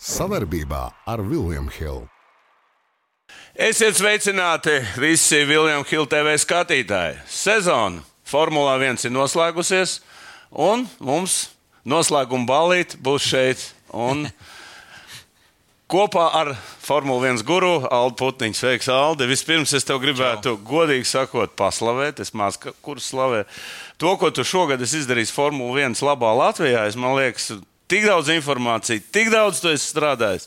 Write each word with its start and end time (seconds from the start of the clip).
Savarbībā 0.00 0.86
ar 1.04 1.20
Vilniņu 1.20 1.72
Hildu. 1.76 2.06
Esiet 3.52 3.98
sveicināti 3.98 4.78
visi 4.96 5.42
Viljams 5.44 5.90
Hilde 5.92 6.08
TV 6.14 6.38
skatītāji. 6.40 7.18
Sezona 7.28 8.00
Formula 8.24 8.78
1 8.80 9.04
ir 9.04 9.12
noslēgusies, 9.12 9.98
un 10.56 10.86
mums 11.04 11.50
noslēguma 11.84 12.48
balīti 12.48 12.96
būs 12.96 13.28
šeit. 13.28 13.66
Un 13.92 14.24
kopā 15.92 16.30
ar 16.32 16.54
Formula 16.80 17.34
1 17.34 17.44
guru 17.44 17.82
Aldu 17.84 18.16
Putniņu. 18.22 18.56
Sveiks, 18.56 18.88
Alde. 18.88 19.28
Vispirms 19.28 19.76
es 19.76 19.84
tev 19.84 20.00
gribētu, 20.00 20.56
Čau. 20.56 20.62
godīgi 20.64 21.10
sakot, 21.12 21.52
paslavēt. 21.60 22.24
Es 22.24 22.32
maz 22.32 22.56
kurus 22.56 23.12
slavē. 23.12 23.44
To, 24.00 24.16
ko 24.16 24.32
tu 24.32 24.48
šogad 24.48 24.80
esi 24.80 25.04
izdarījis 25.04 25.36
Formula 25.36 25.84
1 25.90 26.00
labā 26.08 26.32
Latvijā, 26.40 26.88
es 26.88 26.96
man 26.96 27.20
liekas, 27.20 27.52
tik 27.90 28.06
daudz 28.06 28.30
informācijas, 28.32 29.06
tik 29.12 29.32
daudz 29.32 29.60
tu 29.62 29.72
esi 29.72 29.90
strādājis. 29.90 30.46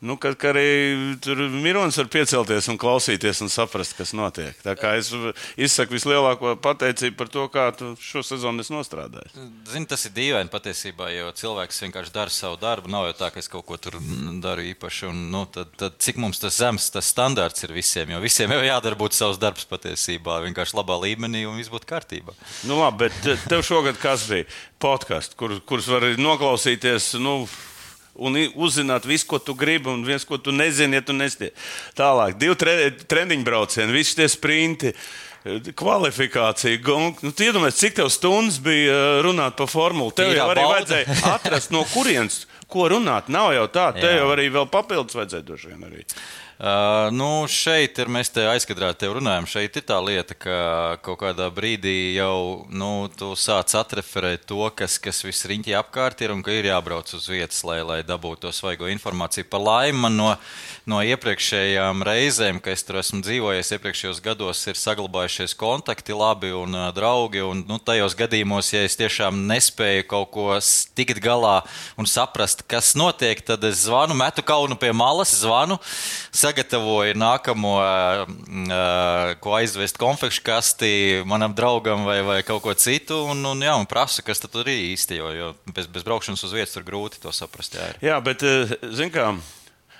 Nu, 0.00 0.14
kad 0.20 0.36
ka 0.38 0.52
arī 0.52 0.68
Mirons 1.58 1.96
var 1.98 2.06
piecelties 2.12 2.68
un 2.70 2.78
klausīties 2.78 3.40
un 3.42 3.50
saprast, 3.50 3.96
kas 3.98 4.12
notiek. 4.14 4.54
Tā 4.62 4.76
kā 4.78 4.92
es 4.98 5.10
izsaku 5.58 5.96
vislielāko 5.96 6.52
pateicību 6.62 7.16
par 7.18 7.30
to, 7.34 7.46
kā 7.50 7.64
tu 7.74 7.90
šo 8.02 8.22
sezonu 8.26 8.62
esi 8.62 8.74
nostrādājis. 8.74 9.34
Zini, 9.72 9.88
tas 9.90 10.06
ir 10.06 10.14
dīvaini 10.14 10.52
patiesībā, 10.52 11.10
jo 11.16 11.32
cilvēks 11.40 11.82
vienkārši 11.86 12.14
dara 12.14 12.34
savu 12.34 12.60
darbu. 12.62 12.90
Nav 12.92 13.08
jau 13.08 13.16
tā, 13.24 13.30
ka 13.34 13.42
es 13.42 13.50
kaut 13.50 13.66
ko 13.66 13.78
tur 13.80 13.98
daru 14.44 14.66
īpaši. 14.70 15.08
Un, 15.10 15.24
nu, 15.34 15.42
tad, 15.50 15.72
tad, 15.80 15.96
cik 16.02 16.20
mums 16.22 16.38
tas 16.42 16.60
zems, 16.60 16.90
tas 16.94 17.10
standārts 17.10 17.66
ir 17.66 17.74
visiem, 17.74 18.14
jo 18.14 18.22
visiem 18.22 18.54
jau 18.54 18.60
jādara 18.62 18.98
būt 18.98 19.18
savs 19.18 19.40
darbs 19.42 19.66
patiesībā. 19.70 20.38
Vienkārši 20.46 20.78
labā 20.78 21.00
līmenī 21.02 21.42
un 21.48 21.58
viss 21.58 21.72
būtu 21.74 21.90
kārtībā. 21.90 22.36
Nu, 22.70 22.78
labi, 22.84 23.08
bet 23.08 23.48
tev 23.50 23.66
šogad 23.66 23.98
kas 23.98 24.28
bija? 24.30 24.46
Podkāsts, 24.78 25.34
kur, 25.34 25.56
kurus 25.66 25.90
var 25.90 26.06
noklausīties. 26.22 27.16
Nu, 27.18 27.40
un 28.18 28.36
uzzināt 28.58 29.06
visu, 29.08 29.26
ko 29.30 29.40
tu 29.42 29.54
gribi, 29.58 29.90
un 29.92 30.04
viens, 30.06 30.24
ko 30.26 30.38
tu 30.42 30.54
nezini, 30.54 30.98
ja 30.98 31.04
tu 31.06 31.16
nestie. 31.16 31.52
Tālāk, 31.98 32.36
divi 32.40 32.58
tre, 32.58 32.76
treniņu 33.08 33.46
braucieni, 33.46 33.94
visi 33.94 34.18
tie 34.18 34.28
sprinti. 34.30 34.94
Kvalifikācija. 35.78 36.80
Nu, 37.22 37.30
Iedomājieties, 37.30 37.78
cik 37.78 37.94
tev 37.96 38.10
stundas 38.12 38.58
bija 38.60 38.92
uh, 38.92 39.20
runāt 39.24 39.54
par 39.56 39.70
formulu. 39.70 40.10
Tev 40.12 40.34
jau 40.34 40.48
arī 40.50 40.64
bauda. 40.66 40.74
vajadzēja 40.74 41.20
atrast, 41.36 41.72
no 41.72 41.84
kurienes, 41.88 42.42
ko 42.68 42.88
runāt. 42.92 43.30
Nav 43.32 43.54
jau 43.56 43.64
tā, 43.72 43.86
tev 43.96 44.18
jau 44.18 44.26
arī 44.34 44.48
vēl 44.52 44.68
papildus 44.72 45.16
vajadzēja 45.16 45.46
droši 45.46 45.72
vien 45.72 45.86
arī. 45.88 46.04
Uh, 46.58 47.06
nu, 47.14 47.46
šeit 47.46 48.00
ir 48.02 48.08
mēs 48.10 48.32
te 48.34 48.42
aizkadrā 48.50 48.88
te 48.98 49.06
runājam. 49.06 49.44
Šeit 49.46 49.76
ir 49.78 49.84
tā 49.86 49.94
lieta, 50.02 50.34
ka 50.34 50.56
kaut 51.06 51.20
kādā 51.20 51.46
brīdī 51.54 52.16
jau 52.16 52.66
nu, 52.66 53.06
tu 53.14 53.28
sāc 53.38 53.70
atreferēt 53.78 54.42
to, 54.50 54.64
kas, 54.74 54.96
kas 54.98 55.22
viss 55.22 55.46
riņķī 55.46 55.76
apkārt 55.78 56.24
ir 56.26 56.34
un 56.34 56.42
ka 56.42 56.50
ir 56.50 56.66
jābrauc 56.66 57.12
uz 57.14 57.28
vietas, 57.30 57.60
lai, 57.62 57.76
lai 57.86 58.00
dabūtu 58.02 58.48
to 58.48 58.50
svaigo 58.56 58.90
informāciju. 58.90 59.46
Par 59.46 59.62
laimi 59.62 60.00
man 60.02 60.18
no, 60.18 60.32
no 60.82 60.98
iepriekšējām 61.06 62.02
reizēm, 62.08 62.58
kad 62.58 62.74
es 62.74 62.82
tur 62.88 62.98
esmu 63.04 63.22
dzīvojis, 63.22 63.70
iepriekšējos 63.78 64.22
gados 64.26 64.64
ir 64.66 64.82
saglabājušies 64.82 65.54
kontakti 65.62 66.18
labi 66.18 66.50
un 66.58 66.74
uh, 66.74 66.88
draugi. 66.90 67.46
Un, 67.46 67.62
nu, 67.70 67.78
tajos 67.78 68.18
gadījumos, 68.18 68.72
ja 68.74 68.82
es 68.82 68.98
tiešām 68.98 69.44
nespēju 69.46 70.08
kaut 70.10 70.34
ko 70.34 70.58
tikt 70.98 71.22
galā 71.22 71.60
un 71.94 72.10
saprast, 72.10 72.66
kas 72.66 72.96
notiek, 72.98 73.46
tad 73.46 73.62
es 73.70 73.86
zvanu, 73.86 74.18
metu 74.18 74.42
kaunu 74.42 74.74
pie 74.74 74.90
malas, 74.90 75.38
zvanu 75.38 75.78
sagatavoju 76.48 77.16
nākamo, 77.18 77.74
ko 79.42 79.54
aizvest 79.58 80.00
konfekšu 80.00 80.44
kastī 80.46 80.92
manam 81.28 81.54
draugam 81.56 82.06
vai, 82.08 82.20
vai 82.26 82.40
kaut 82.46 82.62
ko 82.64 82.74
citu. 82.78 83.20
Un, 83.32 83.44
un, 83.52 83.62
jā, 83.64 83.74
un 83.78 83.88
prasu, 83.88 84.24
kas 84.26 84.40
tur 84.44 84.66
ir 84.66 84.80
īsti. 84.94 85.20
Jo, 85.20 85.30
jo 85.36 85.52
bez, 85.74 85.88
bez 85.92 86.06
braukšanas 86.06 86.44
uz 86.48 86.56
vietas 86.56 86.74
tur 86.76 86.86
grūti 86.86 87.20
to 87.22 87.32
saprast. 87.34 87.76
Jā, 87.78 87.92
ir. 87.92 88.02
jā 88.10 88.18
bet, 88.24 88.44
zin 88.96 89.12
kā. 89.14 89.30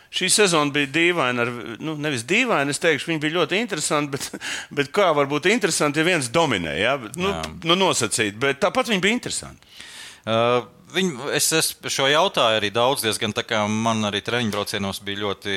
Šī 0.09 0.31
sezona 0.33 0.73
bija 0.73 0.89
dīvaina. 0.89 1.45
Ar, 1.45 1.53
nu, 1.85 1.95
nevis 2.01 2.25
dīvaina, 2.29 2.73
es 2.73 2.81
teikšu, 2.81 3.11
viņa 3.11 3.23
bija 3.27 3.37
ļoti 3.37 3.61
interesanta. 3.61 4.17
Bet, 4.17 4.49
bet 4.81 4.93
kā 4.95 5.11
var 5.17 5.29
būt 5.31 5.51
interesanti, 5.53 6.01
ja 6.01 6.09
viens 6.09 6.33
dominē? 6.33 6.75
Ja? 6.81 6.97
Nu, 7.19 7.34
nu, 7.67 7.77
nosacīt, 7.77 8.39
bet 8.41 8.62
tāpat 8.65 8.89
viņa 8.93 9.05
bija 9.05 9.19
interesanta. 9.19 9.77
Uh, 10.28 10.65
Viņu, 10.88 11.26
es, 11.37 11.50
es 11.53 11.66
šo 11.93 12.06
jautāju 12.09 12.56
arī 12.56 12.69
daudz, 12.72 13.03
diezgan 13.04 13.34
tā 13.37 13.43
kā 13.44 13.59
man 13.69 14.06
arī 14.09 14.22
treniņu 14.25 14.53
braucienos 14.54 15.00
bija 15.04 15.21
ļoti 15.21 15.56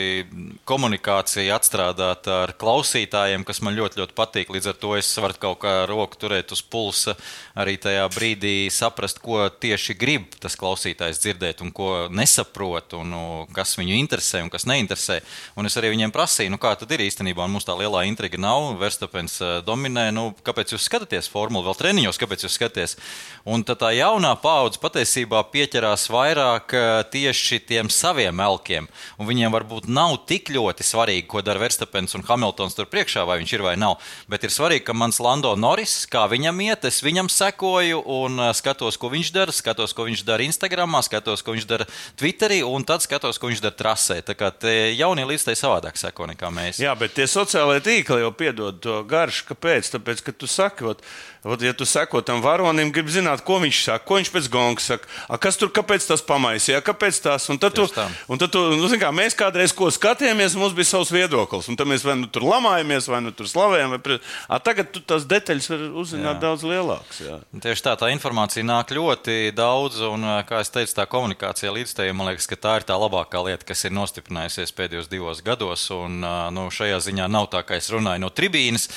komunikācija 0.67 1.55
atstrādāta 1.55 2.41
ar 2.43 2.51
klausītājiem, 2.59 3.45
kas 3.47 3.61
man 3.63 3.77
ļoti, 3.77 4.01
ļoti 4.01 4.15
patīk. 4.17 4.51
Līdz 4.51 4.71
ar 4.73 4.75
to 4.81 4.91
es 4.97 5.07
varu 5.23 5.37
kaut 5.39 5.61
kā 5.61 5.73
roku 5.87 6.19
turēt 6.19 6.51
uz 6.51 6.59
pulsa, 6.61 7.15
arī 7.55 7.77
tajā 7.79 8.03
brīdī 8.11 8.55
saprast, 8.75 9.21
ko 9.23 9.45
tieši 9.47 9.95
grib 9.99 10.35
tas 10.41 10.57
klausītājs 10.59 11.21
dzirdēt 11.23 11.63
un 11.63 11.71
ko 11.75 12.09
nesaprot, 12.11 12.97
un 12.99 13.15
nu, 13.15 13.23
kas 13.55 13.77
viņu 13.79 13.95
interesē 14.01 14.43
un 14.43 14.51
kas 14.51 14.67
neinteresē. 14.67 15.21
Un 15.55 15.71
es 15.71 15.79
arī 15.79 15.93
viņiem 15.95 16.11
prasīju, 16.11 16.51
nu, 16.51 16.59
kā 16.59 16.73
tad 16.75 16.91
ir 16.91 17.05
īstenībā, 17.07 17.47
un 17.47 17.55
mums 17.55 17.69
tā 17.69 17.77
lielā 17.79 18.03
intriga 18.09 18.41
nav. 18.41 18.73
Verstapens 18.83 19.39
eh, 19.39 19.55
dominē, 19.63 20.09
nu, 20.11 20.27
kāpēc 20.43 20.75
jūs 20.75 20.91
skatāties 20.91 21.31
formulu, 21.31 21.69
vēl 21.69 21.79
treniņos, 21.85 22.19
kāpēc 22.19 22.47
jūs 22.49 22.59
skatāties? 22.59 22.99
Un 23.47 23.63
tā 23.63 23.95
jaunā 23.95 24.35
paudze 24.43 24.81
patiesībā 24.81 25.20
patiesībā 25.21 25.41
pieķerās 25.51 26.09
vairāk 26.09 26.73
eh, 26.73 27.03
tieši 27.11 27.59
tiem 27.67 27.89
saviem 27.89 28.39
elkiem. 28.39 28.87
Un 29.19 29.27
viņiem 29.27 29.51
varbūt 29.53 29.87
nav 29.87 30.25
tik 30.25 30.49
ļoti 30.49 30.83
svarīgi, 30.83 31.27
ko 31.27 31.41
dara 31.41 31.59
Verstapens 31.59 32.15
un 32.15 32.23
Hamiltons 32.25 32.75
tur 32.75 32.85
priekšā, 32.89 33.25
vai 33.25 33.39
viņš 33.39 33.53
ir 33.53 33.61
vai 33.61 33.75
nav. 33.77 33.99
Bet 34.27 34.43
ir 34.43 34.51
svarīgi, 34.51 34.85
ka 34.85 34.93
mans 34.93 35.19
Lando 35.19 35.53
Norris, 35.55 36.05
kā 36.09 36.25
viņam 36.27 36.59
iet, 36.61 36.85
es 36.85 37.01
viņam 37.03 37.29
sekoju 37.29 38.01
un 38.01 38.39
eh, 38.39 38.53
skatos, 38.53 38.97
ko 38.97 39.11
viņš 39.11 39.31
dara, 39.33 39.51
skatos, 39.51 39.93
ko 39.93 40.07
viņš 40.07 40.23
dara 40.25 40.43
Instagram, 40.43 40.97
skatos, 41.01 41.41
ko 41.41 41.53
viņš 41.53 41.67
dara 41.69 41.87
Twitterī, 42.17 42.61
un 42.65 42.83
tad 42.83 43.03
skatos, 43.05 43.37
ko 43.37 43.51
viņš 43.51 43.61
dara 43.61 43.77
trasē. 43.77 44.21
Tā 44.25 44.35
kā 44.37 44.51
jaunie 44.97 45.25
līdzekļi 45.25 45.57
savādāk 45.59 45.99
seko 45.99 46.29
nekā 46.31 46.49
mēs. 46.53 46.81
Jā, 46.81 46.95
bet 46.97 47.13
tie 47.17 47.27
sociālai 47.29 47.81
tīkli 47.83 48.21
jau 48.23 48.33
piedod 48.33 48.81
to 48.81 49.01
garšu. 49.07 49.51
Kāpēc? 49.51 49.93
Tāpēc, 49.95 50.21
ka 50.25 50.33
tu 50.33 50.49
saki, 50.49 50.85
ot, 50.87 51.01
ja 51.41 51.73
tu 51.73 51.85
seko 51.89 52.21
tam 52.21 52.41
varonim, 52.41 52.91
gribi 52.93 53.09
zināt, 53.15 53.41
ko 53.41 53.57
viņš 53.63 53.77
saka, 53.87 54.05
ko 54.05 54.19
viņš 54.19 54.29
pēc 54.29 54.47
gonga 54.53 54.83
saka. 54.83 55.09
A, 55.25 55.39
kas 55.41 55.57
tur, 55.57 55.71
kāpēc 55.73 56.05
tas 56.05 56.21
pamaisīja, 56.21 56.83
kāpēc 56.85 57.17
tas? 57.23 57.47
Un 57.49 57.57
tad, 57.57 57.73
tu, 57.73 57.87
un 58.29 58.41
tad 58.41 58.53
tu, 58.53 58.61
nu, 58.77 58.89
kā, 59.01 59.09
mēs 59.15 59.33
kādreiz 59.37 59.73
ko 59.73 59.89
skatījāmies, 59.89 60.53
mums 60.59 60.75
bija 60.77 60.91
savs 60.91 61.09
viedoklis. 61.09 61.65
Un 61.71 61.79
tad 61.79 61.89
mēs 61.89 62.05
vai 62.05 62.13
nu 62.19 62.29
tur 62.29 62.45
lamājamies, 62.45 63.09
vai 63.09 63.23
nu 63.25 63.33
tur 63.33 63.49
slavējam. 63.49 63.95
Vai... 63.95 64.19
A, 64.45 64.59
tagad 64.61 64.93
tu 64.93 65.01
tās 65.01 65.25
detaļas 65.25 65.71
var 65.73 65.87
uzzināt 66.03 66.35
jā. 66.35 66.43
daudz 66.45 66.67
lielākas. 66.67 67.23
Jā. 67.25 67.39
Tieši 67.65 67.87
tā, 67.89 67.95
tā 67.97 68.11
informācija 68.13 68.67
nāk 68.67 68.93
ļoti 68.93 69.39
daudz, 69.57 70.03
un, 70.11 70.29
kā 70.45 70.61
es 70.61 70.69
teicu, 70.69 70.93
tā 70.99 71.07
komunikācija 71.09 71.73
līdztējai, 71.73 72.17
man 72.17 72.29
liekas, 72.29 72.49
ka 72.53 72.61
tā 72.69 72.77
ir 72.77 72.87
tā 72.93 72.99
labākā 73.01 73.41
lieta, 73.49 73.65
kas 73.73 73.81
ir 73.89 73.97
nostiprinājusies 73.97 74.77
pēdējos 74.77 75.09
divos 75.09 75.41
gados. 75.41 75.89
Un, 75.97 76.21
nu, 76.53 76.69
šajā 76.69 77.01
ziņā 77.09 77.25
nav 77.33 77.49
tā, 77.49 77.65
kā 77.65 77.81
es 77.81 77.89
runāju 77.89 78.21
no 78.21 78.29
tribīnes 78.29 78.91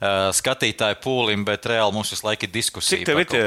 skatītāju 0.00 0.98
pūlim, 1.00 1.44
bet 1.46 1.66
reāli 1.70 1.94
mums 1.94 2.10
visu 2.12 2.26
laiku 2.26 2.46
ir 2.46 2.52
diskusija. 2.52 3.00
Cik 3.00 3.08
tev 3.08 3.20
ir 3.22 3.28
tie, 3.30 3.44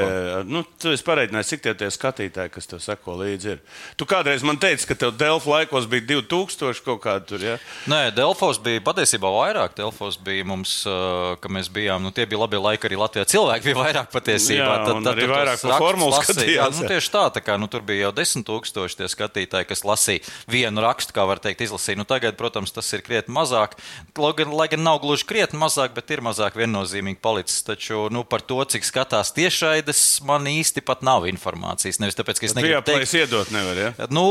nu, 0.50 0.64
tu 0.82 0.94
esi 0.94 1.06
pareiķinājis, 1.06 1.52
cik 1.54 1.64
tie, 1.66 1.74
tie 1.78 1.90
skatītāji, 1.94 2.54
kas 2.56 2.70
tev 2.70 2.82
seko 2.84 3.18
līdzi? 3.20 3.54
Ir? 3.54 3.62
Tu 4.00 4.08
kādreiz 4.10 4.46
man 4.46 4.58
teici, 4.62 4.88
ka 4.90 4.98
tev 4.98 5.14
Delfu 5.20 5.54
laikos 5.54 5.86
bija 5.90 6.08
2000 6.16 6.82
kaut 6.86 7.04
kādi 7.04 7.30
tur, 7.30 7.46
ja? 7.46 7.58
Nē, 7.92 8.02
Delfos 8.18 8.62
bija 8.64 8.82
patiesībā 8.86 9.30
vairāk. 9.36 9.76
Delfos 9.78 10.18
bija 10.26 10.48
mums, 10.50 10.80
ka 10.86 11.52
mēs 11.54 11.70
bijām, 11.74 12.02
nu 12.06 12.14
tie 12.16 12.26
bija 12.30 12.42
labi 12.44 12.62
laiki 12.62 12.90
arī 12.90 13.00
Latvijā. 13.04 13.28
Cilvēki 13.30 13.70
bija 13.70 13.80
vairāk 13.80 14.10
patiesībā. 14.16 14.66
Jā, 14.66 14.80
tad, 14.88 15.04
tad, 15.06 15.12
arī 15.14 15.30
vairāk 15.30 15.64
par 15.68 15.86
formulu 15.86 16.18
skatījās. 16.18 16.58
Jā, 16.58 16.68
nu, 16.74 16.90
tieši 16.90 17.14
tā, 17.14 17.26
tā 17.38 17.46
kā, 17.46 17.60
nu, 17.62 17.70
tur 17.70 17.86
bija 17.86 18.08
jau 18.08 18.14
10 18.22 18.48
tūkstoši 18.50 19.02
tie 19.04 19.12
skatītāji, 19.12 19.70
kas 19.70 19.86
lasīja 19.86 20.26
vienu 20.50 20.82
rakstu, 20.86 21.14
kā 21.14 21.28
var 21.30 21.42
teikt, 21.44 21.62
izlasīja. 21.68 22.02
Nu, 22.02 22.08
tagad, 22.10 22.40
protams, 22.40 22.74
tas 22.74 22.90
ir 22.98 23.06
krietni 23.06 23.36
mazāk. 23.38 23.78
Lai 24.18 24.68
gan 24.72 24.84
nav 24.84 25.02
gluži 25.04 25.28
krietni 25.30 25.60
mazāk, 25.62 25.94
bet 25.96 26.10
ir 26.16 26.24
mazāk 26.26 26.39
viennozīmīgi 26.60 27.20
palicis. 27.24 27.60
Taču 27.68 28.08
nu, 28.14 28.24
par 28.28 28.44
to, 28.46 28.62
cik 28.64 28.88
skatās 28.88 29.34
tiešraides, 29.36 30.02
man 30.28 30.48
īsti 30.50 30.84
pat 30.86 31.04
nav 31.06 31.28
informācijas. 31.30 32.00
Nevis 32.02 32.18
tāpēc, 32.20 32.40
ka 32.40 32.50
es 32.50 32.58
negribu 32.58 32.82
teikt, 32.88 33.14
iedot 33.20 33.54
nevar, 33.56 33.84
ja? 33.90 33.94
nu, 34.14 34.26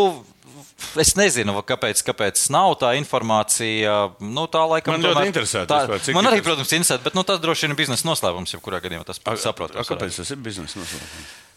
Es 0.95 1.11
nezinu, 1.19 1.57
kāpēc, 1.67 2.01
kāpēc 2.07 2.41
nav 2.55 2.77
tā 2.79 2.93
informācija. 3.01 3.97
Nu, 4.23 4.45
tā 4.51 4.63
laikam 4.71 4.95
man 4.95 5.03
ļoti 5.09 5.25
interesē. 5.33 5.65
Tā, 5.67 5.81
vispār, 5.91 6.15
man 6.15 6.31
arī, 6.31 6.39
protams, 6.47 6.71
interesē, 6.71 7.01
bet 7.03 7.19
nu, 7.19 7.25
tas 7.27 7.43
droši 7.43 7.67
vien 7.67 7.75
ir 7.75 7.81
biznesa 7.81 8.07
noslēpums, 8.07 8.55
jebkurā 8.55 8.79
gadījumā 8.85 9.09
tas 9.09 9.19
saprotams. 9.43 9.91
Kāpēc 9.91 10.23
tas 10.23 10.31
ir 10.35 10.39
biznesa 10.45 10.79
noslēpums? 10.79 11.48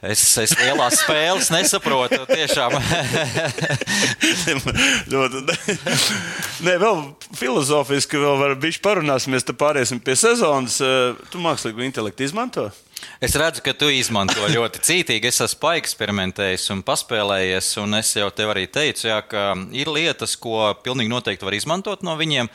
Es, 0.00 0.22
es 0.40 0.54
lielās 0.56 1.02
spēles 1.02 1.50
nesaprotu. 1.52 2.22
Tiešām. 2.30 2.72
Nē, 6.64 6.76
vēl 6.80 7.02
filozofiski, 7.36 8.16
vēl 8.22 8.38
var 8.40 8.54
būt 8.62 8.80
parunāsimies, 8.84 9.44
tad 9.44 9.60
pāriesim 9.60 10.00
pie 10.00 10.16
sezonas. 10.16 10.80
Tu 10.80 11.42
mākslīgu 11.44 11.84
intelektu 11.84 12.24
izmanto? 12.24 12.70
Es 13.20 13.34
redzu, 13.36 13.60
ka 13.64 13.74
tu 13.76 13.90
izmanto 13.92 14.46
ļoti 14.48 14.80
cītīgi. 14.84 15.28
Es 15.28 15.42
esmu 15.44 15.60
paeksperimentējis 15.64 16.70
un 16.74 16.82
paspēlējies, 16.86 17.68
un 17.82 17.98
es 17.98 18.14
jau 18.16 18.30
tev 18.32 18.52
arī 18.54 18.66
teicu, 18.70 19.08
jā, 19.10 19.18
ka 19.28 19.52
ir 19.76 19.90
lietas, 19.92 20.36
ko 20.40 20.70
pilnīgi 20.84 21.12
noteikti 21.12 21.44
var 21.44 21.56
izmantot 21.56 22.04
no 22.06 22.16
viņiem. 22.20 22.48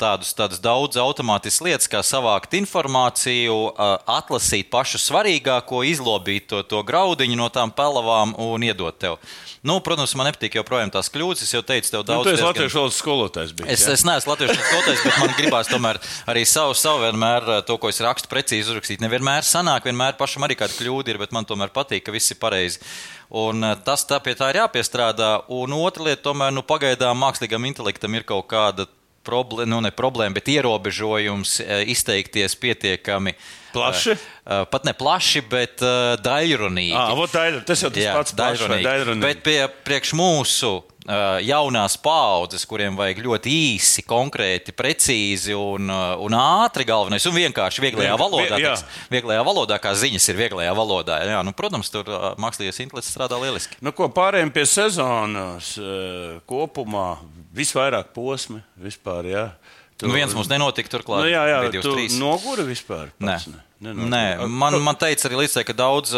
Tādus, 0.00 0.34
tādas 0.36 0.60
daudz 0.62 1.00
automātiskas 1.00 1.64
lietas, 1.64 1.88
kā 1.90 2.02
savākt 2.06 2.54
informāciju, 2.58 3.56
atlasīt 4.04 4.68
pašu 4.72 5.00
svarīgāko, 5.00 5.82
izlobīt 5.88 6.50
to, 6.52 6.60
to 6.68 6.82
graudiņu 6.86 7.40
no 7.40 7.48
tām 7.52 7.72
pelavām 7.74 8.36
un 8.38 8.68
iedot 8.68 9.00
tev. 9.00 9.18
Nu, 9.66 9.76
protams, 9.84 10.14
man 10.16 10.30
nepatīk 10.30 10.54
joprojām 10.56 10.92
tās 10.92 11.10
kļūdas. 11.12 11.42
Es 11.44 11.52
jau 11.52 11.60
teicu, 11.66 11.90
tev 11.92 12.04
daudz. 12.08 12.24
Nu, 12.24 12.30
tu 12.30 12.32
esi 12.32 12.44
latviešu 12.46 12.78
valodas 12.78 13.00
skolotājs. 13.00 13.50
Bijis, 13.58 13.74
es, 13.74 13.98
es 13.98 14.04
neesmu 14.08 14.32
latviešu 14.32 14.56
skolotājs, 14.56 15.02
bet 15.04 15.18
man 15.20 15.34
gribās 15.36 15.68
tomēr 15.68 16.00
arī 16.32 16.46
savu, 16.48 16.72
savu 16.78 17.02
vienmēr 17.04 17.50
to, 17.68 17.76
ko 17.80 17.90
es 17.92 18.00
rakstu, 18.00 18.30
precīzi 18.32 18.72
uzrakstīt. 18.72 19.04
Nevienmēr 19.04 19.44
sanāk, 19.50 19.88
vienmēr 19.88 20.16
pašam 20.20 20.46
arī 20.46 20.56
kāda 20.60 20.76
kļūda 20.78 21.12
ir, 21.14 21.18
bet 21.22 21.34
man 21.36 21.48
tomēr 21.48 21.72
patīk, 21.74 22.04
ka 22.06 22.14
viss 22.14 22.30
ir 22.32 22.38
pareizi. 22.42 22.80
Un 23.30 23.62
tas 23.86 24.06
tā 24.08 24.18
pie 24.22 24.36
tā 24.38 24.52
ir 24.52 24.62
jāpiestrādā. 24.62 25.34
Un 25.54 25.74
otra 25.76 26.08
lieta, 26.08 26.24
tomēr, 26.30 26.54
nu, 26.54 26.64
pagaidām 26.66 27.18
mākslīgam 27.22 27.68
intelektam 27.68 28.14
ir 28.18 28.26
kaut 28.26 28.48
kāda 28.50 28.88
problēma, 29.26 29.68
nu 29.68 29.80
ne 29.84 29.90
problēma, 29.92 30.32
bet 30.38 30.48
ierobežojums 30.48 31.58
izteikties 31.92 32.56
pietiekami 32.56 33.34
plaši. 33.74 34.16
Pat 34.72 34.86
ne 34.88 34.94
plaši, 34.96 35.42
bet 35.50 35.82
daļrunīgi. 36.24 36.96
Ah, 36.96 37.12
daļ, 37.34 37.60
tas 37.68 37.84
jau 37.84 37.90
tas 37.92 38.02
Jā, 38.02 38.14
pats 38.16 38.34
daļrunīgi. 38.38 38.86
daļrunīgi. 38.86 39.26
Bet 39.26 39.42
pie, 39.46 39.58
priekš 39.86 40.14
mūsu 40.18 40.72
jaunās 41.08 41.96
paudzes, 42.00 42.66
kuriem 42.68 42.96
vajag 42.98 43.22
ļoti 43.24 43.52
īsi, 43.72 44.04
konkrēti, 44.08 44.74
precīzi 44.76 45.54
un, 45.56 45.88
un 45.90 46.36
ātri 46.36 46.84
galvenais 46.88 47.24
un 47.26 47.36
vienkārši 47.36 47.84
vieglajā 47.86 48.18
valodā. 48.20 48.58
Jā. 48.60 48.74
Tiks, 48.76 49.00
vieglajā 49.12 49.44
valodā, 49.46 49.80
kā 49.82 49.94
ziņas 49.96 50.28
ir 50.30 50.40
vieglajā 50.42 50.74
valodā. 50.76 51.20
Jā, 51.24 51.40
nu, 51.46 51.54
protams, 51.56 51.90
tur 51.92 52.08
mākslīgais 52.40 52.82
intelekts 52.84 53.12
strādā 53.14 53.40
lieliski. 53.40 53.80
Nu, 53.84 53.94
ko 53.96 54.10
pārējiem 54.12 54.52
pie 54.54 54.66
sezonas 54.68 55.72
kopumā, 56.50 57.08
visvairāk 57.56 58.12
posmi 58.16 58.60
vispār. 58.80 59.30
Jā. 59.30 59.46
Tu, 59.96 60.08
nu 60.08 60.16
viens 60.16 60.32
mums 60.36 60.48
nenotika, 60.48 60.92
turklāt. 60.92 61.26
Nu, 61.26 61.32
jā, 61.32 61.42
jā, 61.48 61.82
tu 61.84 61.96
noguri 62.20 62.64
vispār. 62.70 63.10
Pats, 63.16 63.48
Nē. 63.48 63.56
Ne? 63.56 63.66
Nē, 63.80 64.24
man, 64.44 64.74
man 64.84 64.96
teica 65.00 65.24
arī 65.24 65.38
līdz 65.38 65.54
tam, 65.54 65.64
ka 65.64 65.74
daudz, 65.76 66.10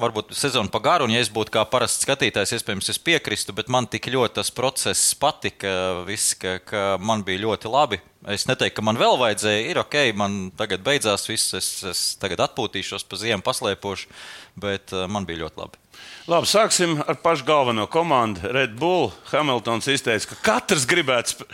varbūt 0.00 0.34
sezonu 0.36 0.68
pa 0.68 0.76
garu, 0.84 1.06
un 1.08 1.14
ja 1.14 1.22
es 1.24 1.30
būtu 1.32 1.54
kā 1.54 1.62
parasts 1.64 2.04
skatītājs, 2.04 2.52
iespējams, 2.58 2.90
es 2.92 3.00
piekristu, 3.00 3.54
bet 3.56 3.70
man 3.72 3.86
tik 3.88 4.10
ļoti 4.12 4.36
tas 4.36 4.50
process 4.52 5.14
patika, 5.16 5.72
viss, 6.04 6.34
ka, 6.36 6.58
ka 6.60 6.82
man 7.00 7.24
bija 7.24 7.46
ļoti 7.46 7.70
labi. 7.72 8.02
Es 8.28 8.44
neteiktu, 8.44 8.76
ka 8.76 8.84
man 8.84 9.00
vēl 9.00 9.16
vajadzēja, 9.22 9.62
ir 9.72 9.80
ok, 9.80 9.96
man 10.20 10.34
tagad 10.58 10.84
beidzās 10.84 11.24
viss, 11.30 11.54
es, 11.56 11.70
es 11.88 12.02
tagad 12.20 12.44
atpūtīšos 12.44 13.08
pa 13.08 13.18
ziemu, 13.22 13.40
paslēpošu, 13.46 14.12
bet 14.60 14.92
man 15.08 15.24
bija 15.24 15.46
ļoti 15.46 15.62
labi. 15.62 15.80
Labi, 16.28 16.46
sāksim 16.50 17.00
ar 17.02 17.16
pašu 17.24 17.46
galveno 17.48 17.86
komandu. 17.90 18.44
Red 18.52 18.76
Bull. 18.78 19.08
Hamiltons 19.32 19.88
izteica, 19.90 20.28
ka 20.30 20.38
katrs 20.44 20.84
gribētu 20.90 21.48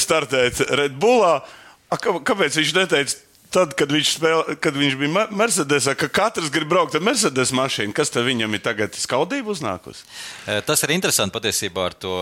startēt 0.00 0.62
Red 0.78 0.94
Bullā. 1.00 1.40
A, 1.90 1.98
kāpēc 1.98 2.56
viņš 2.60 2.72
neteica? 2.78 3.18
Tad, 3.50 3.72
kad 3.74 3.90
viņš, 3.90 4.10
spēl, 4.14 4.40
kad 4.62 4.76
viņš 4.78 4.94
bija 5.00 5.24
Mercedesā, 5.34 5.96
ka 5.98 6.06
katrs 6.06 6.52
grib 6.54 6.68
braukt 6.70 6.94
ar 6.94 7.02
Mercedes 7.02 7.50
mašīnu, 7.56 7.94
kas 7.96 8.12
viņam 8.14 8.54
ir 8.54 8.62
tagad 8.62 8.94
skaudība 8.94 9.50
uznākusi? 9.50 10.04
Eh, 10.46 10.60
tas 10.62 10.84
ir 10.86 10.94
interesanti 10.94 11.34
patiesībā 11.34 11.88
ar 11.90 11.96
to 11.98 12.14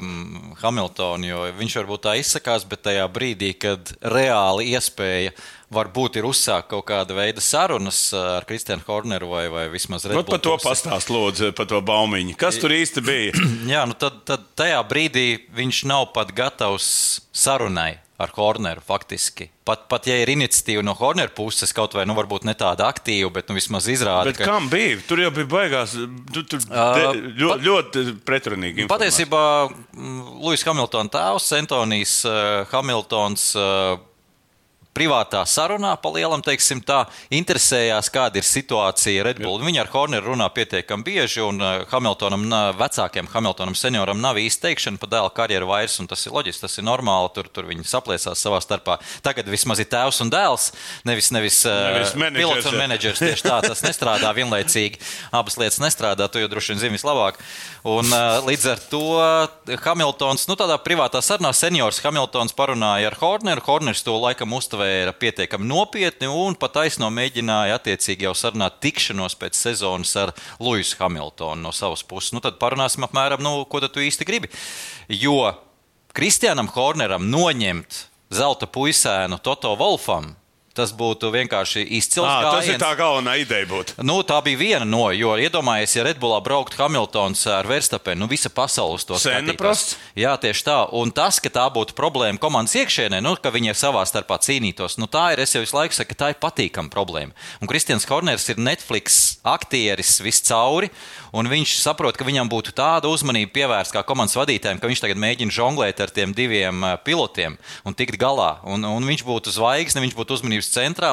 mm, 0.00 0.56
Hamiltonu, 0.62 1.28
jo 1.28 1.44
viņš 1.60 1.76
varbūt 1.82 2.06
tā 2.08 2.16
izsakās, 2.22 2.64
bet 2.64 2.86
tajā 2.88 3.04
brīdī, 3.12 3.52
kad 3.60 3.92
reāli 4.00 4.72
iespēja 4.72 5.36
varbūt 5.70 6.16
ir 6.16 6.26
uzsākt 6.30 6.72
kaut 6.72 6.88
kāda 6.88 7.14
veida 7.14 7.44
sarunas 7.44 8.00
uh, 8.16 8.38
ar 8.40 8.48
Kristiānu 8.48 8.82
Horneru 8.88 9.28
vai, 9.36 9.46
vai 9.52 9.68
vismaz 9.70 10.08
Redbull. 10.08 10.24
Nu, 10.24 10.32
par 10.32 10.40
to 10.42 10.56
pastāst, 10.64 11.12
lūdzu, 11.12 11.52
par 11.60 11.68
to 11.70 11.78
baumiņu. 11.84 12.40
Kas 12.40 12.56
tur 12.58 12.72
īsti 12.72 13.04
bija? 13.04 13.36
Jā, 13.76 13.84
nu 13.86 13.94
tad, 14.00 14.22
tad 14.24 14.48
tajā 14.58 14.80
brīdī 14.88 15.28
viņš 15.60 15.84
nav 15.92 16.08
pat 16.16 16.32
gatavs 16.32 16.88
sarunai 17.36 17.98
ar 18.20 18.32
Horneru 18.36 18.82
faktiski. 18.84 19.48
Pat, 19.64 19.86
pat 19.88 20.08
ja 20.10 20.16
ir 20.20 20.30
iniciatīva 20.32 20.82
no 20.84 20.92
Hornera 20.98 21.32
puses, 21.32 21.72
kaut 21.76 21.94
vai 21.96 22.04
nu, 22.08 22.16
ne 22.44 22.54
tāda 22.58 22.88
aktīva, 22.90 23.30
bet 23.38 23.48
nu, 23.48 23.56
vismaz 23.56 23.88
izrāda. 23.92 24.28
Bet 24.28 24.40
ka... 24.40 24.48
kam 24.50 24.68
bija? 24.72 24.98
Tur 25.08 25.22
jau 25.24 25.30
bija 25.34 25.48
baigās. 25.50 25.96
Tu, 26.34 26.44
tur 26.44 26.60
uh, 26.68 27.00
ļoti, 27.00 27.32
pat, 27.40 27.64
ļoti 27.68 28.04
pretrunīgi. 28.28 28.88
Patiesībā 28.90 29.42
Lūsis 30.44 30.66
Hamiltons 30.68 31.14
tēvs, 31.14 31.50
Antonijs 31.60 32.20
uh, 32.28 32.68
Hamiltons. 32.74 33.50
Uh, 33.56 33.98
privātā 34.96 35.42
sarunā, 35.46 35.92
pa 36.02 36.10
lielam, 36.12 36.42
teiksim, 36.44 36.80
tā, 36.82 37.04
interesējās, 37.34 38.10
kāda 38.12 38.40
ir 38.40 38.46
situācija 38.46 39.24
Red 39.26 39.40
Bull. 39.42 39.62
Viņa 39.62 39.84
ar 39.84 39.90
Horneru 39.92 40.32
runā 40.32 40.48
pietiekami 40.54 41.06
bieži, 41.06 41.42
un 41.44 41.62
uh, 41.62 41.84
Hamiltonam, 41.92 42.46
vecākiem 42.78 43.28
Hamiltonam, 43.30 43.76
senioram 43.78 44.20
nav 44.22 44.40
īsti 44.40 44.66
teikšana 44.66 45.00
par 45.00 45.12
dēla 45.12 45.32
karjeru 45.36 45.70
vairs, 45.70 45.98
un 46.02 46.10
tas 46.10 46.24
ir 46.26 46.34
loģiski, 46.34 46.64
tas 46.64 46.78
ir 46.78 46.86
normāli. 46.86 47.30
Tur, 47.36 47.46
tur 47.52 47.68
viņi 47.70 47.86
sapliecās 47.86 48.42
savā 48.42 48.58
starpā. 48.64 48.98
Tagad 49.22 49.48
vismaz 49.50 49.82
ir 49.82 49.88
tēvs 49.92 50.20
un 50.24 50.32
dēls, 50.32 50.70
nevis, 51.06 51.30
nevis, 51.34 51.60
nevis 51.68 52.14
uh, 52.16 52.30
pilots 52.34 52.70
un 52.70 52.78
menedžers. 52.80 53.22
Tieši 53.22 53.46
tā, 53.46 53.60
tas 53.64 53.84
nestrādā 53.86 54.32
vienlaicīgi. 54.40 55.00
Abas 55.36 55.58
lietas 55.60 55.78
nestrādā, 55.82 56.26
to 56.26 56.42
jau 56.42 56.50
droši 56.50 56.74
vien 56.74 56.82
zini 56.82 56.98
vislabāk. 56.98 57.38
Un, 57.86 58.10
uh, 58.10 58.40
līdz 58.44 58.66
ar 58.74 58.82
to 58.90 59.04
Hamiltons, 59.86 60.48
nu, 60.50 60.58
tādā 60.58 60.76
privātā 60.82 61.22
sarunā, 61.24 61.54
seniors 61.56 62.02
Hamiltons 62.04 62.56
parunāja 62.56 63.12
ar 63.12 63.18
Horneru. 63.22 63.64
Horners 63.68 64.02
to 64.04 64.18
laikam 64.18 64.52
uztvēra 64.80 65.12
pietiekami 65.12 65.66
nopietni 65.68 66.28
un 66.28 66.54
pat 66.56 66.78
aizno 66.80 67.10
mēģināja 67.12 67.76
attiecīgi 67.76 68.24
jau 68.24 68.32
sarunāt 68.34 68.80
tikšanos 68.80 69.36
pēc 69.36 69.54
sezonas 69.54 70.14
ar 70.16 70.32
Luisu 70.58 70.96
Hamiltonu 70.98 71.60
no 71.60 71.72
savas 71.72 72.02
puses. 72.02 72.32
Nu, 72.32 72.40
tad 72.40 72.58
parunāsim 72.58 73.04
apmēram, 73.04 73.42
nu, 73.42 73.64
ko 73.68 73.80
tu 73.80 74.00
īsti 74.00 74.24
gribi. 74.24 74.48
Jo 75.08 75.52
Kristianam 76.12 76.68
Horneram 76.72 77.28
noņemt 77.28 78.06
zelta 78.32 78.66
puisēnu 78.66 79.38
Toto 79.42 79.76
Wolfam 79.76 80.34
Tas 80.70 80.92
būtu 80.94 81.32
vienkārši 81.34 81.82
izcils. 81.98 82.28
À, 82.30 82.54
tas 82.54 82.68
ir 82.70 82.78
tā 82.78 82.92
galvenā 82.94 83.34
ideja. 83.42 83.66
Būt. 83.66 83.90
Nu, 84.06 84.20
tā 84.22 84.36
bija 84.46 84.58
viena 84.60 84.86
no, 84.86 85.08
jo 85.10 85.32
iedomājieties, 85.34 85.96
ja 85.98 86.04
Redbullā 86.06 86.38
brauktu 86.46 86.78
Hamiltons 86.78 87.42
ar 87.50 87.66
Verstapenu, 87.66 88.22
nu 88.22 88.28
visa 88.30 88.52
pasaule 88.54 89.02
to 89.02 89.18
skatītos. 89.18 89.96
Jā, 90.18 90.36
tieši 90.40 90.64
tā. 90.68 90.76
Un 90.94 91.10
tas, 91.14 91.40
ka 91.42 91.50
tā 91.52 91.66
būtu 91.74 91.96
problēma 91.98 92.38
komandas 92.38 92.76
iekšēnē, 92.78 93.18
nu, 93.24 93.34
ka 93.42 93.50
viņi 93.50 93.74
savā 93.74 94.04
starpā 94.06 94.38
cīnītos, 94.46 94.94
nu, 95.02 95.10
tā 95.10 95.32
ir, 95.34 95.42
es 95.42 95.56
jau 95.56 95.64
visu 95.64 95.74
laiku 95.74 95.98
saku, 95.98 96.14
ka 96.14 96.20
tā 96.22 96.30
ir 96.32 96.38
patīkama 96.40 96.92
problēma. 96.92 97.34
Un 97.58 97.70
Kristians 97.70 98.06
Horners 98.06 98.46
ir 98.54 98.62
Netflix 98.62 99.40
aktieris 99.42 100.20
viscauri, 100.22 100.92
un 101.34 101.50
viņš 101.50 101.76
saprot, 101.82 102.14
ka 102.14 102.26
viņam 102.26 102.50
būtu 102.50 102.74
tāda 102.78 103.10
uzmanība 103.10 103.52
pievērsta 103.58 103.98
kā 103.98 104.04
komandas 104.06 104.38
vadītājiem, 104.38 104.78
ka 104.78 104.90
viņš 104.90 105.02
tagad 105.02 105.20
mēģina 105.20 105.54
žonglēt 105.54 106.00
ar 106.02 106.14
tiem 106.14 106.34
diviem 106.36 106.86
pilotiem 107.04 107.58
un 107.84 107.98
tikt 107.98 108.18
galā. 108.22 108.60
Un, 108.70 108.86
un 108.86 109.06
viņš 109.10 109.26
būtu 109.26 109.54
zvaigzne, 109.54 110.02
viņš 110.06 110.16
būtu 110.18 110.38
uzmanības 110.38 110.69
uzmanības 110.70 110.74
centrā. 110.74 111.10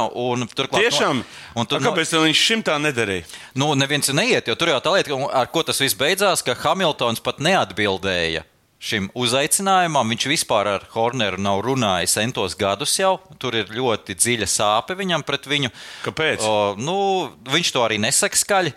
Turklāt, 0.56 0.82
Tiešām, 0.82 1.24
no, 1.56 1.66
tur, 1.66 1.80
A, 1.80 1.86
kāpēc 1.90 2.14
no, 2.14 2.24
viņš 2.26 2.44
šim 2.50 2.64
tā 2.64 2.78
nedarīja? 2.82 3.26
Nu, 3.56 3.74
neviens 3.76 4.10
neiet, 4.14 4.48
jo 4.48 4.56
tur 4.56 4.70
jau 4.70 4.82
tā 4.82 4.94
lieta, 4.94 5.18
ar 5.34 5.48
ko 5.52 5.64
tas 5.64 5.80
viss 5.82 5.98
beidzās, 5.98 6.44
ka 6.44 6.56
Hamiltons 6.56 7.22
pat 7.24 7.40
neatbildēja 7.40 8.46
šim 8.78 9.10
uzaicinājumam. 9.18 10.08
Viņš 10.14 10.28
vispār 10.30 10.70
ar 10.76 10.84
Horneru 10.94 11.40
nav 11.42 11.64
runājis 11.66 12.14
centos 12.14 12.56
gadus 12.56 12.94
jau. 13.00 13.18
Tur 13.42 13.58
ir 13.58 13.72
ļoti 13.74 14.14
dziļa 14.14 14.46
sāpe 14.46 14.98
viņam 14.98 15.26
pret 15.26 15.50
viņu. 15.50 15.72
Kāpēc? 16.06 16.46
O, 16.46 16.76
nu, 16.78 17.00
viņš 17.50 17.74
to 17.74 17.82
arī 17.82 17.98
nesaka 18.02 18.38
skaļi. 18.38 18.76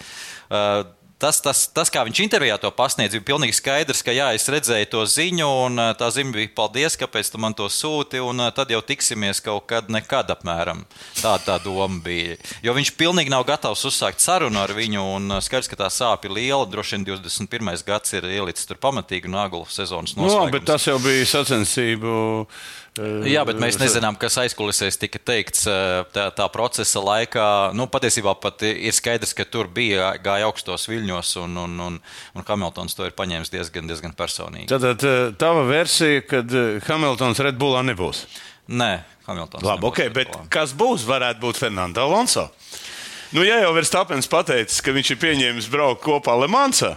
Uh, 0.50 0.88
Tas, 1.20 1.36
tas, 1.44 1.66
tas, 1.68 1.90
kā 1.92 2.00
viņš 2.06 2.22
intervijā 2.24 2.54
to 2.56 2.70
pasniedz, 2.72 3.12
bija 3.18 3.26
pilnīgi 3.34 3.52
skaidrs, 3.58 4.00
ka 4.00 4.12
jā, 4.16 4.30
es 4.32 4.48
redzēju 4.48 4.86
to 4.88 5.02
ziņu, 5.04 5.48
un 5.66 5.82
tā 6.00 6.08
ziņa 6.16 6.32
bija 6.32 6.52
paldies, 6.56 6.96
kāpēc 6.96 7.28
tu 7.28 7.40
man 7.42 7.52
to 7.56 7.66
sūti, 7.68 8.22
un 8.24 8.40
tad 8.56 8.72
jau 8.72 8.80
tiksimies 8.80 9.42
kaut 9.44 9.66
kad, 9.68 9.90
nekad 9.92 10.32
apmēram. 10.32 10.86
Tā 11.20 11.34
tā 11.44 11.58
doma 11.60 12.00
bija. 12.00 12.38
Jo 12.64 12.72
viņš 12.76 12.94
pilnīgi 12.96 13.34
nav 13.34 13.44
gatavs 13.50 13.84
uzsākt 13.90 14.24
sarunu 14.24 14.62
ar 14.62 14.72
viņu, 14.72 15.04
un 15.18 15.36
skaidrs, 15.44 15.68
ka 15.68 15.82
tā 15.82 15.90
sāpe 15.92 16.30
ir 16.30 16.36
liela. 16.38 16.64
Droši 16.64 16.96
vien 16.96 17.06
21. 17.12 17.68
gads 17.84 18.16
ir 18.16 18.24
ielicis 18.24 18.70
tur 18.70 18.80
pamatīgi 18.80 19.28
naglu 19.28 19.66
sezonas 19.68 20.16
noslēgumā. 20.16 20.48
No, 20.48 20.54
bet 20.56 20.64
tas 20.72 20.88
jau 20.88 20.96
bija 21.04 21.28
sacensību 21.36 22.14
Jā, 22.98 23.44
bet 23.46 23.58
mēs 23.62 23.78
nezinām, 23.78 24.16
kas 24.18 24.34
aizkulisēs 24.42 24.98
tika 24.98 25.20
teikts 25.22 25.62
tā, 26.10 26.24
tā 26.34 26.46
procesa 26.50 26.98
laikā. 27.04 27.44
Nu, 27.78 27.86
patiesībā 27.90 28.34
pat 28.42 28.64
ir 28.66 28.94
skaidrs, 28.96 29.34
ka 29.36 29.46
tur 29.46 29.70
bija 29.70 30.10
gāja 30.22 30.48
augstos 30.48 30.88
viļņos, 30.90 31.30
un, 31.44 31.54
un, 31.64 31.76
un, 31.86 32.00
un 32.34 32.46
Hamiltons 32.48 32.98
to 32.98 33.06
ir 33.06 33.14
paņēmis 33.16 33.52
diezgan, 33.54 33.86
diezgan 33.90 34.16
personīgi. 34.18 34.66
Tad 34.72 35.06
tava 35.38 35.62
versija, 35.70 36.24
kad 36.26 36.56
Hamiltons 36.88 37.42
Red 37.46 37.60
Bullā 37.60 37.84
nebūs? 37.86 38.24
Nē, 38.70 38.92
Hamiltons. 39.28 39.66
Labi, 39.66 39.86
ok, 39.86 40.02
bet 40.14 40.34
kas 40.52 40.74
būs? 40.74 41.06
Varētu 41.06 41.44
būt 41.46 41.62
Fernando 41.62 42.02
Alonso. 42.02 42.48
Nu, 43.30 43.46
ja 43.46 43.60
jau 43.62 43.70
Verstapens 43.76 44.26
pateicis, 44.30 44.82
ka 44.82 44.90
viņš 44.94 45.14
ir 45.14 45.22
pieņēmis 45.22 45.70
braukt 45.70 46.02
kopā 46.02 46.34
Lemansā, 46.42 46.96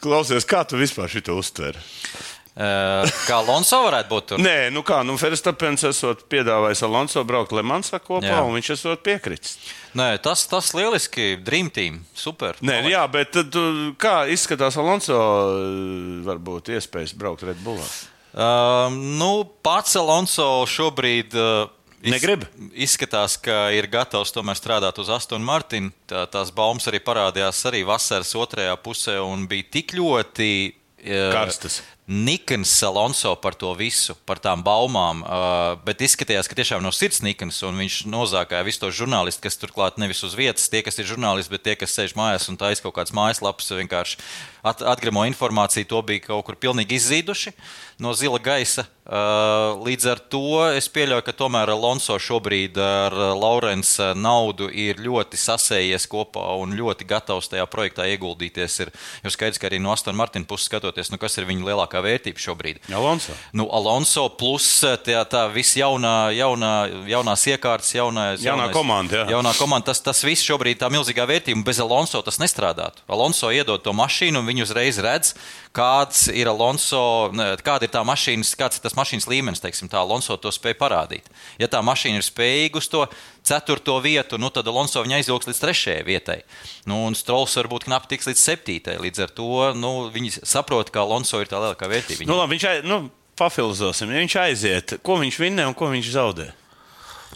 klausies, 0.00 0.48
kā 0.48 0.64
tu 0.64 0.80
vispār 0.80 1.12
šo 1.12 1.36
uztveri? 1.36 1.84
Kā 2.58 3.36
Alonso 3.38 3.78
varētu 3.86 4.10
būt? 4.10 4.26
Tur? 4.32 4.42
Nē, 4.42 4.56
nu 4.74 4.82
kā, 4.86 5.00
nu 5.06 5.14
Ferstapens 5.20 5.84
esot 5.86 6.24
piedāvājis 6.32 6.82
Alonso 6.86 7.22
braukt 7.24 7.54
Lemansā 7.54 8.00
kopā, 8.02 8.26
jā. 8.26 8.40
un 8.42 8.56
viņš 8.58 8.72
esot 8.74 9.04
piekritis. 9.06 9.56
Nē, 9.96 10.12
tas, 10.22 10.42
tas 10.50 10.72
lieliski, 10.76 11.36
Dream 11.46 11.70
Team, 11.70 12.00
super. 12.14 12.58
Nē, 12.66 12.82
jā, 12.90 13.04
bet 13.12 13.32
tad, 13.38 13.58
kā 14.02 14.24
izskatās 14.34 14.78
Alonso 14.80 15.18
varbūt 16.26 16.72
iespējas 16.74 17.14
braukt 17.18 17.46
Red 17.46 17.62
Bullā? 17.64 17.86
Uh, 18.30 18.90
nu, 18.92 19.44
pats 19.62 19.94
Alonso 19.98 20.64
šobrīd. 20.70 21.34
Uh, 21.34 21.70
Negrib. 22.00 22.46
Izskatās, 22.72 23.34
ka 23.36 23.66
ir 23.76 23.84
gatavs 23.92 24.32
tomēr 24.32 24.56
strādāt 24.56 24.96
uz 25.02 25.10
Astonu 25.12 25.44
Martinu. 25.44 25.90
Tā, 26.08 26.24
tās 26.32 26.48
baumas 26.54 26.88
arī 26.88 27.02
parādījās 27.04 27.60
arī 27.68 27.82
vasaras 27.84 28.30
otrajā 28.40 28.72
pusē 28.80 29.18
un 29.20 29.44
bija 29.50 29.68
tik 29.76 29.92
ļoti 29.98 30.50
Karstas. 31.00 31.80
Nikans 32.10 32.72
Alonso 32.82 33.36
par 33.38 33.54
to 33.54 33.70
visu, 33.78 34.16
par 34.26 34.40
tām 34.42 34.64
baumām, 34.66 35.20
uh, 35.22 35.76
bet 35.86 36.00
izskatījās, 36.02 36.48
ka 36.50 36.56
tiešām 36.58 36.82
no 36.82 36.90
sirds 36.90 37.20
Nikans 37.22 37.60
un 37.62 37.78
viņš 37.78 38.00
nozākāja 38.10 38.66
visus 38.66 38.82
tos 38.82 38.96
žurnālistus, 38.98 39.44
kas 39.44 39.60
turklāt 39.62 40.00
nevis 40.02 40.24
uz 40.26 40.34
vietas, 40.34 40.66
tie, 40.72 40.82
kas 40.82 40.98
ir 40.98 41.06
žurnālisti, 41.06 41.54
bet 41.54 41.62
tie, 41.68 41.76
kas 41.78 41.94
sēž 41.94 42.16
mājās 42.18 42.48
un 42.50 42.58
taisa 42.58 42.82
kaut 42.82 42.96
kādas 42.98 43.14
mājaslapas, 43.14 43.70
vienkārši 43.78 44.18
at 44.66 44.82
atgremo 44.82 45.22
informāciju, 45.30 45.86
to 45.86 46.02
bija 46.10 46.26
kaut 46.26 46.48
kur 46.48 46.58
pilnīgi 46.58 46.98
izzīduši 46.98 47.54
no 48.00 48.14
zila 48.16 48.40
gaisa. 48.42 48.86
Uh, 49.10 49.80
līdz 49.82 50.04
ar 50.06 50.20
to 50.30 50.60
es 50.76 50.86
pieļauju, 50.92 51.24
ka 51.26 51.32
tomēr 51.34 51.72
Alonso 51.72 52.14
šobrīd 52.22 52.76
ar 52.78 53.14
Laurensa 53.34 54.12
naudu 54.14 54.68
ir 54.70 55.00
ļoti 55.02 55.40
sasējies 55.40 56.06
kopā 56.06 56.44
un 56.60 56.76
ļoti 56.78 57.08
gatavs 57.10 57.50
tajā 57.50 57.64
projektā 57.72 58.06
ieguldīties. 58.12 58.76
Ir, 58.84 58.92
jo 59.24 59.32
skaidrs, 59.34 59.58
ka 59.58 59.66
arī 59.66 59.80
no 59.82 59.90
Aston 59.90 60.14
Martin 60.14 60.46
puses 60.46 60.68
skatoties, 60.70 61.10
nu, 61.10 61.18
kas 61.18 61.40
ir 61.40 61.48
viņa 61.48 61.66
lielākā 61.72 62.04
vērtība 62.06 62.38
šobrīd. 62.44 62.84
Alonso. 62.94 63.34
Nu, 63.50 63.66
Alonso 63.74 64.28
plus 64.38 64.68
tā, 65.02 65.24
tā 65.26 65.42
viss 65.50 65.74
jaunā, 65.80 66.30
jaunā, 66.36 66.74
jaunās 67.10 67.48
iekārtas, 67.50 67.90
jaunais, 67.96 68.44
jaunā 68.44 68.68
jaunais, 68.68 68.76
komanda. 68.76 69.24
Jā. 69.24 69.26
Jaunā 69.34 69.56
komanda 69.58 69.90
tas, 69.90 70.04
tas 70.06 70.22
viss 70.22 70.46
šobrīd 70.46 70.78
ir 70.78 70.84
tā 70.84 70.92
milzīgā 70.92 71.26
vērtība. 71.26 71.66
Bez 71.66 71.82
Alonso 71.82 72.22
tas 72.22 72.38
nestrādātu. 72.38 73.02
Alonso 73.10 73.50
iedod 73.50 73.82
to 73.82 73.96
mašīnu, 73.96 74.38
un 74.38 74.46
viņi 74.46 74.68
uzreiz 74.68 75.02
redz, 75.02 75.34
kāds 75.76 76.24
ir 76.34 76.48
Alonso, 76.50 77.30
kāda 77.62 77.86
ir 77.86 77.92
tā 77.92 78.02
mašīnas, 78.06 78.52
kāds 78.58 78.78
ir 78.78 78.84
tas 78.84 78.96
mašīnas 78.98 79.28
līmenis, 79.30 79.62
teiksim, 79.62 79.90
tā 79.90 80.00
Alonso 80.00 80.34
to 80.40 80.50
spēja 80.54 80.78
parādīt. 80.80 81.30
Ja 81.62 81.68
tā 81.70 81.82
mašīna 81.86 82.18
ir 82.18 82.26
spējīga 82.26 82.80
uz 82.80 82.88
to 82.90 83.04
ceturto 83.46 83.96
vietu, 84.02 84.38
nu, 84.40 84.50
tad 84.54 84.68
Alonso 84.70 85.04
viņa 85.04 85.20
aizvilks 85.20 85.50
līdz 85.50 85.62
trešajai 85.62 86.06
vietai. 86.06 86.40
Nu, 86.90 87.04
un 87.06 87.18
Strauss 87.18 87.58
varbūt 87.60 87.86
knapi 87.86 88.14
tiks 88.14 88.30
līdz 88.30 88.42
septītai. 88.42 88.98
Līdz 89.02 89.26
ar 89.26 89.34
to 89.36 89.70
nu, 89.78 89.94
viņi 90.14 90.40
saprot, 90.42 90.90
ka 90.90 91.04
Alonso 91.04 91.42
ir 91.42 91.50
tā 91.50 91.62
lielākā 91.62 91.90
vērtība. 91.90 92.26
Nu, 92.26 92.38
labi, 92.40 92.56
viņš 92.56 92.68
aiz, 92.72 92.88
nu, 92.90 93.04
pafilozēsim, 93.40 94.10
ja 94.10 94.24
viņš 94.24 94.40
aiziet, 94.42 94.96
ko 95.06 95.20
viņš 95.22 95.38
vinnē 95.40 95.70
un 95.70 95.76
ko 95.78 95.92
viņš 95.94 96.10
zaudē. 96.16 96.50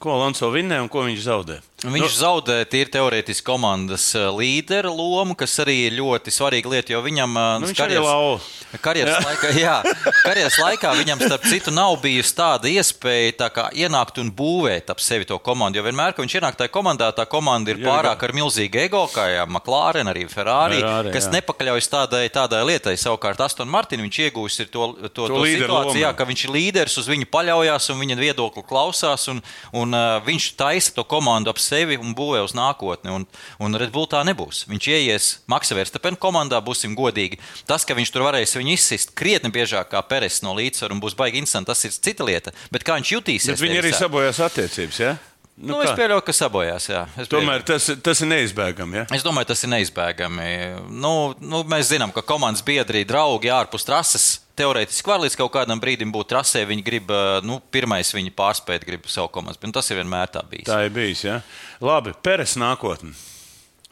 Ko 0.03 0.17
Alonso 0.17 0.51
vinnē 0.51 0.83
un 0.83 0.91
ko 0.91 1.07
viņš 1.07 1.23
zaudē? 1.23 1.61
Viņš 1.85 2.01
nu, 2.01 2.09
zaudē 2.17 2.57
tīri 2.71 2.89
teorētiski 2.95 3.45
komandas 3.45 4.07
eh, 4.17 4.25
līdera 4.33 4.89
lomu, 4.89 5.37
kas 5.37 5.53
arī 5.61 5.77
ir 5.89 5.97
ļoti 5.99 6.33
svarīga 6.33 6.71
lieta, 6.73 6.95
jo 6.95 7.01
viņam 7.05 7.37
eh, 7.37 7.49
nu, 7.61 7.69
karjeras, 7.77 8.47
karjeras, 8.81 9.19
jā. 9.19 9.25
Laikā, 9.29 9.51
jā, 9.61 9.75
karjeras 10.23 10.57
laikā 10.63 10.93
viņam, 10.97 11.25
starp 11.27 11.45
citu, 11.51 11.75
nav 11.75 11.99
bijusi 12.01 12.33
tāda 12.39 12.71
iespēja 12.73 13.35
tā 13.43 13.49
kā, 13.53 13.67
ienākt 13.77 14.21
un 14.23 14.31
būvēt 14.33 14.89
ap 14.95 15.03
sevi 15.05 15.29
to 15.29 15.37
komandu. 15.45 15.81
Jo 15.81 15.85
vienmēr, 15.85 16.15
kad 16.17 16.25
viņš 16.25 16.37
ienāk 16.41 16.57
tajā 16.61 16.73
komandā, 16.73 17.11
tā 17.13 17.27
komanda 17.29 17.75
ir 17.75 17.83
jā, 17.83 17.89
pārāk 17.91 18.25
jā. 18.25 18.31
ar 18.31 18.35
milzīgu 18.41 18.81
ego, 18.87 19.05
kā 19.13 19.29
jau 19.35 19.45
McLaren, 19.51 20.09
arī 20.15 20.25
Ferrari, 20.31 20.81
Ferrari 20.81 21.13
kas 21.13 21.29
jā. 21.29 21.35
nepakaļaujas 21.37 21.91
tādai, 21.93 22.25
tādai 22.33 22.63
lietai. 22.71 22.97
Savukārt 23.01 23.45
Aston 23.45 23.69
Martin 23.69 24.01
viņš 24.07 24.23
iegūst 24.31 24.65
to, 24.73 24.89
to, 25.05 25.13
to, 25.13 25.29
to 25.35 25.45
situāciju, 25.45 26.01
jā, 26.01 26.15
ka 26.17 26.29
viņš 26.33 26.49
ir 26.49 26.57
līderis, 26.57 26.97
uz 27.03 27.13
viņu 27.13 27.29
paļaujas 27.29 27.93
un 27.93 28.01
viņa 28.01 28.19
viedokli 28.23 28.65
klausās, 28.65 29.29
un, 29.29 29.45
un 29.77 29.93
uh, 29.93 30.17
viņš 30.25 30.51
taisa 30.57 30.97
to 30.97 31.05
komandu 31.09 31.53
ap 31.53 31.61
sevi 31.61 31.74
sevi 31.75 31.99
un 32.01 32.15
būvē 32.17 32.43
uz 32.45 32.55
nākotni. 32.57 33.13
Un, 33.13 33.27
un 33.63 33.79
Red 33.81 33.93
Bull 33.95 34.09
tā 34.11 34.23
nebūs. 34.27 34.65
Viņš 34.71 34.89
ieies 34.95 35.29
Maksa 35.51 35.77
Verstapena 35.79 36.21
komandā, 36.21 36.61
būsim 36.65 36.97
godīgi. 36.99 37.41
Tas, 37.69 37.87
ka 37.87 37.97
viņš 37.99 38.15
tur 38.15 38.27
varēs 38.29 38.57
viņu 38.59 38.75
izsist 38.77 39.15
krietni 39.19 39.53
biežāk 39.55 39.91
kā 39.93 40.03
Peres 40.09 40.41
no 40.47 40.55
līdzsvaru 40.57 40.97
un 40.97 41.05
būs 41.05 41.19
baigi 41.19 41.43
interesanti, 41.43 41.73
tas 41.73 41.85
ir 41.85 41.95
cita 41.95 42.27
lieta. 42.27 42.55
Bet 42.73 42.87
kā 42.87 42.99
viņš 43.01 43.15
jutīsies? 43.17 43.55
Bet 43.57 43.67
viņi 43.67 43.81
arī 43.83 43.95
sabojās 43.97 44.43
attiecības. 44.45 45.01
Ja? 45.03 45.17
Nu, 45.55 45.77
nu, 45.77 45.83
es 45.87 45.93
pieļauju, 45.95 46.23
ka 46.27 46.35
sabojās. 46.35 46.89
Tomēr 47.31 47.63
tas, 47.67 47.87
tas 48.03 48.23
ir 48.25 48.31
neizbēgami. 48.33 48.99
Ja? 48.99 49.05
Es 49.15 49.23
domāju, 49.23 49.53
tas 49.53 49.63
ir 49.63 49.71
neizbēgami. 49.71 50.49
Nu, 50.91 51.13
nu, 51.39 51.63
mēs 51.71 51.93
zinām, 51.93 52.11
ka 52.15 52.25
komandas 52.27 52.65
biedri, 52.67 53.05
draugi 53.07 53.53
ārpus 53.55 53.87
trases 53.87 54.27
teorētiski 54.59 55.11
var 55.11 55.23
līdz 55.25 55.37
kaut 55.41 55.53
kādam 55.57 55.83
brīdim 55.83 56.13
būt 56.15 56.33
trasē. 56.33 56.65
Viņi 56.69 56.87
grib, 56.87 57.13
nu, 57.47 57.61
pirmais 57.75 58.15
viņi 58.15 58.35
pārspēt, 58.37 58.87
grib 58.89 59.07
savu 59.11 59.33
komandu. 59.35 59.61
Bet 59.63 59.77
tas 59.77 59.91
ir 59.91 60.01
vienmēr 60.03 60.33
tā 60.35 60.45
bijis. 60.49 60.69
Tā 60.71 60.85
ir 60.87 60.95
bijis. 60.95 61.27
Ja? 61.27 61.41
Labi, 61.85 62.15
Peres 62.25 62.59
nākotnē. 62.61 63.15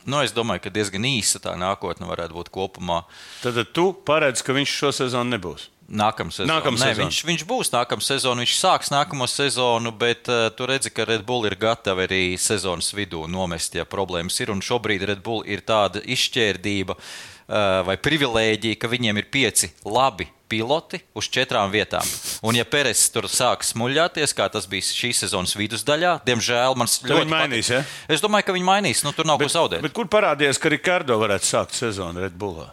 Nu, 0.02 0.18
es 0.22 0.32
domāju, 0.34 0.64
ka 0.64 0.72
diezgan 0.74 1.04
īsa 1.06 1.38
tā 1.42 1.52
nākotne 1.58 2.08
varētu 2.08 2.34
būt 2.34 2.50
kopumā. 2.54 3.04
Tad 3.42 3.60
tu 3.74 3.92
paredzi, 4.06 4.42
ka 4.42 4.56
viņš 4.56 4.72
šo 4.80 4.90
sezonu 5.02 5.36
nebūs. 5.36 5.68
Nākamā 5.92 6.32
sezona. 6.32 6.56
Nākam 6.56 6.78
Nē, 6.78 6.92
viņš, 6.96 7.18
viņš 7.28 7.42
būs 7.46 7.70
nākamā 7.74 8.04
sezona, 8.04 8.42
viņš 8.42 8.54
sāks 8.56 8.90
nākamo 8.94 9.26
sezonu, 9.28 9.92
bet 9.92 10.30
uh, 10.30 10.46
tu 10.56 10.66
redzi, 10.66 10.92
ka 10.94 11.04
Red 11.04 11.26
Bull 11.28 11.44
ir 11.46 11.58
gatavi 11.60 12.06
arī 12.06 12.22
sezonas 12.40 12.92
vidū 12.96 13.26
nomest, 13.28 13.76
ja 13.76 13.84
problēmas 13.84 14.38
ir. 14.40 14.54
Un 14.54 14.62
šobrīd 14.64 15.04
Red 15.10 15.22
Bull 15.26 15.44
ir 15.44 15.64
tāda 15.68 16.00
izšķērdība 16.00 16.96
uh, 16.96 17.82
vai 17.86 17.98
privilēģija, 18.00 18.80
ka 18.80 18.90
viņiem 18.90 19.20
ir 19.20 19.28
pieci 19.34 19.72
labi 19.84 20.30
piloti 20.52 21.00
uz 21.16 21.30
četrām 21.32 21.72
vietām. 21.72 22.04
Un, 22.44 22.58
ja 22.58 22.66
Pēters 22.68 23.06
tur 23.14 23.28
sāks 23.32 23.72
muļāties, 23.78 24.36
kā 24.36 24.50
tas 24.52 24.68
bija 24.70 24.84
šīs 24.84 25.24
sezonas 25.24 25.56
vidusdaļā, 25.56 26.18
diemžēl 26.28 26.76
man 26.78 26.90
ļoti 26.90 27.32
mainīs. 27.32 27.72
Ja? 27.72 27.82
Es 28.12 28.24
domāju, 28.24 28.50
ka 28.50 28.58
viņi 28.58 28.68
mainīs. 28.68 29.02
Nu, 29.06 29.14
tur 29.16 29.28
nav 29.28 29.40
bet, 29.40 29.48
ko 29.48 29.56
zaudēt. 29.56 29.88
Kur 29.96 30.10
parādījās, 30.12 30.60
ka 30.60 30.72
Rikārdo 30.72 31.18
varētu 31.22 31.52
sākt 31.54 31.78
sezonu 31.78 32.24
Red 32.24 32.36
Bullā? 32.38 32.70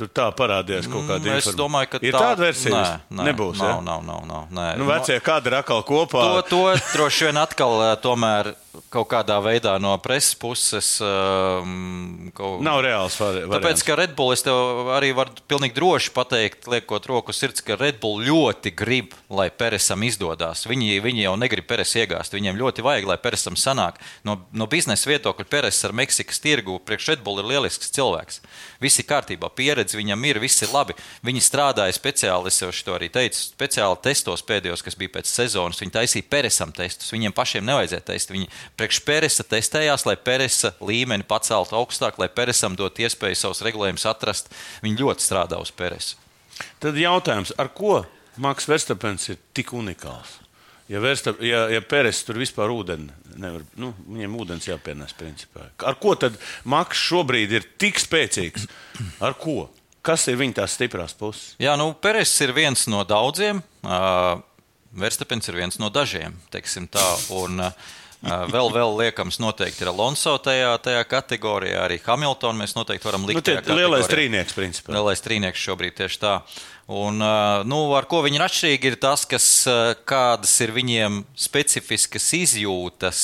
Tur 0.00 0.08
tā 0.16 0.30
parādījās 0.32 0.88
kaut 0.88 1.04
kāda 1.04 1.20
mm, 1.20 1.36
informācija. 1.36 1.52
Es 1.52 1.58
domāju, 1.58 1.90
ka 1.92 2.00
ir 2.00 2.16
tā... 2.16 2.22
tāda 2.24 2.46
versija. 2.46 2.80
Nē, 2.80 3.18
nē, 3.18 3.28
nebūs. 3.28 3.60
Nav, 3.60 3.74
ja? 3.74 3.82
nav, 3.84 4.06
nav, 4.06 4.24
nav, 4.30 4.48
nē. 4.56 4.66
Nu, 4.80 4.88
vecie 4.88 5.18
kādi 5.24 5.52
ir 5.52 5.58
atkal 5.60 5.84
kopā. 5.84 6.24
To, 6.24 6.42
to 6.48 6.90
droši 6.94 7.28
vien 7.28 7.40
atkal 7.42 7.84
tomēr 8.00 8.54
kaut 8.90 9.08
kādā 9.10 9.36
veidā 9.42 9.74
no 9.82 9.92
preses 10.02 10.34
puses. 10.38 10.88
Um, 11.02 12.30
kaut... 12.36 12.60
Nav 12.64 12.80
reāls 12.84 13.16
variants. 13.20 13.50
Tāpēc, 13.52 13.82
ka 13.86 13.96
Red 13.98 14.14
Bull 14.18 14.34
es 14.34 14.44
tev 14.46 14.90
arī 14.94 15.10
varu 15.16 15.34
pilnīgi 15.50 15.76
droši 15.76 16.12
pateikt, 16.14 16.68
liekot 16.70 17.08
roku 17.10 17.34
sirds, 17.34 17.64
ka 17.66 17.78
Red 17.78 18.00
Bull 18.02 18.22
ļoti 18.26 18.72
grib, 18.76 19.14
lai 19.32 19.48
Peresam 19.50 20.04
izdodas. 20.06 20.64
Viņi, 20.70 21.00
viņi 21.02 21.26
jau 21.26 21.34
negrib 21.40 21.66
Peres 21.70 21.94
iegāzt. 21.98 22.34
Viņiem 22.36 22.58
ļoti 22.60 22.86
vajag, 22.86 23.08
lai 23.10 23.18
Peresam 23.22 23.58
sanāk. 23.58 23.98
No, 24.26 24.38
no 24.54 24.70
biznesa 24.70 25.10
viedokļa 25.10 25.48
Peres 25.50 25.82
ar 25.86 25.96
Meksikas 25.96 26.42
tirgu 26.42 26.78
priekš 26.86 27.12
Red 27.14 27.24
Bull 27.26 27.42
ir 27.42 27.50
lielisks 27.50 27.90
cilvēks. 27.96 28.40
Viss 28.82 29.02
ir 29.02 29.08
kārtībā, 29.10 29.50
pieredze 29.90 29.98
viņam 29.98 30.24
ir, 30.24 30.38
viss 30.40 30.62
ir 30.62 30.70
labi. 30.72 30.94
Viņi 31.22 31.40
strādāja 31.42 31.92
speciāli, 31.94 32.48
es 32.48 32.60
jau 32.60 32.70
to 32.70 32.94
arī 32.94 33.10
teicu, 33.10 33.36
speciāli 33.54 33.98
testos 34.02 34.42
pēdējos, 34.42 34.82
kas 34.82 34.96
bija 34.96 35.10
pēc 35.18 35.26
sezonas. 35.26 35.80
Viņi 35.80 35.92
taisīja 35.92 36.28
Peresam 36.30 36.72
testus. 36.72 37.12
Viņiem 37.12 37.32
pašiem 37.32 37.64
nevajadzēja 37.66 38.06
testēt. 38.06 38.34
Viņi 38.34 38.48
priekš 38.76 39.00
Pēresa 39.04 39.44
testējās, 39.44 40.06
lai 40.06 40.16
Pēresa 40.16 40.74
līmeni 40.80 41.26
paceltu 41.26 41.76
augstāk, 41.76 42.18
lai 42.18 42.28
Pēresam 42.28 42.76
dot 42.76 42.98
iespēju 42.98 43.36
savus 43.36 43.62
regulējumus 43.62 44.06
atrast. 44.06 44.52
Viņi 44.82 45.00
ļoti 45.00 45.26
strādā 45.26 45.60
uz 45.60 45.72
Pēresu. 45.72 46.16
Tad 46.80 46.96
jautājums, 46.96 47.54
ar 47.58 47.72
ko 47.72 48.04
Maks 48.40 48.68
Verstapens 48.68 49.28
ir 49.32 49.40
tik 49.56 49.72
unikāls? 49.76 50.38
Ja, 50.90 50.98
Versta, 50.98 51.36
ja, 51.46 51.68
ja 51.70 51.78
Pēres 51.86 52.24
tur 52.26 52.40
vispār 52.40 52.72
ūdeni 52.74 53.12
nevar, 53.38 53.62
nu, 53.78 53.92
viņiem 54.10 54.32
ūdens 54.42 54.64
jāpienes 54.66 55.14
principā. 55.14 55.68
Ar 55.86 55.94
ko 56.02 56.16
tad 56.18 56.34
Maks 56.66 56.98
šobrīd 56.98 57.54
ir 57.54 57.68
tik 57.78 58.00
spēcīgs? 58.02 58.66
Ar 59.22 59.36
ko? 59.38 59.68
Kas 60.06 60.26
ir 60.32 60.38
viņa 60.40 60.62
tās 60.62 60.76
stiprās 60.78 61.12
puses? 61.16 61.54
Jā, 61.60 61.74
nu, 61.80 61.90
Pēres 61.92 62.32
ir 62.44 62.54
viens 62.56 62.86
no 62.88 63.04
daudziem. 63.04 63.62
Uh, 63.84 64.40
Verstapens 64.96 65.46
ir 65.50 65.58
viens 65.60 65.76
no 65.78 65.90
dažiem. 65.92 66.34
Tā, 66.50 66.62
un, 67.36 67.60
uh, 67.62 67.90
Vēl, 68.20 68.66
vēl 68.68 68.98
liekams, 68.98 69.38
noteikti 69.40 69.80
ir 69.80 69.88
Alonso 69.94 70.34
tajā, 70.44 70.74
tajā 70.84 71.04
kategorijā, 71.08 71.86
arī 71.86 71.96
Hamiltonu 72.04 72.60
mēs 72.60 72.74
noteikti 72.76 73.08
varam 73.08 73.24
likt. 73.24 73.40
Nu, 73.40 73.44
tie 73.46 73.76
lielais 73.78 74.10
trīnieks, 74.12 74.52
principā. 74.56 74.92
Lielais 74.92 75.24
trīnieks 75.24 75.62
šobrīd 75.64 75.96
tieši 75.96 76.20
tā. 76.20 76.34
Un, 76.90 77.16
nu, 77.70 77.78
ar 77.96 78.04
ko 78.10 78.20
viņi 78.26 78.36
ir 78.36 78.44
atšķirīgi, 78.44 78.90
ir 78.92 78.98
tas, 79.00 79.24
kas, 79.30 79.46
kādas 80.10 80.52
ir 80.60 80.74
viņiem 80.76 81.22
specifiskas 81.38 82.28
izjūtas, 82.36 83.22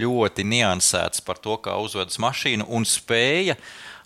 ļoti 0.00 0.46
niansētas 0.48 1.24
par 1.26 1.42
to, 1.42 1.58
kā 1.60 1.76
uzvedas 1.82 2.16
mašīna 2.22 2.70
un 2.72 2.88
spēja 2.88 3.58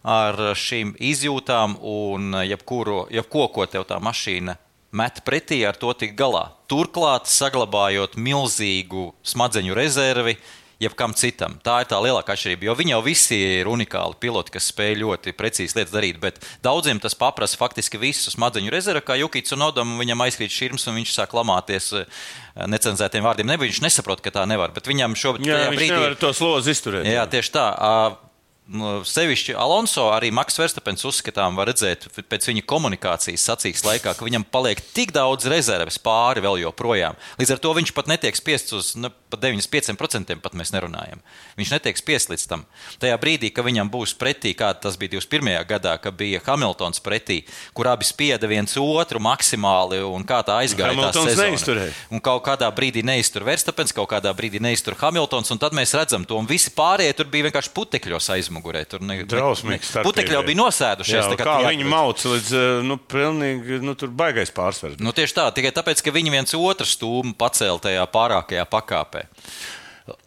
ar 0.06 0.38
šīm 0.54 0.94
izjūtām 1.02 1.80
un 1.82 2.38
jebkuru, 2.46 3.06
jebko, 3.10 3.48
ko 3.54 3.66
tev 3.70 3.88
tā 3.90 3.98
mašīna 4.02 4.56
met 4.96 5.24
pretī, 5.26 5.60
ar 5.66 5.76
to 5.78 5.90
tikt 5.98 6.16
galā. 6.18 6.50
Turklāt, 6.70 7.28
saglabājot 7.30 8.16
milzīgu 8.16 9.10
smadzeņu 9.26 9.74
rezervi, 9.76 10.36
jebkam 10.82 11.14
citam. 11.16 11.56
Tā 11.64 11.78
ir 11.82 11.88
tā 11.88 11.98
lielākā 12.04 12.34
atšķirība. 12.36 12.68
Jo 12.68 12.74
viņi 12.76 12.92
jau 12.92 13.00
visi 13.04 13.38
ir 13.60 13.70
unikāli 13.70 14.18
piloti, 14.20 14.52
kas 14.56 14.68
spēj 14.72 14.98
ļoti 15.00 15.32
precīzi 15.36 15.78
lietas 15.78 15.94
darīt. 15.94 16.18
Bet 16.20 16.40
daudziem 16.64 17.00
tas 17.00 17.16
prasa 17.16 17.56
faktiski 17.60 18.00
visu 18.00 18.32
smadzeņu 18.34 18.72
rezervu, 18.72 19.04
kā 19.06 19.16
Jukits 19.20 19.56
un 19.56 19.64
Odam. 19.68 19.96
Viņam 20.00 20.26
aizkrīt 20.26 20.52
šķirms 20.52 20.86
un 20.90 21.00
viņš 21.00 21.14
sāk 21.16 21.32
lamāties 21.36 21.92
eh, 21.96 22.20
necenzētiem 22.68 23.24
vārdiem. 23.24 23.48
Ne, 23.48 23.58
viņš 23.62 23.80
nesaprot, 23.84 24.20
ka 24.24 24.34
tā 24.34 24.44
nevar. 24.48 24.74
Bet 24.76 24.88
viņam 24.90 25.16
šobrīd 25.16 25.48
jā, 25.48 25.64
brīdī... 25.72 25.94
nevar 25.96 26.20
to 26.20 26.34
slozi 26.36 26.76
izturēt. 26.76 27.08
Jā, 27.08 27.24
tieši 27.30 27.56
tā. 27.56 27.66
Nu, 28.66 29.04
sevišķi 29.06 29.54
Alonso, 29.54 30.08
arī 30.10 30.32
Maks 30.34 30.56
Verstapens 30.58 31.04
uzskatām, 31.06 31.54
var 31.54 31.68
redzēt 31.70 32.08
pēc 32.26 32.48
viņa 32.50 32.64
komunikācijas 32.66 33.44
sacīks 33.46 33.84
laikā, 33.86 34.16
ka 34.18 34.26
viņam 34.26 34.42
paliek 34.50 34.80
tik 34.90 35.12
daudz 35.14 35.46
rezerves 35.46 36.00
pāri 36.02 36.42
vēl 36.42 36.58
joprojām. 36.64 37.14
Līdz 37.38 37.54
ar 37.54 37.60
to 37.62 37.74
viņš 37.78 37.92
pat 37.94 38.10
netiek 38.10 38.34
spiests 38.34 38.74
uz 38.74 38.88
ne, 38.98 39.12
pat 39.30 39.44
95% 39.44 40.34
pat 40.42 40.56
mēs 40.58 40.74
nerunājam. 40.74 41.22
Viņš 41.60 41.74
netiek 41.76 42.00
spiests 42.00 42.32
līdz 42.32 42.46
tam. 42.50 42.64
Tajā 42.98 43.20
brīdī, 43.22 43.52
kad 43.54 43.68
viņam 43.68 43.92
būs 43.92 44.16
pretī, 44.18 44.50
kā 44.58 44.72
tas 44.74 44.98
bija 44.98 45.14
21. 45.14 45.62
gadā, 45.70 45.94
kad 46.02 46.18
bija 46.18 46.42
Hamiltons 46.48 46.98
pretī, 47.06 47.44
kur 47.70 47.86
abi 47.92 48.08
spieda 48.08 48.50
viens 48.50 48.74
otru 48.82 49.22
maksimāli 49.22 50.02
un 50.02 50.26
kā 50.26 50.40
tā 50.42 50.58
aizgāja. 50.64 50.90
Hamiltons 50.90 51.38
neizturēja. 51.38 51.94
Un 52.10 52.24
kaut 52.24 52.42
kādā 52.50 52.72
brīdī 52.74 53.06
neiztur 53.06 53.46
Verstapens, 53.46 53.94
kaut 53.94 54.10
kādā 54.10 54.34
brīdī 54.34 54.58
neiztur 54.58 54.98
Hamiltons, 54.98 55.54
un 55.54 55.62
tad 55.62 55.78
mēs 55.78 55.94
redzam 55.94 56.26
to, 56.26 56.34
un 56.34 56.50
visi 56.50 56.74
pārējie 56.74 57.14
tur 57.14 57.30
bija 57.30 57.46
vienkārši 57.46 57.74
putekļos 57.78 58.34
aizmugurē 58.34 58.55
aizmugurē. 58.56 58.84
Tur 58.88 59.02
ne, 59.04 59.20
Drausmīgs. 59.24 59.92
Putekļi 60.04 60.36
jau 60.36 60.42
bija 60.46 60.60
nosēdušies. 60.60 61.30
Jā, 61.32 61.38
kā 61.40 61.56
viņi 61.68 61.86
mauca 61.88 62.32
līdz 62.32 62.52
eh, 62.56 62.82
nu, 62.86 62.96
pilnīgi, 62.96 63.80
nu, 63.84 63.94
tur 63.94 64.08
baigais 64.08 64.50
pārsvars. 64.54 64.98
Nu, 65.00 65.12
tieši 65.12 65.36
tā, 65.36 65.48
tikai 65.54 65.72
tāpēc, 65.76 66.02
ka 66.02 66.14
viņi 66.14 66.32
viens 66.32 66.56
otru 66.56 66.86
stūmu 66.86 67.36
pacēla 67.38 67.82
tajā 67.82 68.06
pārākajā 68.12 68.66
pakāpē. 68.70 69.26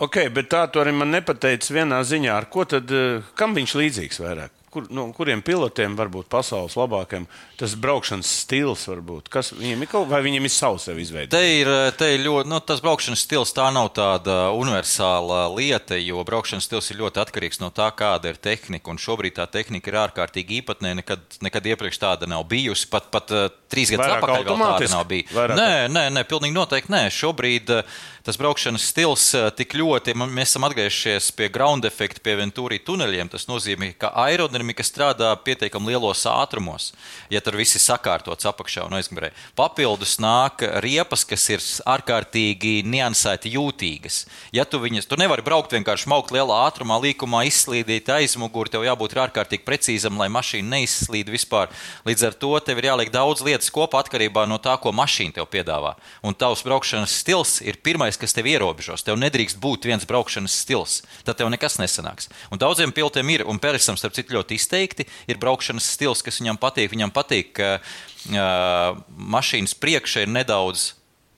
Ok, 0.03 0.25
bet 0.35 0.49
tā 0.51 0.65
tu 0.67 0.81
arī 0.81 0.91
man 0.91 1.11
nepateici 1.13 1.73
vienā 1.73 2.01
ziņā, 2.03 2.35
ar 2.35 2.49
ko 2.51 2.65
tad, 2.67 2.91
eh, 2.91 3.21
kam 3.35 3.55
viņš 3.55 3.75
līdzīgs 3.79 4.23
vairāk? 4.23 4.55
Kur, 4.71 4.85
no 4.89 5.07
nu, 5.07 5.13
kuriem 5.15 5.41
pilotiem 5.45 5.95
var 5.97 6.11
būt 6.13 6.29
pasaules 6.31 6.75
labākajiem 6.77 7.25
tas 7.59 7.75
braukšanas 7.79 8.29
stils, 8.43 8.85
varbūt, 8.89 9.29
kas 9.33 9.51
viņiem 9.55 9.83
ir 9.83 9.89
kaut 9.91 10.07
vai 10.11 10.21
viņiem 10.25 10.45
ir 10.47 10.53
savs 10.53 10.87
sev 10.87 10.99
izveidojis? 11.01 11.31
Te 11.33 11.59
ir, 11.59 11.71
te 11.99 12.11
ir 12.15 12.23
ļoti, 12.23 12.49
nu, 12.51 12.59
tas 12.63 12.83
braukšanas 12.83 13.23
stils 13.25 13.53
tā 13.55 13.67
nav 13.75 13.91
tāda 13.97 14.37
universāla 14.55 15.45
lieta, 15.55 15.97
jo 15.99 16.23
braukšanas 16.27 16.69
stils 16.69 16.91
ir 16.93 17.01
ļoti 17.01 17.23
atkarīgs 17.23 17.61
no 17.63 17.71
tā, 17.75 17.89
kāda 17.95 18.33
ir 18.33 18.39
tehnika. 18.41 18.93
Un 18.93 19.01
šobrīd 19.01 19.37
tā 19.39 19.47
tehnika 19.51 19.91
ir 19.91 19.99
ārkārtīgi 20.05 20.61
īpatnē, 20.61 20.93
nekad, 21.01 21.25
nekad 21.45 21.71
iepriekš 21.73 22.01
tāda 22.01 22.29
nav 22.29 22.45
bijusi. 22.49 22.87
Pat, 22.91 23.09
pat 23.13 23.33
uh, 23.35 23.49
trīs 23.71 23.91
gadus 23.93 24.15
atpakaļ 24.17 24.47
tāda 24.47 24.91
nav 24.93 25.09
bijusi. 25.09 25.35
Nē, 25.59 25.71
nē, 25.91 26.07
nē, 26.15 26.25
pilnīgi 26.29 26.55
noteikti 26.55 26.93
nē. 26.95 27.03
Šobrīd 27.13 27.75
uh, 27.75 27.99
tas 28.25 28.37
braukšanas 28.39 28.85
stils 28.91 29.25
uh, 29.37 29.49
tik 29.55 29.75
ļoti, 29.79 30.15
mēs 30.19 30.53
esam 30.53 30.67
atgriežies 30.67 31.29
pie 31.35 31.49
ground 31.53 31.85
efekta, 31.87 32.21
pie 32.23 32.35
Ventūri 32.39 32.81
tuneļiem. 32.85 33.29
Tas 33.31 33.47
nozīmē, 33.49 33.91
ka 33.99 34.11
aerodinamika 34.25 34.85
strādā 34.85 35.31
pietiekami 35.45 35.93
lielos 35.93 36.25
ātrumos, 36.29 36.91
ja 37.31 37.41
tur 37.43 37.59
viss 37.59 37.77
ir 37.77 37.83
sakārtots 37.83 38.47
apakšā 38.49 38.87
un 38.87 38.97
aizmugurē. 38.97 39.31
Papildus 39.57 40.17
nāk 40.23 40.63
riepas, 40.83 41.25
kas 41.27 41.45
ir 41.53 41.63
ārkārtīgi 41.89 42.81
niansēti 42.87 43.53
jūtīgas. 43.53 44.23
Ja 44.55 44.65
tu 44.65 44.81
viņas, 44.81 45.07
tu 45.09 45.19
nevari 45.19 45.45
braukt 45.45 45.75
vienkārši 45.75 46.09
maukt 46.09 46.33
lielā 46.35 46.63
ātrumā, 46.67 46.99
līkumā 47.03 47.45
izslīdīt 47.49 48.09
aizmuguri, 48.15 48.73
tev 48.73 48.87
jābūt 48.87 49.17
ārkārtīgi 49.19 49.65
precīzam, 49.67 50.17
lai 50.19 50.29
mašīna 50.33 50.77
neizslīd 50.77 51.29
vispār. 51.29 51.69
Līdz 52.07 52.29
ar 52.29 52.37
to 52.41 52.55
tev 52.65 52.81
ir 52.81 52.89
jāliek 52.89 53.11
daudz 53.13 53.43
lietas 53.45 53.69
kopā 53.73 54.01
atkarībā 54.03 54.45
no 54.49 54.57
tā, 54.61 54.75
ko 54.81 54.93
mašīna 54.95 55.37
tev 55.37 55.49
piedāvā. 55.51 55.95
Un 56.25 56.37
tavs 56.37 56.63
braukšanas 56.65 57.13
stils 57.21 57.59
ir 57.61 57.77
pirmais, 57.83 58.08
kas 58.17 58.33
tev 58.33 58.47
ierobežos. 58.49 59.03
Tev 59.05 59.19
nedrīkst 59.21 59.59
būt 59.61 59.85
viens 59.89 60.07
braukšanas 60.09 60.55
stils. 60.63 60.99
Tad 61.27 61.37
tev 61.37 61.51
nekas 61.53 61.77
nesanāks. 61.81 62.31
Un 62.49 62.61
daudziem 62.61 62.93
pilotiem 62.95 63.29
ir, 63.35 63.45
un 63.45 63.61
Perisam, 63.61 63.99
starp 63.99 64.17
citu, 64.17 64.33
ļoti 64.37 64.57
izteikti 64.57 65.05
ir 65.29 65.41
braukšanas 65.41 65.91
stils, 65.93 66.23
kas 66.25 66.41
viņam 66.41 66.57
patīk. 66.61 66.89
Viņam 66.95 67.13
patīk, 67.13 67.53
ka 67.59 67.71
uh, 67.77 68.99
mašīnas 69.37 69.77
priekšā 69.77 70.25
ir 70.25 70.33
nedaudz 70.33 70.93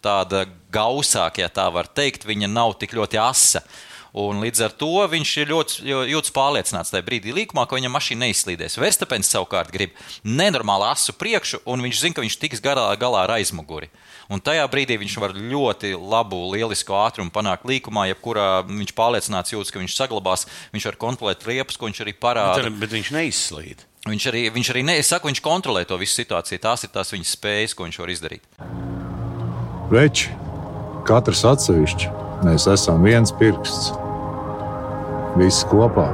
tāda 0.06 0.46
gausāka, 0.74 1.44
ja 1.44 1.50
tā 1.52 1.68
var 1.74 1.90
teikt. 1.90 2.28
Viņa 2.30 2.52
nav 2.52 2.78
tik 2.82 2.96
ļoti 2.98 3.20
asa. 3.22 3.66
Un 4.12 4.42
līdz 4.44 4.66
ar 4.66 4.74
to 4.76 5.06
viņš 5.08 5.30
ir 5.40 5.52
ļoti 5.54 5.86
jūtas 6.12 6.34
pārliecināts 6.36 6.92
tajā 6.92 7.06
brīdī, 7.08 7.32
līkumā, 7.32 7.64
ka 7.64 7.78
viņa 7.78 7.92
mašīna 7.94 8.26
neizslīdēs. 8.26 8.76
Verstapens 8.82 9.30
savukārt 9.32 9.72
grib 9.72 9.96
nenormālu 10.28 10.90
asu 10.90 11.16
priekšu, 11.16 11.62
un 11.64 11.84
viņš 11.86 12.02
zina, 12.02 12.18
ka 12.18 12.26
viņš 12.26 12.36
tiks 12.42 12.64
garā, 12.64 12.90
galā 13.00 13.24
ar 13.24 13.38
aizmuguri. 13.38 13.88
Un 14.32 14.40
tajā 14.40 14.64
brīdī 14.72 14.96
viņš 15.02 15.18
var 15.20 15.34
ļoti 15.36 15.92
labu, 16.00 16.38
lielisku 16.54 16.96
ātrumu 16.96 17.34
panākt 17.36 17.66
līkumā, 17.68 18.06
jebkurā 18.14 18.62
viņš 18.64 18.94
pārliecināts 18.96 19.52
jūtas, 19.52 19.74
ka 19.76 19.82
viņš 19.82 19.96
saglabās, 19.98 20.46
viņš 20.72 20.86
var 20.88 20.98
kontrolēt 21.02 21.44
riepas, 21.50 21.76
ko 21.76 21.90
viņš 21.90 22.00
arī 22.06 22.14
parāda. 22.16 22.64
Bet, 22.64 22.78
bet 22.80 22.96
viņš 22.96 23.10
neizslīd. 23.18 23.84
Viņš 24.08 24.28
arī, 24.32 24.46
viņš 24.56 24.70
arī 24.72 24.86
ne, 24.88 24.96
saku, 25.04 25.28
viņš 25.30 25.42
kontrolē 25.44 25.84
to 25.86 26.00
visu 26.00 26.16
situāciju. 26.22 26.62
Tās 26.64 26.88
ir 26.88 26.94
tās 26.96 27.12
viņa 27.12 27.28
spējas, 27.28 27.76
ko 27.76 27.90
viņš 27.90 28.00
var 28.00 28.14
izdarīt. 28.14 28.48
Veči, 29.92 30.32
katrs 31.06 31.44
atsevišķi, 31.52 32.14
mēs 32.48 32.70
esam 32.72 33.04
viens 33.04 33.36
pirksts. 33.36 33.92
Visi 35.36 35.68
kopā 35.68 36.08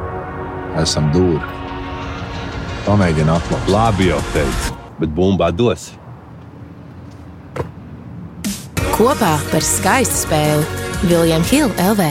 esam 0.82 1.14
dūri. 1.14 1.54
Pamēģini 2.90 3.34
atklāt. 3.38 3.72
Labi, 3.72 4.10
jau 4.10 4.20
teicu, 4.34 4.76
bet 4.98 5.14
bumbā 5.14 5.54
dos 5.54 5.92
kopā 8.98 9.36
par 9.52 9.62
skaistu 9.62 10.24
spēli 10.24 10.64
Viljams 11.06 11.52
Hilde 11.54 11.84
LV. 11.92 12.06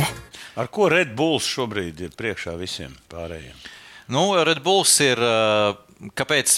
Ar 0.54 0.68
ko 0.70 0.86
Red 0.92 1.16
Bulls 1.18 1.48
šobrīd 1.50 1.98
ir 2.06 2.12
priekšā 2.14 2.52
visiem 2.60 2.92
pārējiem? 3.10 3.56
Nu, 4.14 4.28
Red 4.46 4.60
Bulls 4.62 4.92
ir. 5.02 5.18
Kāpēc? 6.14 6.52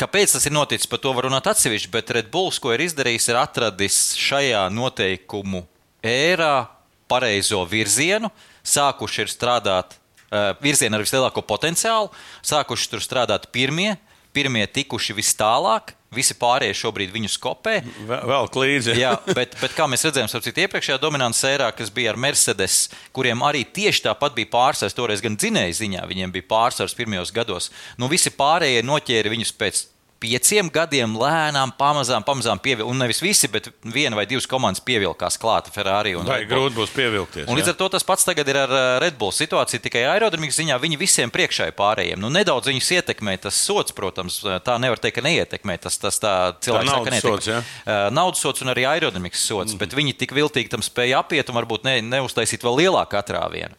Kāpēc 0.00 0.34
tas 0.34 0.44
ir 0.48 0.52
noticis, 0.52 0.88
par 0.88 1.00
to 1.00 1.14
var 1.16 1.26
runāt 1.28 1.48
atsevišķi, 1.48 1.88
bet 1.94 2.12
Red 2.12 2.28
Bulls, 2.32 2.58
ko 2.60 2.74
ir 2.74 2.84
izdarījis, 2.84 3.30
ir 3.32 3.38
atradis 3.40 3.96
šajā 4.20 4.66
noteikumu 4.72 5.62
ērā 6.04 6.68
pareizo 7.08 7.62
virzienu, 7.68 8.28
sākuši 8.60 9.24
ir 9.24 9.32
strādāt 9.32 9.96
uh, 9.96 10.52
virzienā 10.60 10.96
ar 10.96 11.04
vislielāko 11.04 11.44
potenciālu, 11.44 12.12
sākuši 12.44 12.92
tur 12.92 13.04
strādāt 13.04 13.48
pirmie, 13.52 13.94
pirmie 14.36 14.64
tikuši 14.68 15.16
vis 15.16 15.32
tālāk, 15.36 15.94
Visi 16.10 16.34
pārējie 16.34 16.74
šobrīd 16.74 17.12
viņu 17.14 17.28
skopē. 17.30 17.76
Vēl 18.08 18.48
klīdzi. 18.50 18.96
Jā, 18.98 19.12
bet, 19.38 19.52
bet 19.60 19.76
kā 19.76 19.86
mēs 19.86 20.02
redzējām, 20.08 20.26
citu, 20.42 20.64
iepriekšējā 20.64 20.96
dominantas 20.98 21.44
ērā, 21.46 21.68
kas 21.70 21.92
bija 21.94 22.10
ar 22.10 22.18
Mercedes, 22.18 22.80
kuriem 23.14 23.44
arī 23.46 23.62
tieši 23.62 24.08
tāpat 24.08 24.34
bija 24.34 24.50
pārsvars, 24.50 24.96
toreiz 24.98 25.22
gan 25.22 25.38
dzinēja 25.38 25.76
ziņā, 25.84 26.02
viņiem 26.10 26.34
bija 26.34 26.48
pārsvars 26.50 26.98
pirmajos 26.98 27.30
gados. 27.36 27.70
Nu, 27.94 28.10
visi 28.10 28.34
pārējie 28.34 28.82
noķēra 28.88 29.30
viņus 29.30 29.54
pēc 29.60 29.84
pieciem 30.20 30.68
gadiem 30.72 31.14
lēnām, 31.16 31.72
pamazām, 31.78 32.24
pamazām 32.26 32.60
pievilkt. 32.62 32.88
Un 32.90 33.00
nevis 33.00 33.22
visi, 33.24 33.48
bet 33.50 33.70
viena 33.94 34.18
vai 34.18 34.26
divas 34.28 34.46
komandas 34.50 34.82
pievilkās 34.84 35.38
klāta 35.40 35.72
Ferrari. 35.72 36.12
Vai 36.26 36.42
grūti 36.48 36.76
būs 36.76 36.92
pievilkties? 36.94 37.48
Un 37.48 37.56
līdz 37.58 37.72
ar 37.72 37.78
to 37.80 37.88
tas 37.94 38.04
pats 38.06 38.26
tagad 38.28 38.48
ir 38.52 38.58
ar 38.60 38.74
uh, 38.74 38.82
Red 39.02 39.16
Bull 39.20 39.32
situāciju. 39.34 39.82
Tikai 39.86 40.04
aerodinamikas 40.10 40.60
ziņā 40.60 40.76
viņi 40.82 41.00
visiem 41.00 41.32
priekšā 41.32 41.70
ir 41.70 41.76
pārējiem. 41.78 42.20
Nu, 42.20 42.32
nedaudz 42.32 42.68
viņus 42.68 42.90
ietekmē 42.98 43.38
tas 43.46 43.56
sots, 43.56 43.96
protams, 43.96 44.42
tā 44.66 44.76
nevar 44.82 45.00
teikt, 45.00 45.18
ka 45.18 45.24
neietekmē 45.24 45.78
tas, 45.80 45.96
tas 46.02 46.20
tā 46.20 46.34
cilvēks. 46.60 46.90
Tā 46.90 46.98
naudas 46.98 47.24
sots, 47.24 47.50
ja? 47.50 47.62
Uh, 47.86 48.04
naudas 48.12 48.44
sots 48.44 48.66
un 48.66 48.74
arī 48.74 48.84
aerodinamikas 48.90 49.46
sots, 49.48 49.74
mm. 49.74 49.80
bet 49.80 49.96
viņi 49.96 50.18
tik 50.20 50.36
viltīgi 50.36 50.72
tam 50.76 50.84
spēja 50.84 51.24
apiet 51.24 51.48
un 51.48 51.60
varbūt 51.62 51.88
ne, 51.88 51.98
neuztaisīt 52.04 52.66
vēl 52.66 52.82
lielāku 52.84 53.18
atrāvienu. 53.20 53.76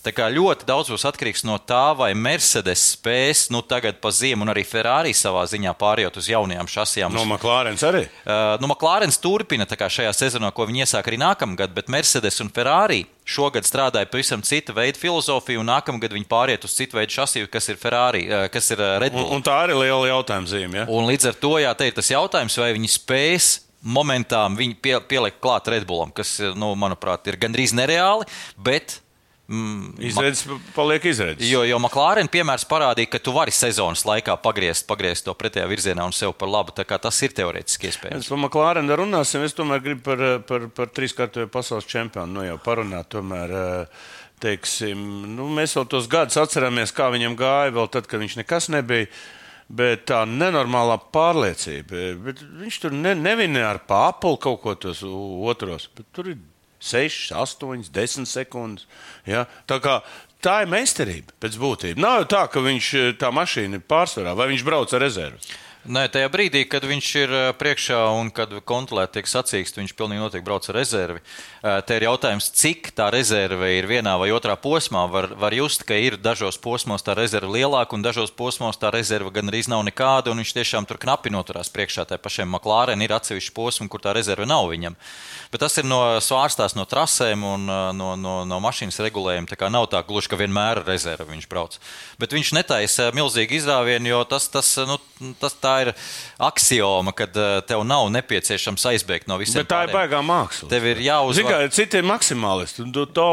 Tā 0.00 0.14
kā 0.16 0.30
ļoti 0.32 0.64
daudz 0.64 0.88
būs 0.88 1.02
atkarīgs 1.10 1.42
no 1.44 1.58
tā, 1.60 1.90
vai 1.92 2.14
Mercedes 2.16 2.86
spēs 2.94 3.50
nu, 3.52 3.60
tagad 3.60 3.98
pa 4.00 4.08
ziemu, 4.16 4.46
un 4.46 4.52
arī 4.54 4.62
Ferrari 4.64 5.12
savā 5.12 5.42
ziņā 5.50 5.74
pārējot 5.76 6.16
uz 6.16 6.30
jaunajām 6.32 6.70
šasijām. 6.72 7.12
No 7.12 7.26
McLarenes 7.28 7.84
arī? 7.84 8.06
Uh, 8.24 8.56
no 8.62 8.70
McLarenes 8.70 9.20
turpina 9.20 9.68
šajā 9.68 10.14
sezonā, 10.16 10.48
ko 10.56 10.64
viņi 10.70 10.86
iesāk 10.86 11.10
arī 11.10 11.20
nākamgad, 11.20 11.74
bet 11.76 11.92
Mercedes 11.92 12.40
un 12.40 12.48
Ferrari 12.48 13.02
šogad 13.28 13.68
strādāja 13.68 14.08
pavisam 14.08 14.40
cita 14.40 14.72
veida 14.72 14.96
filozofiju, 14.96 15.60
un 15.60 15.68
nākamgad 15.68 16.16
viņi 16.16 16.28
pāriet 16.32 16.64
uz 16.64 16.78
citu 16.78 16.96
veidu 16.96 17.18
šasiju, 17.18 17.50
kas 17.52 17.68
ir 17.68 17.80
Ferrari, 17.82 18.24
uh, 18.30 18.46
kas 18.48 18.72
ir 18.72 18.80
Red 18.80 19.12
Bull. 19.12 19.28
Un, 19.28 19.36
un 19.36 19.44
tā 19.44 19.58
arī 19.66 19.76
ir 19.76 19.82
liela 19.84 20.14
jautājuma 20.14 20.48
zīme. 20.48 20.80
Ja? 20.80 20.86
Un 20.88 21.12
līdz 21.12 21.28
ar 21.34 21.38
to, 21.44 21.52
jā, 21.60 21.74
te 21.76 21.90
ir 21.90 22.00
tas 22.00 22.08
jautājums, 22.08 22.56
vai 22.62 22.72
viņi 22.78 22.94
spēs 22.96 23.52
momentā 23.84 24.46
viņi 24.56 24.80
pie, 24.80 24.96
pielikt 25.12 25.40
klāt 25.44 25.68
Redbullam, 25.72 26.16
kas, 26.16 26.38
nu, 26.56 26.72
manuprāt, 26.78 27.28
ir 27.28 27.40
gandrīz 27.40 27.76
nereāli, 27.76 28.28
bet 28.56 29.02
Mm, 29.50 29.96
izredzes 30.06 30.44
paliek 30.76 31.04
izredzes. 31.10 31.42
Jo, 31.50 31.64
jo 31.66 31.78
McLaren 31.82 32.28
piemērs 32.30 32.62
parādīja, 32.70 33.10
ka 33.10 33.18
tu 33.18 33.32
vari 33.34 33.50
sezonas 33.50 34.04
laikā 34.06 34.36
pagriezt, 34.44 34.84
pagriezt 34.86 35.26
to 35.26 35.34
pretējā 35.34 35.64
virzienā 35.66 36.04
un 36.06 36.14
sev 36.14 36.36
par 36.38 36.52
labu. 36.52 36.70
Tas 36.70 37.18
ir 37.26 37.34
teorētiski 37.34 37.90
iespējams. 37.90 38.28
Par 38.30 38.38
McLaren 38.38 38.94
runāsim. 39.00 39.42
Es 39.42 39.56
tomēr 39.58 39.82
gribu 39.82 40.04
par, 40.06 40.22
par, 40.46 40.68
par 40.76 40.92
trīskārtojo 40.94 41.50
pasaules 41.50 41.88
čempionu 41.90 42.38
nu, 42.38 42.44
jau 42.46 42.60
parunāt. 42.62 43.10
Tomēr, 43.10 43.56
teiksim, 44.40 45.02
nu, 45.34 45.48
mēs 45.58 45.74
vēl 45.80 45.90
tos 45.90 46.06
gadus 46.10 46.38
atceramies, 46.38 46.94
kā 46.94 47.10
viņam 47.10 47.34
gāja, 47.40 47.74
vēl 47.74 47.90
tad, 47.90 48.06
kad 48.06 48.22
viņš 48.22 48.38
nekas 48.44 48.70
nebija. 48.70 49.10
Bet 49.70 50.06
tā 50.10 50.24
nenormālā 50.26 50.96
pārliecība. 51.14 52.06
Bet 52.22 52.46
viņš 52.62 52.80
tur 52.86 52.94
ne, 52.94 53.16
nevinēja 53.18 53.74
ar 53.74 53.82
pāpulu 53.90 54.38
kaut 54.46 54.62
ko 54.62 54.78
tos 54.86 55.02
otros. 55.06 55.90
Tur 56.14 56.32
ir 56.32 56.40
6, 56.80 57.32
8, 57.36 57.90
10 57.92 58.28
sekundes. 58.28 58.86
Ja? 59.28 59.44
Tā, 59.68 59.80
kā, 59.84 60.00
tā 60.42 60.62
ir 60.64 60.70
meistarība 60.72 61.36
pēc 61.42 61.58
būtības. 61.60 62.00
Nav 62.00 62.22
jau 62.22 62.28
tā, 62.36 62.44
ka 62.52 62.64
viņš 62.64 62.92
eh, 62.98 63.10
tā 63.20 63.32
mašīna 63.34 63.80
ir 63.80 63.88
pārsvarā 63.90 64.34
vai 64.38 64.48
viņš 64.52 64.64
brauc 64.66 64.94
ar 64.96 65.04
rezervi. 65.04 65.40
Nē, 65.88 66.10
tajā 66.12 66.28
brīdī, 66.28 66.66
kad 66.68 66.84
viņš 66.84 67.06
ir 67.16 67.30
eh, 67.32 67.46
priekšā 67.56 67.98
un 68.12 68.28
kad 68.36 68.50
kontrolēti 68.68 69.14
tiek 69.16 69.28
sacīkst, 69.30 69.78
viņš 69.80 69.94
pilnīgi 69.96 70.20
noteikti 70.20 70.44
brauc 70.44 70.66
ar 70.68 70.76
rezervi. 70.76 71.22
Eh, 71.64 71.78
te 71.88 71.96
ir 71.96 72.04
jautājums, 72.04 72.50
cik 72.52 72.90
tā 72.92 73.06
rezerve 73.08 73.70
ir 73.78 73.88
vienā 73.88 74.12
vai 74.20 74.28
otrā 74.36 74.58
posmā. 74.60 75.06
Var, 75.08 75.30
var 75.40 75.56
just, 75.56 75.86
ka 75.88 75.96
ir 75.96 76.18
dažos 76.20 76.60
posmos 76.60 77.00
tā 77.00 77.14
rezerve 77.16 77.48
lielāka, 77.54 77.96
un 77.96 78.04
dažos 78.04 78.28
posmos 78.28 78.76
tā 78.76 78.90
rezerve 78.92 79.32
gan 79.32 79.48
arī 79.48 79.62
nav 79.72 79.80
nekāda, 79.88 80.28
un 80.28 80.42
viņš 80.42 80.52
tiešām 80.58 80.84
tur 80.84 81.00
knapi 81.00 81.32
noturās 81.32 81.72
priekšā. 81.72 82.04
Tā 82.12 82.20
pašiem 82.20 82.52
McLaren 82.52 83.00
ir 83.00 83.16
atsevišķi 83.16 83.56
posmi, 83.56 83.88
kur 83.88 84.04
tā 84.04 84.12
rezerve 84.12 84.44
nav 84.44 84.68
viņam. 84.68 84.98
Bet 85.48 85.64
tas 85.64 85.80
ir 85.80 85.88
no 85.88 86.02
svārstās 86.20 86.76
no 86.76 86.84
trasēm 86.84 87.40
un 87.54 87.64
eh, 87.64 87.80
no, 87.96 88.10
no, 88.20 88.36
no 88.44 88.60
mašīnas 88.60 89.00
regulējuma. 89.08 89.48
Tā 89.48 89.56
kā 89.64 89.72
nav 89.72 89.88
tā 89.88 90.04
gluži, 90.04 90.28
ka 90.28 90.42
vienmēr 90.44 90.84
ar 90.84 90.92
rezervi 90.92 91.38
viņš 91.38 91.48
brauc. 91.48 91.80
Bet 92.20 92.36
viņš 92.36 92.52
netaisa 92.60 93.08
milzīgi 93.16 93.62
izrāvienu, 93.62 94.12
jo 94.12 94.22
tas, 94.28 94.52
tas, 94.52 94.76
nu, 94.84 95.00
tas 95.40 95.56
tā 95.56 95.69
tā 95.70 95.76
ir 95.84 95.92
axioma, 96.40 97.14
ka 97.16 97.26
uh, 97.30 97.48
tev 97.66 97.84
nav 97.86 98.08
nepieciešams 98.14 98.86
aizbēgt 98.92 99.28
no 99.30 99.38
visiem. 99.40 99.62
Bet 99.62 99.70
tā 99.70 99.82
pāriem. 99.82 99.92
ir 99.92 99.98
baigā 99.98 100.22
māksla. 100.26 100.70
Tev 100.72 100.86
ir 100.90 101.02
jāuzvar. 101.04 101.50
Kā 101.52 101.72
citi 101.74 102.00
ir 102.00 102.08
maksimālisti. 102.08 102.86
Tu, 102.94 103.06
to, 103.16 103.28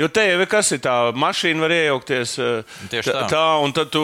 jo 0.00 0.08
te 0.12 0.24
jau 0.26 0.48
kas 0.50 0.72
ir 0.76 0.82
tā, 0.84 0.96
mašīna 1.16 1.64
var 1.64 1.76
iejaukties 1.76 2.36
uh, 2.42 2.78
Tieši 2.92 3.14
tā. 3.14 3.26
tā, 3.32 3.44
un 3.64 3.74
tad 3.76 3.92
tu 3.94 4.02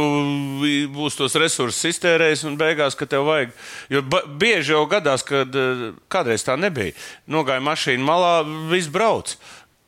būsi 0.93 1.23
tos 1.23 1.39
resursus 1.41 1.91
iztērējis 1.93 2.47
un 2.51 2.59
beigās, 2.61 2.99
ka 2.99 3.09
tev 3.09 3.27
vajag. 3.31 3.57
Jo 3.93 4.05
bieži 4.27 4.77
jau 4.77 4.85
gadās, 4.91 5.25
kad 5.27 5.59
uh, 5.59 5.89
kādreiz 6.13 6.45
tā 6.47 6.59
nebija. 6.61 6.97
Nogāja 7.31 7.65
mašīna 7.65 8.07
malā, 8.07 8.37
viss 8.73 8.93
brauc. 8.93 9.37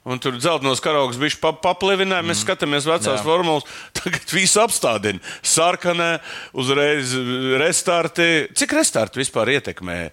Un 0.04 0.20
tur 0.20 0.36
dzeltenos 0.36 0.82
karaugs 0.84 1.16
bija 1.16 1.38
pa, 1.40 1.54
paplivināja. 1.56 2.24
Mēs 2.26 2.42
mm. 2.42 2.44
skatāmies 2.44 2.84
vecās 2.84 3.16
Jā. 3.16 3.22
formulas. 3.24 3.64
Tagad 3.96 4.34
viss 4.36 4.58
apstādina. 4.60 5.22
Sarkanē, 5.40 6.10
uzreiz 6.60 7.14
restarti. 7.62 8.28
Cik 8.52 8.76
restarti 8.76 9.22
vispār 9.22 9.54
ietekmē 9.56 9.96
e, 10.04 10.12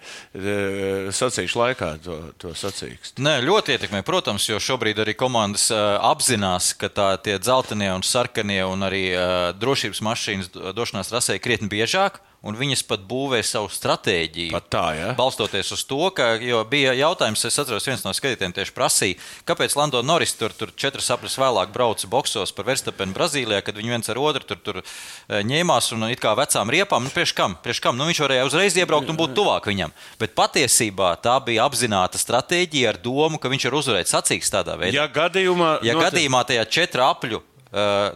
sacīkšu 1.12 1.60
laikā 1.60 1.92
to, 2.06 2.22
to 2.40 2.54
sacīkstu? 2.56 3.20
Nē, 3.26 3.42
ļoti 3.44 3.76
ietekmē, 3.76 4.00
protams, 4.08 4.48
jo 4.48 4.62
šobrīd 4.64 5.04
arī 5.04 5.18
komandas 5.20 5.68
uh, 5.76 6.00
apzinās, 6.12 6.72
ka 6.80 6.88
tā, 6.88 7.12
tie 7.24 7.36
dzeltenie 7.42 7.92
un 7.92 8.08
sarkanie 8.08 8.62
un 8.64 8.88
arī 8.88 9.10
uh, 9.12 9.52
drošības 9.60 10.04
mašīnas 10.08 10.54
došanās 10.78 11.12
rasē 11.12 11.36
krietni 11.44 11.68
biežāk 11.72 12.22
un 12.42 12.58
viņas 12.58 12.82
pat 12.90 13.04
būvē 13.06 13.42
savu 13.46 13.70
stratēģiju. 13.70 14.54
Pat 14.56 14.70
tā, 14.74 14.86
ja? 14.98 15.10
Balstoties 15.18 15.70
uz 15.76 15.84
to, 15.86 16.00
ka 16.18 16.34
bija 16.70 16.96
jautājums, 16.98 17.44
es 17.46 17.60
atceros, 17.62 17.86
viens 17.86 18.02
no 18.06 18.14
skatītājiem 18.18 18.56
tieši 18.58 18.74
prasīja, 18.74 19.20
kāpēc 19.50 19.76
Lando 19.78 20.02
Norris 20.06 20.34
tur, 20.40 20.56
tur 20.58 20.74
četras 20.74 21.10
sapnis 21.12 21.38
vēlāk 21.38 21.74
brauca 21.76 22.10
boxos 22.10 22.54
par 22.58 22.66
Verstapenu 22.72 23.14
Brazīlijā, 23.18 23.62
kad 23.66 23.78
viņi 23.78 23.94
viens 23.94 24.10
ar 24.10 24.22
otru 24.22 24.48
tur, 24.50 24.62
tur 24.66 24.82
e, 24.82 25.44
ņēmās 25.46 25.92
un 25.94 26.08
it 26.10 26.24
kā 26.24 26.34
vecām 26.38 26.74
riepām. 26.74 27.06
Nu, 27.06 27.14
priekš 27.14 27.36
kam? 27.38 27.56
Priekš 27.62 27.84
kam? 27.86 28.00
Nu, 28.00 28.10
viņš 28.10 28.24
varēja 28.26 28.50
uzreiz 28.50 28.80
iebraukt 28.80 29.14
un 29.14 29.20
būt 29.22 29.38
tuvāk 29.38 29.70
viņam. 29.70 29.94
Bet 30.22 30.34
patiesībā 30.38 31.14
tā 31.22 31.38
bija 31.46 31.70
apzināta 31.70 32.22
stratēģija 32.22 32.96
ar 32.96 33.02
domu, 33.06 33.38
ka 33.42 33.54
viņš 33.54 33.70
var 33.70 33.80
uzvarēt 33.84 34.12
sacīks 34.12 34.50
tādā 34.54 34.80
veidā. 34.82 34.98
Ja 35.04 35.08
gadījumā, 35.12 35.78
ja 35.86 35.98
gadījumā 36.00 36.42
tajā 36.50 36.66
četru 36.74 37.06
apļu 37.06 37.44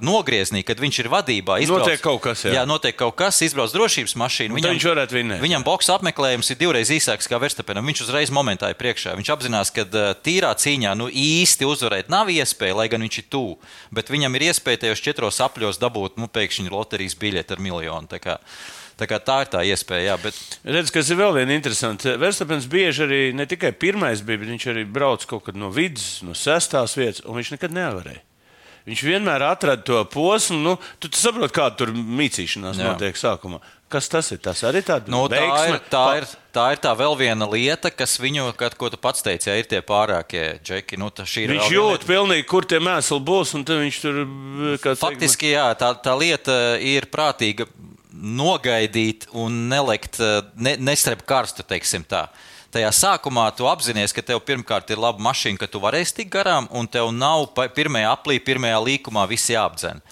nogriezienī, 0.03 0.65
kad 0.67 0.81
viņš 0.83 0.97
ir 0.99 1.07
vadībā. 1.11 1.57
Izbrauc, 1.63 1.85
notiek 1.85 2.01
kaut 2.03 2.19
kas, 2.25 2.41
jā. 2.43 2.57
jā, 2.57 2.63
notiek 2.67 2.97
kaut 2.99 3.15
kas, 3.15 3.39
izbrauc 3.45 3.71
drošības 3.71 4.15
mašīnu. 4.19 4.57
Viņam, 4.57 4.75
viņš 4.75 4.87
varētu 4.89 5.15
vinēt. 5.15 5.39
Viņam 5.43 5.63
boxa 5.63 5.95
apmeklējums 5.95 6.51
ir 6.51 6.59
divreiz 6.59 6.91
īsāks 6.91 7.29
kā 7.31 7.39
Verstapenam. 7.39 7.87
Viņš 7.87 8.03
uzreiz 8.03 8.33
momentā 8.35 8.73
ir 8.73 8.79
priekšā. 8.79 9.15
Viņš 9.15 9.31
apzinās, 9.31 9.71
ka 9.75 9.87
uh, 9.87 10.11
tīrā 10.27 10.51
cīņā 10.59 10.91
nu, 10.99 11.07
īsti 11.07 11.69
uzvarēt 11.71 12.11
nav 12.11 12.33
iespēja, 12.35 12.75
lai 12.81 12.89
gan 12.91 13.07
viņš 13.07 13.21
ir 13.23 13.29
tuvu. 13.31 13.55
Bet 13.95 14.11
viņam 14.11 14.35
ir 14.35 14.49
iespēja 14.49 14.83
tajos 14.83 15.05
četros 15.07 15.39
apļos 15.47 15.79
dabūt 15.79 16.19
nu, 16.19 16.27
pēkšņi 16.27 16.75
loterijas 16.75 17.15
biļeti 17.23 17.55
ar 17.55 17.63
miljonu. 17.63 18.11
Tā, 18.11 18.37
tā, 18.99 19.07
ir 19.07 19.49
tā 19.55 19.63
iespēja. 19.71 20.11
Jā, 20.11 20.19
bet... 20.19 20.43
Redz, 20.67 20.91
kas 20.91 21.15
ir 21.15 21.23
vēl 21.23 21.31
viena 21.39 21.55
interesanta. 21.55 22.19
Verstapens 22.19 22.67
bieži 22.67 23.07
arī 23.07 23.23
ne 23.31 23.47
tikai 23.47 23.71
pirmais 23.71 24.19
bija, 24.19 24.43
bet 24.43 24.51
viņš 24.51 24.69
arī 24.75 24.83
brauc 24.83 25.23
kaut 25.31 25.47
kad 25.47 25.55
no 25.55 25.71
vidus, 25.71 26.19
no 26.27 26.35
sestās 26.35 26.99
vietas, 26.99 27.23
un 27.23 27.39
viņš 27.39 27.55
nekad 27.55 27.75
nevarēja. 27.75 28.23
Viņš 28.85 29.01
vienmēr 29.01 29.41
atrada 29.47 29.81
to 29.81 30.03
posmu. 30.13 30.59
Nu, 30.61 30.75
tu, 31.01 31.09
tu 31.09 31.17
saproti, 31.17 31.55
kāda 31.55 31.79
tur 31.79 31.93
mītīšanās 31.95 32.77
notiek 32.77 33.17
sākumā. 33.17 33.57
Kas 33.89 34.09
tas 34.09 34.29
ir? 34.33 34.39
Tas 34.41 34.61
arī 34.65 34.81
tāds 34.85 35.09
nu, 35.13 35.23
tā 35.29 35.41
ir. 35.69 35.79
Tā 35.89 36.03
ir, 36.19 36.27
tā 36.53 36.65
ir 36.73 36.81
tā 36.81 36.91
vēl 36.97 37.17
viena 37.17 37.47
lieta, 37.49 37.89
kas 37.93 38.17
viņu, 38.21 38.47
kad, 38.57 38.77
ko 38.77 38.89
tu 38.93 38.99
pats 39.01 39.25
teici, 39.25 39.49
ja 39.49 39.57
ir 39.57 39.69
tie 39.69 39.81
pārākie 39.85 40.45
džeki. 40.65 40.99
Nu, 41.01 41.09
viņš 41.13 41.73
jūt 41.73 42.05
pilnīgi, 42.09 42.47
kur 42.49 42.65
tie 42.69 42.81
mēsli 42.83 43.19
būs, 43.25 43.55
un 43.57 43.65
viņš 43.69 44.01
tur. 44.03 44.23
Faktiski, 45.01 45.53
jā, 45.53 45.67
tā, 45.79 45.93
tā 46.01 46.17
lieta 46.17 46.57
ir 46.81 47.09
prātīga 47.13 47.69
nogaidīt 48.15 49.29
un 49.37 49.65
nelikt, 49.69 50.21
ne, 50.55 50.77
nestrep 50.81 51.25
karstu, 51.27 51.65
teiksim 51.67 52.05
tā 52.09 52.27
tajā 52.75 52.91
sākumā 52.91 53.47
tu 53.55 53.67
apzinājies, 53.69 54.13
ka 54.15 54.23
tev 54.25 54.41
pirmkārt 54.43 54.91
ir 54.91 55.01
laba 55.01 55.21
mašīna, 55.23 55.59
ka 55.61 55.69
tu 55.71 55.79
varēsi 55.83 56.19
tikt 56.19 56.33
garām, 56.35 56.67
un 56.75 56.89
tev 56.91 57.13
nav 57.15 57.47
pirmajā 57.55 58.11
aplī, 58.11 58.39
pirmajā 58.43 58.81
līkumā 58.89 59.23
viss 59.31 59.51
jāapdzen. 59.53 60.03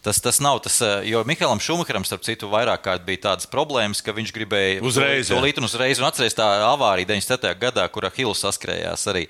Tas, 0.00 0.20
tas 0.20 0.40
nav 0.40 0.62
tas, 0.64 0.80
eh, 0.80 1.02
jo 1.12 1.20
Mihālam 1.28 1.60
Šumacheram, 1.60 2.04
starp 2.08 2.22
citu, 2.24 2.48
vairāk 2.48 2.80
kārt 2.86 3.02
bija 3.04 3.20
tādas 3.26 3.44
problēmas, 3.50 4.00
ka 4.00 4.14
viņš 4.16 4.30
gribēja 4.32 4.78
uzreiz 4.80 5.28
to 5.28 5.36
līniju 5.36 5.66
uzreiz, 5.68 6.00
un 6.00 6.06
atcerēties 6.08 6.38
tā 6.38 6.46
avārija 6.70 7.10
97. 7.10 7.52
gadā, 7.60 7.84
kurā 7.92 8.08
Hills 8.14 8.40
saskrējās 8.40 9.04
arī. 9.12 9.26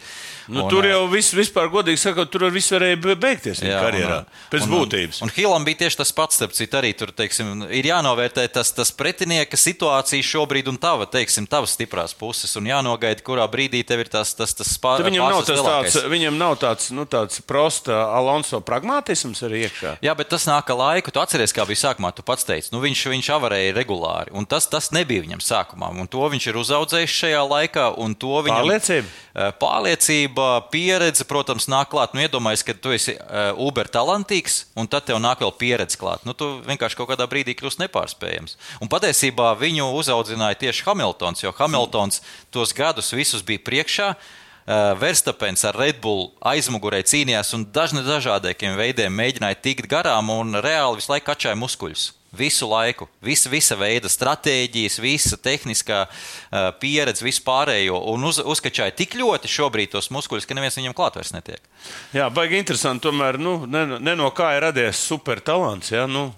Nu, 0.46 0.62
un, 0.62 0.70
tur 0.70 0.86
jau 0.86 1.00
eh, 1.08 1.10
viss, 1.10 1.34
vispār, 1.34 1.66
godīgi 1.72 1.98
sakot, 1.98 2.30
tur 2.30 2.46
viss 2.54 2.70
varēja 2.70 3.00
beigties 3.18 3.64
jā, 3.66 3.80
karjerā. 3.82 4.20
Un, 4.22 4.38
pēc 4.52 4.68
un, 4.68 4.74
būtības. 4.76 5.20
Un, 5.24 5.26
un 5.26 5.34
Hillam 5.34 5.66
bija 5.66 5.80
tieši 5.82 5.98
tas 6.04 6.14
pats, 6.14 6.38
starp 6.38 6.54
citu, 6.54 6.78
arī 6.78 6.92
tur, 6.94 7.10
teiksim, 7.18 7.66
ir 7.66 7.90
jānovērtē 7.90 8.46
tas, 8.54 8.70
tas 8.76 8.94
pretinieka 8.94 9.58
situācija 9.58 10.22
šobrīd 10.22 10.70
un 10.70 10.78
tava, 10.78 11.10
teiksim, 11.10 11.50
tavas 11.50 11.74
stiprās 11.74 12.14
puses, 12.14 12.54
un 12.60 12.70
jānogaida, 12.70 13.26
kurā 13.26 13.48
brīdī 13.50 13.82
tev 13.86 14.04
ir 14.04 14.12
tas, 14.14 14.36
tas, 14.38 14.54
tas 14.54 14.70
pār, 14.78 15.02
viņam 15.02 15.34
nav 15.34 15.42
tas 15.42 15.58
lielākais. 15.58 15.98
tāds, 15.98 16.10
viņam 16.14 16.38
nav 16.38 16.56
tāds, 16.62 16.90
nu, 16.94 17.08
tāds 17.10 17.42
prosta 17.42 18.04
Alonso 18.14 18.62
pragmatisms 18.62 19.42
arī 19.48 19.64
iekšā. 19.66 19.96
Jā, 20.06 20.14
bet 20.14 20.30
tas 20.30 20.46
nāk 20.46 20.59
nāk 20.60 20.76
laiku, 20.76 21.10
tu 21.10 21.20
atceries, 21.20 21.52
kā 21.52 21.64
bija 21.66 21.88
sākumā, 21.88 22.12
tu 22.14 22.22
pats 22.22 22.44
teici, 22.44 22.70
nu 22.72 22.80
viņš, 22.80 23.06
viņš 23.10 23.28
avarēja 23.34 23.74
regulāri, 23.76 24.32
un 24.36 24.46
tas, 24.46 24.66
tas 24.68 24.90
nebija 24.92 25.24
viņam 25.24 25.40
sākumā, 25.40 25.90
un 25.96 26.08
to 26.10 26.20
viņš 26.20 26.46
ir 26.50 26.58
uzaudzējis 26.60 27.16
šajā 27.16 27.42
laikā, 27.48 27.86
un 28.00 28.14
to 28.14 28.42
viņam... 28.44 28.60
Pārliecība? 28.60 29.54
Pārliecība, 29.60 30.48
pieredze, 30.72 31.24
protams, 31.24 31.68
nāk 31.70 31.90
klāt, 31.92 32.14
nu 32.14 32.24
iedomājies, 32.24 32.64
ka 32.66 32.74
tu 32.74 32.92
esi 32.92 33.16
uber 33.56 33.88
talantīgs, 33.88 34.66
un 34.76 34.90
tad 34.90 35.06
tev 35.08 35.20
nāk 35.22 35.40
vēl 35.40 35.54
pieredze 35.56 35.98
klāt. 36.00 36.26
Nu, 36.28 36.34
tu 36.34 36.58
vienkārši 36.66 36.98
kaut 36.98 37.12
kādā 37.12 37.28
brīdī 37.30 37.54
kļūst 37.56 37.80
nepārspējams. 37.84 38.58
Un 38.82 38.90
patiesībā 38.90 39.54
viņu 39.60 39.86
uzaudzināja 40.02 40.58
tieši 40.66 40.84
Hamiltons, 40.88 41.44
jo 41.46 41.54
Hamiltons 41.56 42.20
tos 42.52 42.74
gadus 42.76 43.14
visus 43.14 43.46
bija 43.46 43.62
priekšā. 43.70 44.12
Uh, 44.12 44.36
Verstapens 44.70 45.64
ar 45.66 45.74
Red 45.74 45.98
Bull 45.98 46.28
aizmugurē 46.46 47.00
cīnījās 47.02 47.56
un 47.56 47.64
dažni 47.74 48.04
dažādiem 48.06 48.76
veidiem 48.78 49.14
mēģināja 49.18 49.58
tikt 49.64 49.88
garām 49.90 50.30
un 50.30 50.60
reāli 50.62 51.00
visu 51.00 51.10
laiku 51.10 51.26
kačāja 51.32 51.58
muskuļus. 51.58 52.04
Visu 52.38 52.68
laiku, 52.70 53.08
visa, 53.26 53.50
visa 53.50 53.74
veida 53.74 54.06
stratēģijas, 54.06 55.00
visa 55.02 55.34
tehniskā 55.42 56.04
uh, 56.06 56.68
pieredze, 56.78 57.24
vispārējo, 57.26 57.98
un 58.12 58.28
uz, 58.28 58.38
uzkačāja 58.38 58.94
tik 58.94 59.16
ļoti 59.18 59.50
šobrīd 59.50 59.90
tos 59.96 60.12
muskuļus, 60.14 60.46
ka 60.46 60.54
neviens 60.54 60.78
viņam 60.78 60.94
klāt 60.94 61.18
vairs 61.18 61.34
netiek. 61.34 61.66
Jā, 62.14 62.28
baigi 62.30 62.60
interesanti. 62.62 63.08
Tomēr 63.08 63.40
nu, 63.42 63.56
ne, 63.66 63.98
ne 63.98 64.14
no 64.14 64.30
kā 64.30 64.52
ir 64.54 64.68
radies 64.68 65.02
supertalants. 65.02 65.90
Ja? 65.90 66.06
Nu, 66.06 66.28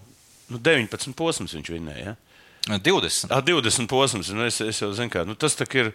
nu 0.48 0.64
19 0.72 1.12
posms 1.18 1.52
viņš 1.58 1.72
vinēja. 1.76 2.16
Ja? 2.16 2.80
20. 2.80 3.28
Ah, 3.28 3.44
20 3.44 3.92
posms. 3.92 4.32
Nu, 4.32 4.48
es, 4.48 4.64
es 4.64 4.80
jau 4.80 4.94
zinu, 4.96 5.12
kā 5.12 5.28
nu, 5.28 5.36
tas 5.36 5.60
ir. 5.76 5.92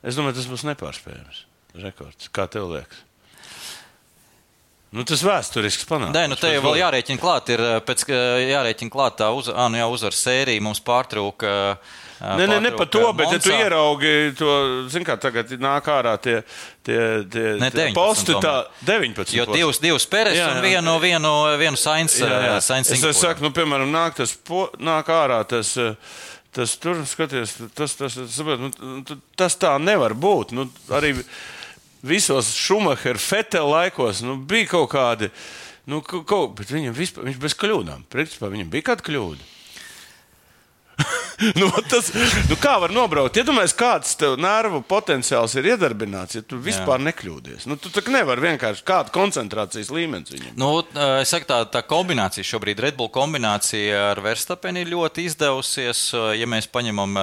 Es 0.00 0.14
domāju, 0.16 0.38
tas 0.38 0.46
būs 0.48 0.62
nepārspējams 0.70 1.49
rekords. 1.74 2.30
Kā 2.34 2.48
tev 2.50 2.70
liekas? 2.72 3.06
Nu, 4.90 5.04
tas 5.06 5.20
vēsturisks 5.22 5.86
panākums. 5.86 6.16
Nē, 6.16 6.26
nu 6.32 6.36
te 6.38 6.48
jau 6.50 6.64
vēl 6.64 6.80
jārēķina 6.80 7.22
klāt, 7.22 7.50
ir 7.54 7.60
pēc 7.86 8.08
jārēķina 8.10 8.90
klāt 8.90 9.20
tā 9.20 9.28
uz, 9.30 9.46
ah, 9.52 9.68
nu 9.70 9.84
uzvaras 9.86 10.18
sērija 10.24 10.62
mums 10.66 10.80
pārtrūka. 10.82 11.52
Nē, 12.20 12.48
nē, 12.50 12.56
ne 12.60 12.72
par 12.74 12.88
to, 12.90 13.04
bet 13.16 13.30
ja 13.32 13.38
tu 13.40 13.52
ieraugi 13.54 14.10
to, 14.36 14.48
zini, 14.92 15.06
kā 15.08 15.14
tagad 15.22 15.54
nāk 15.62 15.86
ārā 15.88 16.16
tie, 16.20 16.40
tie, 16.84 16.98
tie, 17.32 17.44
ne, 17.62 17.70
tie 17.72 17.86
posti, 17.96 18.34
tā 18.42 18.56
19. 18.82 19.30
Jo 19.38 19.46
divus, 19.48 19.78
divus 19.80 20.04
peres 20.10 20.36
un 20.42 20.58
vienu, 20.64 20.96
vienu, 21.00 21.32
vienu 21.62 21.80
sains. 21.80 22.18
Jā, 22.20 22.42
jā. 22.48 22.58
sains 22.66 22.90
es, 22.90 23.06
es 23.12 23.22
saku, 23.22 23.46
nu, 23.46 23.54
piemēram, 23.56 23.88
nāk, 23.94 24.18
tas, 24.18 24.34
po, 24.34 24.66
nāk 24.82 25.12
ārā 25.14 25.40
tas. 25.48 25.76
Tas 26.50 26.72
tur, 26.82 26.98
skaties, 27.06 27.52
tas, 27.78 27.92
tas, 27.94 28.16
tas, 28.18 28.38
nu, 28.58 29.16
tas 29.38 29.54
tā 29.54 29.76
nevar 29.78 30.16
būt. 30.18 30.50
Nu, 30.50 30.64
arī, 30.98 31.12
visos 32.02 32.52
Šumahera, 32.56 33.20
Fetela 33.20 33.84
laikos 33.84 34.24
nu, 34.26 34.36
bija 34.36 34.72
kaut 34.74 34.90
kādi. 34.94 35.30
Nu, 35.88 36.02
kaut, 36.04 36.52
bet 36.58 36.70
viņam 36.70 36.94
vispār, 36.94 37.26
viņš 37.26 37.40
bez 37.40 37.56
kļūdām. 37.58 38.04
Principā 38.12 38.50
viņam 38.52 38.68
bija 38.70 38.90
kāda 38.92 39.06
kļūda. 39.06 39.48
nu, 41.60 41.70
tas, 41.88 42.10
nu, 42.48 42.56
kā 42.60 42.74
var 42.82 42.92
nobraukt? 42.94 43.38
Iedomājieties, 43.40 43.74
kāds 43.78 44.12
tev 44.20 44.36
nervu 44.40 44.82
potenciāls 44.86 45.54
ir 45.58 45.70
iedarbināts, 45.72 46.36
ja 46.38 46.44
tu 46.44 46.58
vispār 46.60 47.00
Jā. 47.00 47.06
nekļūdies. 47.08 47.66
Nu, 47.70 47.78
tu 47.80 47.90
nevari 48.12 48.44
vienkārši 48.50 48.84
kādu 48.86 49.14
koncentrācijas 49.14 49.92
līmeni 49.94 50.34
viņam. 50.34 50.56
Nu, 50.60 50.70
es 51.20 51.32
saku, 51.32 51.48
tā, 51.48 51.62
tā 51.72 51.82
kombinācija 51.86 52.46
šobrīd, 52.46 52.82
Red 52.84 52.98
Bull 53.00 53.12
kombinācija 53.12 54.10
ar 54.12 54.22
Verstapeni 54.24 54.84
ir 54.84 54.92
ļoti 54.92 55.26
izdevusies. 55.30 56.10
Ja 56.36 56.48
mēs 56.50 56.68
paņemam, 56.70 57.16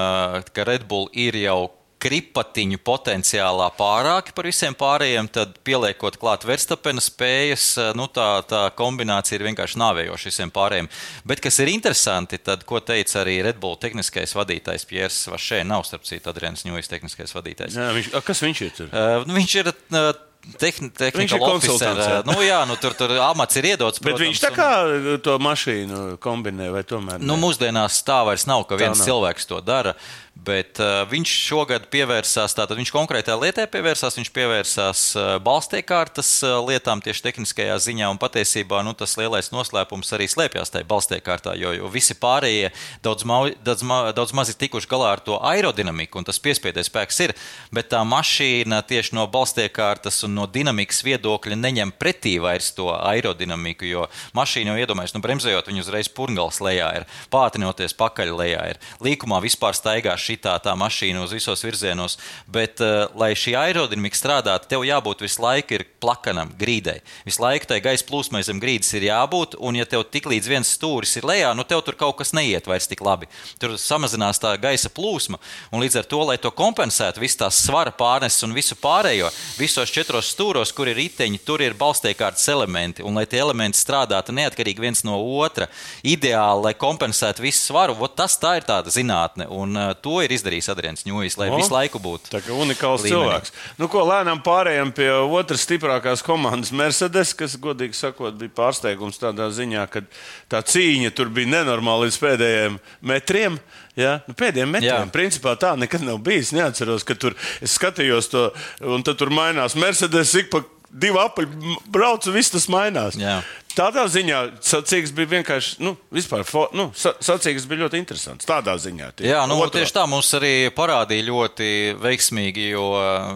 ka 0.53 0.67
Red 0.67 0.87
Bull 0.89 1.11
ir 1.13 1.37
jau 1.43 1.67
kripatiņu 2.01 2.79
potenciālā 2.85 3.67
pārāki 3.77 4.33
par 4.37 4.47
visiem 4.49 4.75
pārējiem, 4.77 5.29
tad 5.33 5.55
pieliekot 5.65 6.19
klāt 6.21 6.45
Verstapena 6.47 7.01
spējas, 7.03 7.65
eh, 7.81 7.89
nu, 7.97 8.05
tā, 8.13 8.27
tā 8.47 8.67
kombinācija 8.77 9.39
ir 9.39 9.47
vienkārši 9.49 9.81
nāvējoša 9.81 10.29
visiem 10.29 10.53
pārējiem. 10.53 10.91
Bet 11.27 11.41
kas 11.43 11.57
ir 11.63 11.73
interesanti, 11.73 12.37
tad, 12.37 12.67
ko 12.69 12.81
teica 12.85 13.23
arī 13.23 13.39
Red 13.45 13.61
Bull 13.63 13.79
tehniskais 13.81 14.35
vadītājs 14.37 14.87
Piers 14.89 15.23
Vašē, 15.33 15.63
nav 15.67 15.87
starp 15.89 16.05
citu 16.07 16.29
Adrians 16.29 16.65
Ņūjas 16.67 16.93
tehniskais 16.93 17.33
vadītājs. 17.35 17.77
Jā, 17.77 17.91
viņš, 17.97 18.13
kas 18.27 18.45
viņš 18.45 18.63
ir? 18.67 18.87
Uh, 18.87 19.27
viņš 19.33 19.59
ir 19.63 19.73
uh, 19.73 20.13
Tehni, 20.55 20.87
viņš 20.95 21.33
ir 21.35 21.41
konsultants. 21.41 22.05
Jā. 22.07 22.19
Nu, 22.23 22.37
jā, 22.45 22.61
nu, 22.69 22.77
tur, 22.79 22.93
tur 22.95 23.11
amats 23.19 23.57
ir 23.59 23.67
iedots. 23.73 23.99
Protams, 23.99 24.21
Bet 24.21 24.23
viņš 24.23 24.43
tā 24.45 24.51
kā 24.55 24.69
un... 24.87 25.07
to 25.25 25.35
mašīnu 25.43 26.03
kombinē, 26.23 26.69
vai 26.71 26.85
tomēr? 26.87 27.19
Nu, 27.19 27.35
mūsdienās 27.41 27.99
tā 28.07 28.21
vairs 28.27 28.47
nav, 28.47 28.63
ka 28.69 28.79
viens 28.79 29.01
cilvēks 29.03 29.49
to 29.49 29.59
dara. 29.65 29.97
Bet 30.37 30.77
uh, 30.77 31.01
viņš 31.09 31.31
šogad 31.47 31.87
pievērsās, 31.89 32.53
tātad 32.53 32.77
viņš 32.77 32.91
konkrētā 32.93 33.33
lietā 33.39 33.63
pievērsās, 33.71 34.17
viņš 34.19 34.29
pievērsās 34.35 35.01
uh, 35.17 35.29
balstiekārtas 35.41 36.29
uh, 36.45 36.59
lietām 36.67 37.01
tieši 37.01 37.23
tehniskajā 37.25 37.77
ziņā, 37.81 38.09
un 38.11 38.19
patiesībā 38.21 38.83
nu, 38.85 38.93
tas 38.97 39.15
lielais 39.17 39.49
noslēpums 39.49 40.13
arī 40.13 40.27
slēpjas 40.29 40.73
tajā 40.75 40.85
balstiekārtā, 40.89 41.55
jo, 41.57 41.71
jo 41.79 41.89
visi 41.89 42.13
pārējie 42.21 42.69
daudz, 43.05 43.25
ma 43.25 43.39
daudz, 43.65 43.85
ma 43.87 43.97
daudz 44.13 44.35
maz 44.37 44.51
ir 44.53 44.59
tikuši 44.61 44.89
galā 44.91 45.15
ar 45.15 45.23
to 45.25 45.39
aerodinamiku, 45.41 46.21
un 46.21 46.27
tas 46.27 46.41
piespiedais 46.43 46.91
spēks 46.91 47.21
ir, 47.25 47.33
bet 47.73 47.89
tā 47.95 48.03
mašīna 48.05 48.83
tieši 48.85 49.17
no 49.17 49.25
balstiekārtas 49.33 50.21
un 50.27 50.37
no 50.37 50.45
dinamikas 50.45 51.01
viedokļa 51.07 51.57
neņem 51.63 51.95
pretī 51.97 52.35
vairs 52.43 52.69
to 52.77 52.91
aerodinamiku, 52.93 53.89
jo 53.89 54.05
mašīna 54.37 54.75
jau 54.75 54.85
iedomājas, 54.85 55.17
nu 55.17 55.23
bremzējot, 55.25 55.73
viņa 55.73 55.85
uzreiz 55.87 56.13
purngals 56.13 56.61
lejā 56.61 56.93
ir, 57.01 57.09
pātrinoties 57.33 57.97
pakaļ 57.97 58.35
lejā 58.37 58.69
ir, 58.75 58.83
līkumā 59.01 59.41
vispār 59.47 59.73
staigā 59.77 60.13
šitā 60.27 60.57
tā 60.63 60.75
mašīna 60.77 61.23
uz 61.23 61.33
visos 61.35 61.63
virzienos, 61.65 62.17
bet, 62.51 62.83
uh, 62.83 63.07
lai 63.17 63.33
šī 63.37 63.55
aerodinamika 63.59 64.19
strādātu, 64.19 64.69
tev 64.71 64.85
jābūt 64.87 65.23
visu 65.25 65.43
laiku 65.43 65.81
plakanam, 66.01 66.51
grīdai. 66.59 66.99
Visu 67.25 67.41
laiku 67.41 67.67
tai 67.69 67.79
gaisa 67.83 68.05
plūsmai 68.07 68.43
zem 68.45 68.61
grīdas 68.61 68.93
ir 68.97 69.07
jābūt, 69.07 69.57
un 69.59 69.77
ja 69.79 69.85
tev 69.89 70.05
tik 70.11 70.27
līdz 70.29 70.49
viens 70.51 70.71
stūris 70.77 71.15
ir 71.19 71.27
lejā, 71.27 71.53
nu 71.57 71.65
tev 71.67 71.81
tur 71.85 71.97
kaut 71.97 72.17
kas 72.19 72.33
neiet 72.37 72.67
vairs 72.69 72.89
tik 72.89 73.01
labi. 73.05 73.29
Tur 73.61 73.75
samazinās 73.81 74.41
tā 74.43 74.53
gaisa 74.61 74.91
plūsma, 74.93 75.39
un 75.71 75.83
līdz 75.83 76.01
ar 76.01 76.09
to, 76.09 76.21
lai 76.29 76.37
to 76.41 76.51
kompensētu, 76.53 77.21
visu 77.23 77.41
tās 77.41 77.59
svara 77.65 77.93
pārneses 77.95 78.45
un 78.45 78.55
visu 78.57 78.77
pārējo, 78.79 79.31
visos 79.59 79.93
četros 79.93 80.31
stūros, 80.33 80.73
kur 80.75 80.89
ir 80.91 80.99
riteņi, 80.99 81.41
tur 81.47 81.63
ir 81.65 81.77
balstiekārtas 81.77 82.47
elementi, 82.53 83.05
un 83.05 83.17
lai 83.17 83.25
tie 83.29 83.41
elementi 83.43 83.79
strādātu 83.79 84.35
neatkarīgi 84.35 84.83
viens 84.83 85.03
no 85.07 85.17
otra, 85.41 85.69
ideāli, 86.05 86.67
lai 86.67 86.75
kompensētu 86.77 87.45
visu 87.45 87.67
svaru, 87.69 87.97
tas 88.17 88.37
tā 88.41 88.57
ir 88.59 88.67
tāda 88.67 88.93
zinātne, 88.93 89.49
un 89.53 89.77
uh, 89.77 89.93
to 90.01 90.16
to 90.17 90.25
ir 90.25 90.33
izdarījis 90.33 90.69
Adrians 90.73 91.05
Ņūjs, 91.05 91.37
lai 91.37 91.49
o, 91.51 91.57
visu 91.59 91.73
laiku 91.73 92.01
būtu. 92.01 92.31
Tā 92.33 92.41
kā 92.43 92.55
unikāls 92.57 93.05
līmenī. 93.05 93.13
cilvēks. 93.13 93.53
Nu, 93.77 93.89
ko 93.91 94.03
lēnām 94.07 94.41
pārējām 94.45 94.93
pie 94.97 95.09
otras 95.13 95.65
stiprākās 95.67 96.23
komandas 96.25 96.73
Mercedes, 96.75 97.33
kas, 97.37 97.57
godīgi 97.61 97.97
sakot, 97.97 98.37
bija 98.39 98.53
pārsteigums 98.57 99.21
tādā 99.21 99.49
ziņā, 99.53 99.85
ka 99.93 100.03
tā 100.51 100.63
cīņa 100.65 101.13
tur 101.17 101.29
bija 101.33 101.51
nenormāla 101.59 102.07
līdz 102.07 102.17
pēdējiem 102.23 102.79
metriem. 103.13 103.59
Ja? 103.97 104.17
Nu, 104.29 104.37
pēdējiem 104.37 104.73
metriem. 104.77 105.05
Jā. 105.05 105.13
Principā 105.13 105.53
tā 105.59 105.75
nekad 105.77 106.05
nav 106.05 106.21
bijis. 106.25 106.53
Neatceros, 106.57 107.05
ka 107.07 107.17
tur 107.19 107.37
es 107.61 107.77
skatījos 107.77 108.31
to, 108.33 108.49
un 108.81 109.05
tur 109.05 109.33
mainās 109.33 109.77
Mercedes 109.77 110.33
ik 110.41 110.51
pa 110.53 110.63
divu 110.87 111.19
apaļu 111.21 111.77
braucu, 111.91 112.33
viss 112.33 112.53
tas 112.53 112.67
mainās. 112.71 113.17
Jā. 113.19 113.41
Tādā 113.77 114.07
ziņā 114.09 114.37
sacīks 114.65 115.11
bija 115.13 115.29
vienkārši, 115.35 115.75
nu, 115.85 115.93
vispār, 116.13 116.41
nu, 116.73 116.87
sacīks 116.97 117.67
bija 117.69 117.83
ļoti 117.85 117.99
interesants. 118.01 118.47
Tādā 118.49 118.73
ziņā. 118.81 119.11
Tie. 119.19 119.27
Jā, 119.29 119.43
nu, 119.49 119.59
Otro. 119.61 119.77
tieši 119.77 119.93
tā 119.99 120.05
mums 120.09 120.31
arī 120.37 120.71
parādīja 120.73 121.27
ļoti 121.27 121.69
veiksmīgi, 122.01 122.71
jo, 122.73 122.87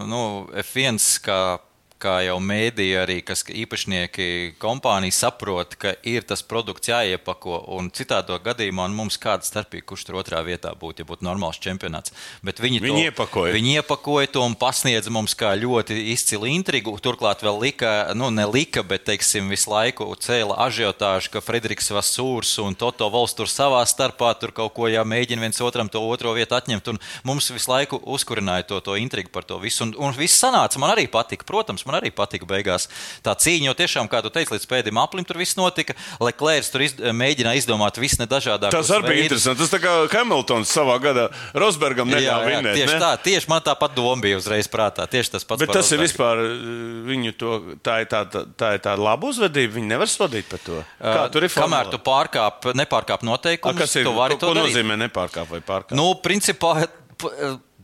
nu, 0.10 0.23
F1 0.63 0.97
kā 1.25 1.41
kā 2.01 2.17
jau 2.25 2.37
mēdīja 2.41 3.05
arī, 3.05 3.19
kas 3.25 3.43
īpašnieki 3.45 4.27
kompānija 4.61 5.15
saprot, 5.15 5.75
ka 5.79 5.93
ir 6.07 6.25
tas 6.27 6.43
produkts 6.45 6.89
jāiepako, 6.91 7.59
un 7.77 7.91
citādo 7.93 8.37
gadījumā 8.41 8.87
mums 8.91 9.19
kāda 9.21 9.45
starpība, 9.45 9.85
kurš 9.91 10.07
tur 10.07 10.19
otrā 10.21 10.41
vietā 10.45 10.73
būtu, 10.77 11.03
ja 11.03 11.09
būtu 11.09 11.25
normāls 11.27 11.61
čempionāts. 11.61 12.13
Bet 12.45 12.61
viņi, 12.63 12.81
viņi, 12.83 13.03
to, 13.05 13.11
iepakoja. 13.11 13.53
viņi 13.55 13.75
iepakoja 13.81 14.31
to 14.35 14.45
un 14.45 14.55
pasniedza 14.59 15.13
mums 15.13 15.35
kā 15.37 15.53
ļoti 15.59 15.97
izcilu 16.13 16.49
intrigu. 16.49 16.93
Turklāt 17.01 17.43
vēl 17.45 17.59
lika, 17.61 17.91
nu 18.17 18.31
ne 18.33 18.47
lika, 18.49 18.83
bet 18.87 19.05
teiksim, 19.09 19.51
visu 19.51 19.71
laiku 19.71 20.09
cēla 20.21 20.57
ažiotāžu, 20.67 21.33
ka 21.35 21.43
Frederiks 21.45 21.91
Vasūrs 21.93 22.55
un 22.63 22.77
Toto 22.77 23.09
Vols 23.13 23.35
tur 23.37 23.49
savā 23.51 23.83
starpā 23.89 24.33
tur 24.39 24.53
kaut 24.55 24.73
ko 24.77 24.89
jāmēģina 24.91 25.45
viens 25.45 25.61
otram 25.63 25.89
to 25.91 26.01
otro 26.01 26.33
vietu 26.37 26.57
atņemt. 26.57 26.93
Un 26.93 27.01
mums 27.27 27.51
visu 27.53 27.71
laiku 27.71 28.01
uzkurināja 28.01 28.67
to, 28.71 28.81
to 28.83 28.97
intrigu 28.99 29.31
par 29.33 29.45
to 29.47 29.59
visu. 29.61 29.85
Un, 29.85 29.95
un 29.97 30.15
viss 30.17 30.41
sanāca, 30.41 30.79
man 30.81 30.95
arī 30.95 31.07
patika. 31.11 31.47
Protams, 31.47 31.85
man 31.91 31.99
arī 31.99 32.12
patika 32.15 32.47
beigās. 32.47 32.88
Tā 33.25 33.36
cīņa, 33.36 33.67
jo 33.69 33.75
tiešām, 33.77 34.10
kā 34.12 34.23
tu 34.23 34.32
teici, 34.34 34.54
līdz 34.56 34.67
pēdējiem 34.71 34.99
aplim 35.01 35.27
tur 35.27 35.39
viss 35.41 35.58
notika. 35.60 35.95
Leclerc 36.23 36.69
tur 36.71 36.86
iz, 36.86 36.95
mēģināja 36.95 37.62
izdomāt 37.62 37.99
visu 38.01 38.21
nedažādākos. 38.23 38.77
Tas 38.80 38.93
arī 38.95 39.12
bija 39.12 39.27
interesanti. 39.27 39.62
Tas 39.63 39.73
tā 39.73 39.82
kā 39.84 39.95
Hamiltons 40.15 40.71
savā 40.71 40.97
gadā 41.04 41.27
Rosbergam 41.58 42.10
neļāva 42.12 42.47
vinēt. 42.47 42.80
Tieši 42.80 42.95
ne? 42.95 43.01
tā, 43.04 43.12
tieši 43.25 43.51
man 43.51 43.63
tāpat 43.65 43.95
doma 43.97 44.23
bija 44.23 44.39
uzreiz 44.39 44.69
prātā. 44.71 45.08
Tieši 45.12 45.36
tas 45.36 45.47
pats. 45.47 45.63
Bet 45.63 45.73
tas 45.75 45.91
ir 45.91 46.01
vispār 46.04 46.43
uh, 46.45 46.54
viņu 47.10 47.36
to, 47.39 47.58
tā 47.84 48.01
ir 48.06 48.10
tā, 48.12 48.23
tā, 48.32 48.45
tā 48.58 48.73
ir 48.77 48.86
tā 48.86 48.95
laba 48.99 49.32
uzvedība. 49.32 49.75
Viņi 49.80 49.91
nevar 49.91 50.12
sodīt 50.12 50.49
par 50.51 50.63
to. 50.65 50.82
Kā 51.01 51.27
tur 51.34 51.47
ir? 51.47 51.51
Formula? 51.51 51.82
Kamēr 51.82 51.91
tu 51.93 52.01
pārkāp, 52.06 52.71
nepārkāp 52.77 53.25
noteikumus, 53.27 53.77
A, 53.77 53.84
kas 53.84 53.97
ir, 53.99 54.08
tu 54.08 54.15
vari 54.15 54.38
ko, 54.38 54.45
to 54.45 54.51
ko 54.51 54.58
darīt. 54.60 54.75
nozīmē 54.75 54.97
nepārkāp 55.08 55.51
vai 55.51 55.62
pārkāp? 55.65 55.97
Nu, 55.97 56.12
principā 56.23 56.88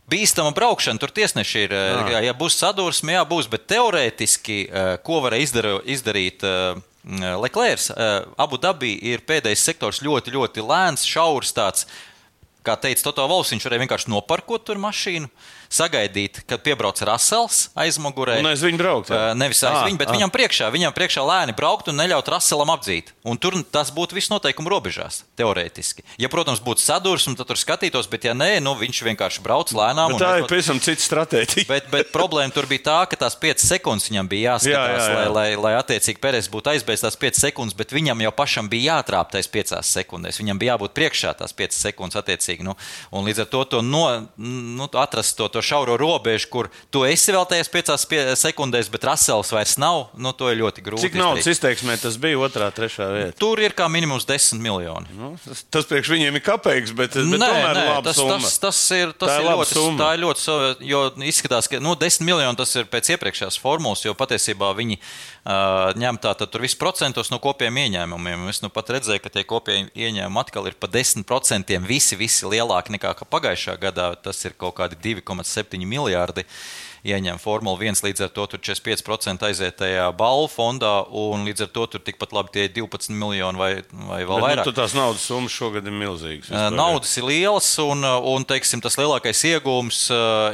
bīstama 0.08 0.52
braukšana. 0.56 1.00
Tur 1.00 1.12
tiesneši 1.14 1.64
ir. 1.66 1.74
Jā. 1.74 2.04
Eh, 2.08 2.26
ja 2.28 2.34
būs 2.36 2.58
sadursme, 2.58 3.14
jā, 3.16 3.24
būs. 3.28 3.48
Bet 3.50 3.68
teorētiski, 3.70 4.58
eh, 4.68 4.92
ko 5.04 5.20
varēja 5.24 5.48
izdarīt, 5.48 5.90
izdarīt 5.96 6.44
eh, 6.44 6.84
Leclerc, 7.40 7.86
Abu 8.36 8.58
Dabī 8.60 8.90
ir 9.00 9.22
pēdējais 9.24 9.62
sektors 9.64 10.02
ļoti, 10.04 10.34
ļoti 10.34 10.60
lēns, 10.60 11.06
šaurs 11.08 11.54
tāds. 11.56 11.86
Kā 12.66 12.74
teica 12.76 13.06
Toto 13.06 13.24
Valsts, 13.30 13.54
viņš 13.54 13.64
varēja 13.64 13.84
vienkārši 13.86 14.10
noparkot 14.12 14.66
tur 14.66 14.76
mašīnu 14.82 15.30
sagaidīt, 15.72 16.42
kad 16.48 16.62
piebrauc 16.64 17.00
Rasels 17.04 17.68
aizmugurē. 17.78 18.38
Un 18.42 18.50
aiz 18.50 18.62
viņu 18.64 18.80
braukt. 18.80 19.12
Jā. 19.12 19.34
Nevis 19.38 19.60
aiz 19.62 19.76
à, 19.82 19.84
viņu, 19.86 20.00
bet 20.00 20.10
à. 20.10 20.16
viņam 20.16 20.32
priekšā, 20.32 20.70
viņam 20.74 20.94
priekšā 20.96 21.24
lēni 21.28 21.54
braukt 21.56 21.90
un 21.92 21.98
neļaut 22.00 22.30
Raselam 22.32 22.72
apdzīt. 22.72 23.12
Un 23.28 23.40
tur 23.40 23.56
tas 23.68 23.92
būtu 23.94 24.16
viss 24.16 24.32
noteikuma 24.32 24.72
robežās, 24.72 25.22
teorētiski. 25.38 26.04
Ja, 26.20 26.30
protams, 26.32 26.62
būtu 26.64 26.82
sadursme, 26.84 27.36
tad 27.38 27.50
tur 27.50 27.60
skatītos, 27.60 28.08
bet 28.10 28.24
ja 28.28 28.34
nē, 28.36 28.58
nu, 28.64 28.74
viņš 28.80 29.02
vienkārši 29.10 29.44
brauc 29.44 29.72
lēnām. 29.76 30.16
Bet 30.16 30.24
tā 30.24 30.32
ir 30.40 30.48
pavisam 30.48 30.80
cita 30.82 31.04
stratēģija. 31.04 31.68
Bet, 31.68 31.90
bet 31.92 32.12
problēma 32.14 32.54
tur 32.54 32.68
bija 32.70 32.86
tā, 32.88 32.98
ka 33.10 33.20
tās 33.20 33.36
5 33.38 33.66
sekundes 33.68 34.08
viņam 34.08 34.30
bija 34.30 34.54
jāskatās, 34.54 34.72
jā, 34.72 35.12
jā, 35.12 35.12
jā. 35.12 35.28
Lai, 35.36 35.52
lai, 35.54 35.60
lai 35.68 35.74
attiecīgi 35.78 36.22
Pērēs 36.22 36.48
būtu 36.52 36.72
aizbēgts 36.72 37.04
tās 37.04 37.18
5 37.20 37.42
sekundes, 37.44 37.76
bet 37.78 37.92
viņam 37.94 38.24
jau 38.24 38.32
pašam 38.34 38.70
bija 38.72 38.98
jātrāp 38.98 39.32
tais 39.34 39.48
5 39.52 39.76
sekundēs. 39.86 40.40
Viņam 40.40 40.60
bija 40.60 40.74
jābūt 40.74 40.94
priekšā 40.96 41.34
tās 41.38 41.54
5 41.56 41.76
sekundes 41.76 42.18
attiecīgi. 42.18 42.66
Nu, 42.66 42.74
un 43.12 43.28
līdz 43.28 43.44
ar 43.44 43.50
to, 43.52 43.64
to 43.74 43.82
no, 43.84 44.04
nu, 44.38 44.88
atrast 44.98 45.36
to, 45.38 45.48
to 45.58 45.64
šauro 45.64 45.98
robežu, 45.98 46.48
kur 46.52 46.70
tu 46.94 47.02
esi 47.08 47.34
vēl 47.34 47.46
tajās 47.50 47.70
piecās 47.72 48.06
pie 48.08 48.20
sekundēs, 48.38 48.90
bet 48.92 49.06
Rasels 49.08 49.50
vairs 49.54 49.76
nav. 49.80 50.08
Nu, 50.14 50.32
to 50.36 50.50
ir 50.52 50.60
ļoti 50.62 50.84
grūti. 50.86 51.08
Cik 51.08 51.18
naudas 51.18 51.48
izteiksmē 51.50 51.98
tas 52.00 52.18
bija 52.20 52.38
otrā, 52.46 52.70
trešā 52.74 53.08
vietā? 53.14 53.36
Tur 53.40 53.60
ir 53.62 53.74
kā 53.76 53.88
minimums 53.90 54.26
10 54.28 54.62
miljoni. 54.62 55.10
Nu, 55.18 55.32
tas, 55.42 55.64
tas 55.66 55.88
priekš 55.90 56.12
viņiem 56.14 56.38
ir 56.38 56.44
kapeiks, 56.46 56.94
bet, 56.94 57.16
bet 57.18 57.42
nē, 57.42 57.50
tomēr 57.50 57.80
nē, 57.80 57.86
tas, 58.06 58.20
tas, 58.20 58.58
tas 58.62 58.82
ir, 58.94 59.14
tas 59.18 59.32
tā 59.32 59.38
ir, 59.40 59.48
ir 59.48 59.50
ļoti, 59.58 59.74
summa. 59.74 59.98
tā 60.02 60.10
ir 60.14 60.22
ļoti, 60.24 60.46
jo 60.86 61.02
izskatās, 61.32 61.70
ka 61.70 61.82
nu, 61.82 61.96
10 61.98 62.26
miljoni 62.28 62.60
tas 62.60 62.76
ir 62.78 62.88
pēc 62.90 63.12
iepriekšējās 63.16 63.58
formulas, 63.62 64.04
jo 64.06 64.14
patiesībā 64.18 64.70
viņi 64.78 65.00
uh, 65.00 65.90
ņem 65.98 66.20
tātad 66.22 66.52
tur 66.52 66.64
visu 66.64 66.78
procentos 66.80 67.32
no 67.32 67.40
kopiem 67.42 67.80
ieņēmumiem. 67.84 68.46
Es 68.52 68.62
nu 68.62 68.70
pat 68.72 68.92
redzēju, 68.94 69.22
ka 69.24 69.32
tie 69.32 69.44
kopie 69.48 69.80
ieņēmumi 69.90 70.42
atkal 70.42 70.68
ir 70.70 70.78
pa 70.78 70.90
10% 70.92 71.78
visi, 71.88 72.18
visi 72.20 72.48
lielāki 72.48 72.94
nekā 72.94 73.14
pagājušā 73.28 73.78
gadā. 73.80 74.10
Tas 74.22 74.40
ir 74.46 74.56
kaut 74.58 74.76
kādi 74.78 74.98
2,7 75.48 75.86
miljardi 75.88 76.44
ieņem 77.06 77.38
Formula 77.40 77.78
1. 77.78 78.00
Līdz 78.04 78.24
ar 78.26 78.30
to 78.34 78.44
tur 78.50 78.60
45% 78.60 79.46
aiziet 79.46 79.76
tajā 79.78 80.08
balvu 80.18 80.48
fondā, 80.50 80.92
un 81.14 81.46
līdz 81.46 81.66
ar 81.66 81.70
to 81.76 81.86
tur 81.94 82.02
tikpat 82.04 82.34
labi 82.34 82.52
tie 82.56 82.66
12 82.74 83.14
miljoni 83.14 83.60
vai, 83.60 83.70
vai 84.10 84.20
vēl 84.26 84.34
Bet, 84.34 84.42
nu, 84.42 84.46
vairāk. 84.46 84.66
Nu, 84.66 84.74
tās 84.76 84.96
naudas 84.98 85.26
summas 85.30 85.54
šogad 85.54 85.86
ir 85.86 85.94
milzīgas. 85.94 86.50
Naudas 86.74 87.14
ir 87.20 87.28
lielas, 87.28 87.70
un, 87.82 88.02
un 88.02 88.46
teiksim, 88.48 88.82
tas 88.84 88.98
lielākais 89.00 89.44
iegūms 89.52 90.04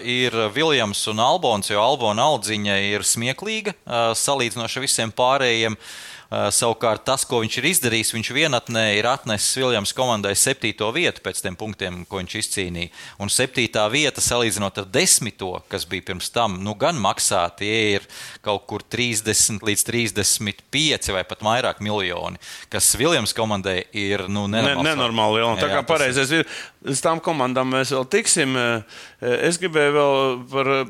ir 0.04 0.36
Viljams 0.54 1.06
un 1.12 1.22
Albons, 1.24 1.72
jo 1.72 1.82
Albona 1.82 2.28
aldziņa 2.34 2.80
ir 2.92 3.06
smieklīga 3.08 3.76
salīdzinoši 4.20 4.84
visiem 4.84 5.14
pārējiem. 5.16 5.78
Uh, 5.80 6.13
savukārt 6.30 7.04
tas, 7.06 7.24
ko 7.28 7.40
viņš 7.42 7.58
ir 7.60 7.66
izdarījis, 7.70 8.12
viņš 8.16 8.30
vienatnē 8.34 8.84
ir 8.98 9.06
atnesis 9.06 9.56
Viljams 9.60 9.92
komandai 9.94 10.32
septīto 10.38 10.88
vietu 10.94 11.22
pēc 11.24 11.42
tiem 11.44 11.56
punktiem, 11.56 12.00
ko 12.08 12.18
viņš 12.22 12.36
izcīnīja. 12.40 12.90
Un 13.22 13.30
septītā 13.30 13.84
vieta, 13.92 14.22
salīdzinot 14.24 14.80
ar 14.82 14.88
desmito, 14.90 15.52
kas 15.70 15.84
bija 15.86 16.06
pirms 16.10 16.30
tam, 16.34 16.56
nu 16.64 16.74
gan 16.74 16.98
maksā, 16.98 17.44
tie 17.58 17.98
ir 17.98 18.08
kaut 18.44 18.64
kur 18.70 18.82
30 18.82 19.62
līdz 19.64 19.84
35 19.88 21.12
vai 21.14 21.24
pat 21.28 21.44
vairāk 21.44 21.82
miljoni, 21.84 22.40
kas 22.72 22.92
Viljams 22.98 23.34
komandai 23.36 23.84
ir 23.92 24.26
nu, 24.28 24.46
Ne, 24.48 24.62
nenormāli. 24.62 24.88
nenormāli 24.90 25.38
liela. 25.40 25.54
Tā 25.60 25.68
kā 25.70 25.82
pareizais 25.86 26.30
ir, 26.34 26.48
uz 26.84 27.00
tām 27.04 27.20
komandām 27.24 27.70
mēs 27.74 27.92
vēl 27.94 28.08
tiksim. 28.10 28.56
Eh, 28.56 29.00
Es 29.24 29.56
gribēju 29.56 29.92
vēl 29.94 30.16
par 30.50 30.68
eh, 30.68 30.84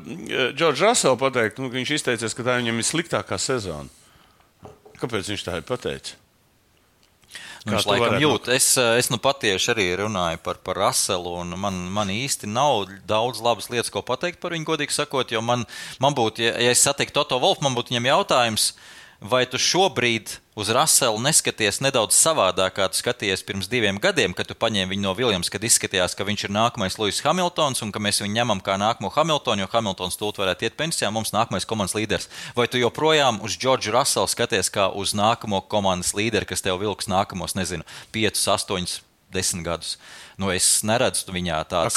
Džordžu 0.57 0.83
Raselu 0.83 1.17
pateikt, 1.17 1.59
nu, 1.59 1.69
ka 1.71 1.77
viņš 1.79 1.93
izteicies, 1.95 2.33
ka 2.35 2.43
tā 2.43 2.57
viņam 2.59 2.81
ir 2.81 2.87
sliktākā 2.87 3.37
sezona. 3.39 3.87
Kāpēc 5.01 5.33
viņš 5.33 5.43
tā 5.47 5.59
ir 5.59 5.67
pateicis? 5.67 6.15
Nu, 7.65 7.73
Kā 7.73 7.79
Viņš 7.79 7.85
laikam 7.89 8.15
jūt. 8.21 8.47
Es, 8.53 8.67
eh, 8.77 8.91
es 9.01 9.09
nu 9.09 9.17
patieši 9.17 9.71
arī 9.73 9.85
runāju 10.03 10.37
par, 10.45 10.59
par 10.61 10.77
Raselu, 10.77 11.31
un 11.41 11.55
man, 11.57 11.79
man 11.89 12.11
īsti 12.13 12.45
nav 12.45 12.91
daudz 13.09 13.41
labas 13.41 13.71
lietas, 13.73 13.89
ko 13.89 14.03
pateikt 14.05 14.37
par 14.39 14.53
viņu, 14.53 14.67
godīgi 14.69 14.93
sakot. 14.93 15.33
Jo 15.33 15.41
man, 15.41 15.65
man 15.99 16.13
būtu, 16.13 16.45
ja, 16.45 16.53
ja 16.61 16.75
es 16.75 16.83
satiktu 16.85 17.17
Toto 17.17 17.39
Wolfu, 17.41 17.65
man 17.65 17.73
būtu 17.73 17.89
viņam 17.89 18.11
jautājums, 18.11 18.67
vai 19.25 19.43
tu 19.49 19.57
šobrīd 19.61 20.37
uz 20.55 20.69
Raselu 20.71 21.17
neskaties 21.19 21.81
nedaudz 21.83 22.15
savādāk, 22.15 22.75
kā 22.77 22.85
tu 22.91 22.99
skaties 22.99 23.41
pirms 23.43 23.67
diviem 23.71 23.97
gadiem, 23.99 24.31
kad 24.37 24.47
tu 24.47 24.55
paņēmi 24.55 24.93
viņu 24.93 25.03
no 25.03 25.13
Viljams, 25.17 25.49
kad 25.51 25.63
izskatījās, 25.67 26.15
ka 26.15 26.23
viņš 26.27 26.45
ir 26.47 26.53
nākamais 26.55 26.95
Lūsis 27.01 27.23
Hamiltons 27.25 27.81
un 27.83 27.91
ka 27.91 27.99
mēs 27.99 28.21
viņu 28.23 28.37
ņemam 28.37 28.61
kā 28.63 28.77
nākamo 28.79 29.11
Hamiltonu, 29.15 29.65
jo 29.65 29.69
Hamiltons 29.73 30.15
tūlīt 30.21 30.39
varētu 30.43 30.67
iet 30.69 30.77
pensijā, 30.79 31.09
mums 31.11 31.33
nākamais 31.35 31.67
komandas 31.67 31.97
līderis. 31.97 32.29
Vai 32.55 32.67
tu 32.71 32.79
joprojām 32.79 33.41
uz 33.43 33.57
Džordžu 33.59 33.91
Raselu 33.97 34.31
skaties 34.31 34.71
kā 34.71 34.87
uz 34.93 35.11
nākamo 35.17 35.59
komandas 35.67 36.13
līderi, 36.15 36.47
kas 36.47 36.63
tev 36.63 36.79
vilks 36.85 37.09
nākamos, 37.11 37.57
nezinu, 37.59 37.83
5, 38.15 38.39
8, 38.55 39.01
10 39.35 39.65
gadus? 39.67 39.97
Nu, 40.39 40.53
es 40.55 40.79
neredzu 40.87 41.35
viņā 41.35 41.63
tādu 41.67 41.91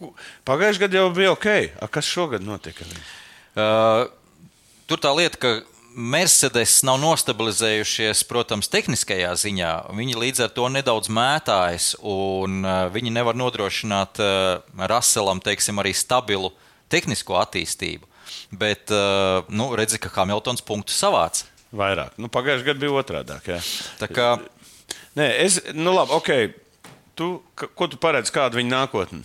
ku- 0.00 0.14
Pagājušajā 0.48 0.82
gadā 0.86 0.98
jau 0.98 1.10
bija 1.14 1.32
ok. 1.36 1.46
A, 1.78 1.86
kas 1.86 2.08
šogad 2.08 2.42
notika? 2.42 2.82
Uh, 3.54 4.08
tur 4.90 4.98
tā 4.98 5.12
lieta, 5.14 5.38
ka 5.38 5.52
Mercedes 5.92 6.78
nav 6.86 6.98
nostabilizējušies, 7.02 8.22
protams, 8.28 8.70
tehniskajā 8.72 9.32
ziņā. 9.38 9.72
Viņi 9.96 10.18
līdz 10.18 10.46
ar 10.46 10.52
to 10.56 10.68
nedaudz 10.72 11.10
mētājas, 11.12 11.92
un 12.00 12.62
uh, 12.64 12.86
viņi 12.92 13.12
nevar 13.12 13.36
nodrošināt 13.38 14.22
uh, 14.22 14.86
Russellam, 14.92 15.42
teiksim, 15.44 15.80
arī 15.82 15.92
stabilu 15.96 16.52
tehnisko 16.92 17.36
attīstību. 17.42 18.08
Bet, 18.56 18.92
uh, 18.92 19.44
nu, 19.52 19.70
redzi, 19.76 20.00
ka 20.00 20.12
Hamiltons 20.16 20.64
punktu 20.64 20.96
savāca. 20.96 21.48
Vairāk. 21.72 22.16
Nu, 22.20 22.28
Pagājušajā 22.32 22.68
gadā 22.68 22.84
bija 22.84 22.98
otrādi. 23.00 23.38
Kā 24.12 24.34
Nē, 25.16 25.28
es, 25.44 25.58
nu 25.76 25.92
labi, 25.92 26.16
ok. 26.16 26.30
Tu, 27.14 27.28
ko 27.76 27.88
tu 27.88 27.98
paredzi, 28.00 28.32
kāda 28.32 28.56
viņa 28.56 28.72
nākotne? 28.72 29.20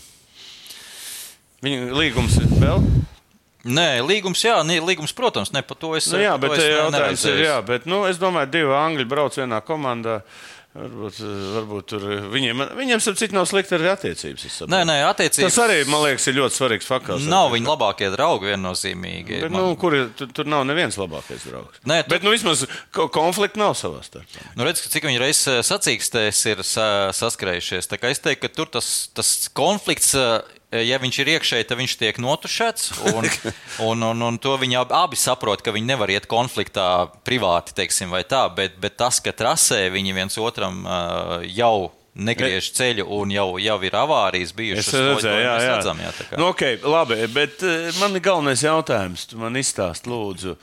Viņa 1.64 1.96
līgums 1.96 2.36
ir 2.42 2.52
vēl? 2.60 2.84
Nē, 3.68 3.88
līgums, 4.08 4.42
jā, 4.48 4.58
nē, 4.64 4.80
līgums, 4.88 5.14
protams, 5.18 5.52
ne 5.54 5.62
par 5.62 5.78
to 5.78 5.94
es 6.00 6.08
Nu, 6.14 6.20
jā, 6.24 6.36
bet 6.40 6.52
es 6.56 6.64
te 6.64 6.70
ne- 6.70 6.78
jautājums 6.78 7.26
ir, 7.28 7.42
jā, 7.46 7.58
bet, 7.68 7.86
nu, 7.86 8.06
es 8.08 8.18
domāju, 8.22 8.50
divi 8.54 8.72
angļi 8.72 9.08
brauc 9.12 9.36
vienā 9.36 9.60
komandā. 9.66 10.22
Varbūt, 10.78 11.16
varbūt 11.56 11.86
tur 11.90 12.04
viņiem, 12.30 12.60
viņiem 12.78 13.00
starp 13.02 13.18
citu, 13.18 13.34
nav 13.34 13.48
slikti 13.50 13.74
arī 13.74 13.88
attiecības. 13.90 14.60
Nē, 14.70 14.84
nē, 14.86 14.98
attiecības. 15.10 15.48
Tas 15.56 15.58
arī, 15.64 15.78
man 15.90 16.04
liekas, 16.04 16.28
ir 16.30 16.36
ļoti 16.38 16.54
svarīgs 16.54 16.86
faktors. 16.86 17.24
Nav 17.26 17.50
viņa 17.56 17.72
labākie 17.72 18.12
draugi 18.14 18.52
viennozīmīgi. 18.52 19.40
Bet, 19.42 19.50
Man- 19.56 19.64
nu, 19.72 19.76
kur 19.82 19.96
ir, 19.98 20.10
tur, 20.20 20.28
tur 20.38 20.46
nav 20.46 20.68
neviens 20.70 20.94
labākais 21.02 21.48
draugs. 21.50 21.82
Nē, 21.88 22.04
tu- 22.04 22.10
Bet 22.14 22.22
nu, 22.22 22.30
vismaz 22.30 22.68
ko- 22.94 23.08
konflikti 23.10 23.58
nav 23.58 23.74
savā 23.74 24.04
starpā. 24.06 24.44
Nu, 24.56 24.66
redz, 24.70 24.86
cik 24.88 25.04
viņi 25.10 25.18
reizes 25.24 25.66
sacīkstēs 25.66 26.46
ir 26.52 26.62
sa 26.62 27.10
saskrējušies. 27.10 27.90
Tā 27.90 27.98
kā 27.98 28.12
es 28.14 28.20
teiktu, 28.20 28.42
ka 28.46 28.48
tur 28.50 28.66
tas, 28.68 29.10
tas 29.16 29.50
konflikts, 29.56 30.14
eh, 30.14 30.42
ja 30.72 31.00
viņš 31.00 31.20
ir 31.24 31.32
iekšēji, 31.38 31.68
tad 31.70 31.80
viņš 31.80 31.94
tiek 32.00 32.18
notušēts. 32.22 32.90
Un, 33.14 33.28
un, 33.90 34.08
un, 34.12 34.26
un 34.30 34.40
to 34.42 34.56
viņi 34.60 34.80
abi, 34.82 34.98
abi 34.98 35.20
saprot, 35.20 35.64
ka 35.64 35.76
viņi 35.76 35.92
nevar 35.94 36.12
iet 36.12 36.28
konfliktā 36.32 37.08
privāti, 37.28 37.76
teiksim, 37.78 38.12
vai 38.14 38.24
tā. 38.28 38.46
Bet, 38.54 38.80
bet 38.82 38.98
tas, 39.00 39.22
ka 39.24 39.36
trasē 39.36 39.86
viņi 39.94 40.18
viens 40.18 40.40
otram 40.42 40.84
eh, 40.84 41.48
jau 41.58 41.92
negriež 42.18 42.72
ceļu 42.74 43.06
un 43.14 43.32
jau, 43.32 43.50
jau 43.62 43.78
ir 43.86 43.96
avārijas 43.98 44.54
bijušas, 44.58 44.88
Es 44.90 44.96
redzēju, 44.98 45.42
jā, 45.44 45.52
jā. 45.62 45.76
redzam, 45.76 46.00
jā, 46.02 46.14
nu, 46.34 46.48
okay, 46.50 46.80
labi, 46.82 47.20
bet 47.30 47.62
eh, 47.62 47.92
man 48.02 48.18
ir 48.18 48.24
galvenais 48.26 48.64
jautājums. 48.66 49.28
Tu 49.30 49.38
man 49.40 49.60
izstāst, 49.60 50.10
lūdzu. 50.10 50.58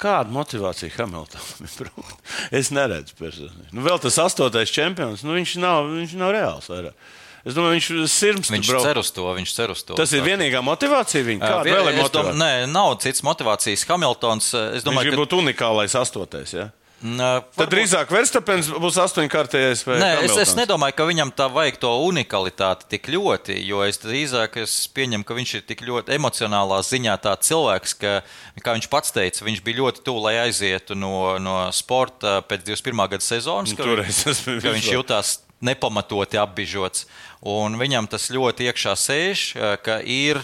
Kāda 0.00 0.32
motivācija 0.34 0.92
Hamiltonam 0.96 1.66
ir? 1.68 1.90
Es 2.60 2.70
neredzu 2.74 3.16
personīgi. 3.18 3.70
Nu, 3.74 3.84
vēl 3.86 4.00
tas 4.02 4.18
astotais 4.22 4.72
čempions, 4.74 5.22
nu, 5.26 5.36
viņš, 5.38 5.58
nav, 5.62 5.90
viņš 6.00 6.16
nav 6.20 6.34
reāls. 6.34 6.70
Vairāk. 6.70 7.12
Es 7.44 7.52
domāju, 7.52 7.76
viņš 7.76 7.88
ir 7.92 8.06
sirds. 8.08 8.50
Viņš 8.50 8.70
cer 8.82 8.98
uz 9.02 9.10
to, 9.12 9.26
viņš 9.36 9.50
cer 9.52 9.70
uz 9.74 9.82
to. 9.84 9.94
Tas 9.98 10.12
ir 10.16 10.22
Tā- 10.22 10.28
vienīgā 10.32 10.62
motivācija 10.64 11.24
viņam. 11.26 11.42
Kāda 11.44 11.74
vēl 11.76 11.90
ir 11.92 11.98
motivācija? 12.00 12.38
Nē, 12.40 12.52
nav 12.72 12.96
citas 13.04 13.20
motivācijas. 13.22 13.84
Hamiltons, 13.90 14.54
es 14.54 14.80
Viņš 14.80 14.88
domāju, 14.88 15.10
grib 15.10 15.18
ka 15.18 15.22
būt 15.26 15.36
unikālais 15.42 15.94
astotais. 16.00 16.54
Ja? 16.56 16.70
Tad 17.04 17.44
varbūt- 17.58 17.68
drīzāk 17.68 18.08
Verstapens 18.08 18.68
būs 18.80 18.96
astoņkārtējais 18.96 19.84
Nē, 20.00 20.24
es, 20.24 20.36
es 20.40 20.54
nedomāju, 20.56 20.94
ka 20.96 21.04
viņam 21.04 21.32
tā 21.36 21.50
vajag 21.52 21.76
to 21.82 21.90
unikalitāti 22.00 22.88
tik 22.88 23.10
ļoti, 23.12 23.58
jo 23.66 23.82
es 23.84 23.98
drīzāk 24.00 24.56
es 24.62 24.88
pieņemu, 24.88 25.22
ka 25.28 25.34
viņš 25.36 25.54
ir 25.54 25.60
tik 25.68 25.84
ļoti 25.84 26.16
emocionālā 26.16 26.80
ziņā 26.80 27.20
tāds 27.20 27.50
cilvēks, 27.50 27.98
ka, 28.00 28.22
kā 28.64 28.72
viņš 28.78 28.88
pats 28.88 29.12
teica, 29.12 29.44
viņš 29.44 29.60
bija 29.66 29.82
ļoti 29.82 30.00
tuvu, 30.06 30.22
lai 30.24 30.34
aizietu 30.48 30.96
no, 30.96 31.36
no 31.38 31.68
sporta 31.76 32.40
pēc 32.40 32.64
21. 32.64 33.04
gada 33.10 33.20
sezonas, 33.20 33.74
bija 33.76 34.00
ka 34.00 34.72
viņš 34.72 34.88
vispār. 34.88 34.96
jutās 34.96 35.43
nepamatoti 35.64 36.40
apbižots. 36.40 37.06
Un 37.44 37.78
viņam 37.80 38.08
tas 38.10 38.30
ļoti 38.32 38.68
iekšā 38.70 38.94
sēž, 38.96 39.46
eh, 39.56 39.76
ka 39.84 40.00
ir, 40.00 40.40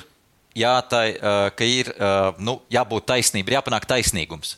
jātai, 0.56 1.06
eh, 1.16 1.50
ka 1.56 1.64
ir 1.64 1.92
eh, 1.92 2.32
nu, 2.38 2.60
jābūt 2.70 3.06
taisnībai, 3.12 3.56
jāpanāk 3.60 3.86
taisnīgums. 3.88 4.56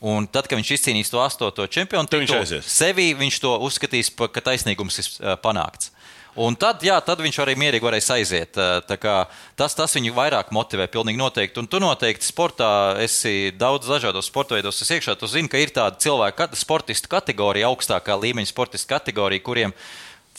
Un 0.00 0.28
tad, 0.30 0.46
kad 0.46 0.58
viņš 0.58 0.70
izcīnīs 0.76 1.10
to 1.10 1.18
astoto 1.18 1.66
čempionu, 1.66 2.06
Tad 2.06 2.20
viņš 2.22 2.34
aizies. 2.38 2.66
Sevī 2.70 3.10
viņš 3.18 3.40
to 3.42 3.56
uzskatīs, 3.66 4.12
ka 4.14 4.40
taisnīgums 4.40 4.98
ir 5.02 5.38
panākts. 5.42 5.90
Un 6.38 6.54
tad, 6.54 6.84
jā, 6.86 6.94
tad 7.02 7.18
viņš 7.18 7.36
arī 7.42 7.56
mierīgi 7.58 7.82
varēs 7.82 8.10
aiziet. 8.14 8.58
Eh, 8.58 9.18
Tas, 9.58 9.74
tas 9.74 9.94
viņu 9.96 10.12
vairāk 10.14 10.52
motivē, 10.54 10.86
pilnīgi 10.86 11.18
noteikti. 11.18 11.58
Un 11.58 11.66
tu 11.66 11.80
noteikti 11.82 12.22
sportā 12.22 12.94
esi 13.02 13.50
daudz 13.50 13.88
dažādos 13.90 14.28
sporta 14.30 14.54
veidos. 14.54 14.78
Es 14.82 14.90
iekšā, 14.94 15.16
tu 15.18 15.26
zini, 15.26 15.50
ka 15.50 15.58
ir 15.58 15.72
tāda 15.74 15.98
cilvēka 15.98 16.54
sportistu 16.54 17.10
kategorija, 17.10 17.66
augstākā 17.66 18.14
līmeņa 18.14 18.52
sportistu 18.52 18.86
kategorija, 18.94 19.42
kuriem 19.42 19.74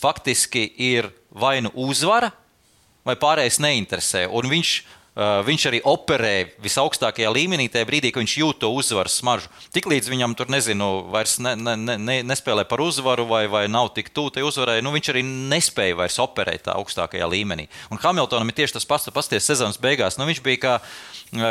faktiski 0.00 0.72
ir 0.78 1.10
vai 1.30 1.60
nu 1.60 1.70
uzvara, 1.74 2.32
vai 3.04 3.16
pārējais 3.20 3.60
neinteresē. 3.60 4.24
Un 4.32 4.48
viņš, 4.48 4.72
viņš 5.16 5.64
arī 5.66 5.80
operē 5.84 6.34
visaugstākajā 6.62 7.30
līmenī, 7.34 7.66
tajā 7.68 7.86
brīdī, 7.88 8.12
kad 8.14 8.22
viņš 8.22 8.34
jūt 8.40 8.60
to 8.62 8.70
uzvaras 8.72 9.16
smaržu. 9.20 9.48
Tiklīdz 9.74 10.08
viņam 10.08 10.36
tur, 10.38 10.46
nezinu, 10.52 11.10
vairs 11.10 11.38
ne, 11.42 11.56
ne, 11.58 11.74
ne, 11.76 11.96
ne, 11.98 12.16
nespēlē 12.22 12.62
par 12.70 12.80
uzvaru, 12.80 13.26
vai, 13.26 13.46
vai 13.50 13.64
nav 13.68 13.90
tik 13.96 14.12
tuvu 14.14 14.30
tai 14.30 14.44
uzvarai, 14.46 14.78
nu, 14.86 14.92
viņš 14.94 15.10
arī 15.12 15.24
nespēja 15.26 15.98
vairs 15.98 16.18
operēt 16.22 16.62
tā 16.68 16.76
augstākajā 16.78 17.26
līmenī. 17.26 17.66
Un 17.90 17.98
Hamiltonam 17.98 18.48
ir 18.48 18.54
tieši 18.62 18.78
tas 18.78 18.86
pats, 18.86 19.10
pasties 19.12 19.44
sezonas 19.50 19.80
beigās. 19.82 20.16
Nu, 20.16 20.28
viņš 20.30 20.40
bija 20.46 20.62
kā, 20.62 20.76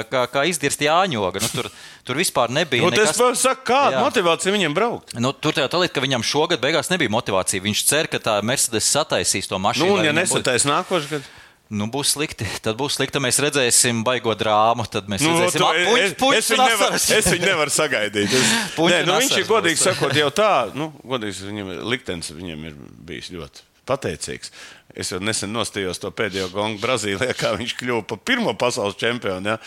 kā, 0.10 0.24
kā 0.32 0.46
izdirst 0.50 0.80
jāņoga. 0.82 1.44
Nu, 1.44 1.52
tur, 1.52 1.70
tur 2.08 2.16
vispār 2.16 2.50
nebija. 2.56 2.84
Nu, 2.88 2.92
tas 2.96 3.12
nekas- 3.12 3.44
saka, 3.44 3.66
kāda 3.68 4.00
motivācija 4.08 4.56
viņam 4.56 4.74
braukt? 4.74 5.14
Nu, 5.20 5.34
tur 5.36 5.54
tā 5.54 5.68
lieta, 5.68 5.94
ka 6.00 6.02
viņam 6.08 6.24
šogad 6.26 6.64
beigās 6.64 6.90
nebija 6.90 7.12
motivācija. 7.12 7.62
Viņš 7.62 7.84
cer, 7.86 8.08
ka 8.08 8.24
tā 8.24 8.40
Mercedes 8.42 8.88
sataisīs 8.88 9.52
to 9.52 9.60
mašīnu. 9.60 9.86
Nu, 9.86 10.00
un 10.00 10.06
ja 10.06 10.12
viņam 10.14 10.24
būtu- 10.24 10.42
nesatais 10.42 10.66
nākošais 10.66 11.12
gads. 11.12 11.30
Nu, 11.70 11.86
būs 11.94 12.16
slikti. 12.16 12.48
Tad 12.66 12.80
būs 12.80 12.96
slikti. 12.98 13.22
Mēs 13.22 13.38
redzēsim, 13.46 14.02
baigo 14.06 14.34
drāmu. 14.38 14.88
Tad 14.90 15.10
mēs 15.12 15.22
Nu, 15.22 15.36
redzēsim, 15.38 15.62
to- 15.62 15.70
ah, 15.70 16.16
puņš, 16.18 16.38
es, 16.40 16.50
viņu 16.50 16.66
nevaru, 16.66 16.98
es 16.98 17.30
viņu 17.30 17.46
nevaru 17.46 17.76
sagaidīt. 17.76 18.34
Es, 18.34 18.54
nē, 18.90 19.04
nu, 19.06 19.20
viņš 19.22 19.38
ir 19.38 19.50
godīgi 19.50 19.84
sakot, 19.84 20.18
jau 20.18 20.32
tā, 20.34 20.52
nu, 20.74 20.90
godīgi 21.06 21.46
viņam 21.52 21.74
ir 21.76 21.86
liktenis 21.94 22.34
viņam 22.34 22.66
ir 22.72 22.80
bijis 23.06 23.30
ļoti 23.36 23.68
pateicīgs. 23.90 24.52
Es 24.98 25.12
jau 25.14 25.20
nesen 25.22 25.52
nostājos 25.54 26.02
to 26.02 26.10
pēdējo 26.14 26.50
gongu 26.50 26.82
Brazīlijā, 26.82 27.34
kā 27.38 27.54
viņš 27.58 27.76
kļuva 27.78 28.04
par 28.10 28.20
pirmo 28.26 28.56
pasaules 28.58 28.98
čempionu, 28.98 29.54
ja, 29.54 29.58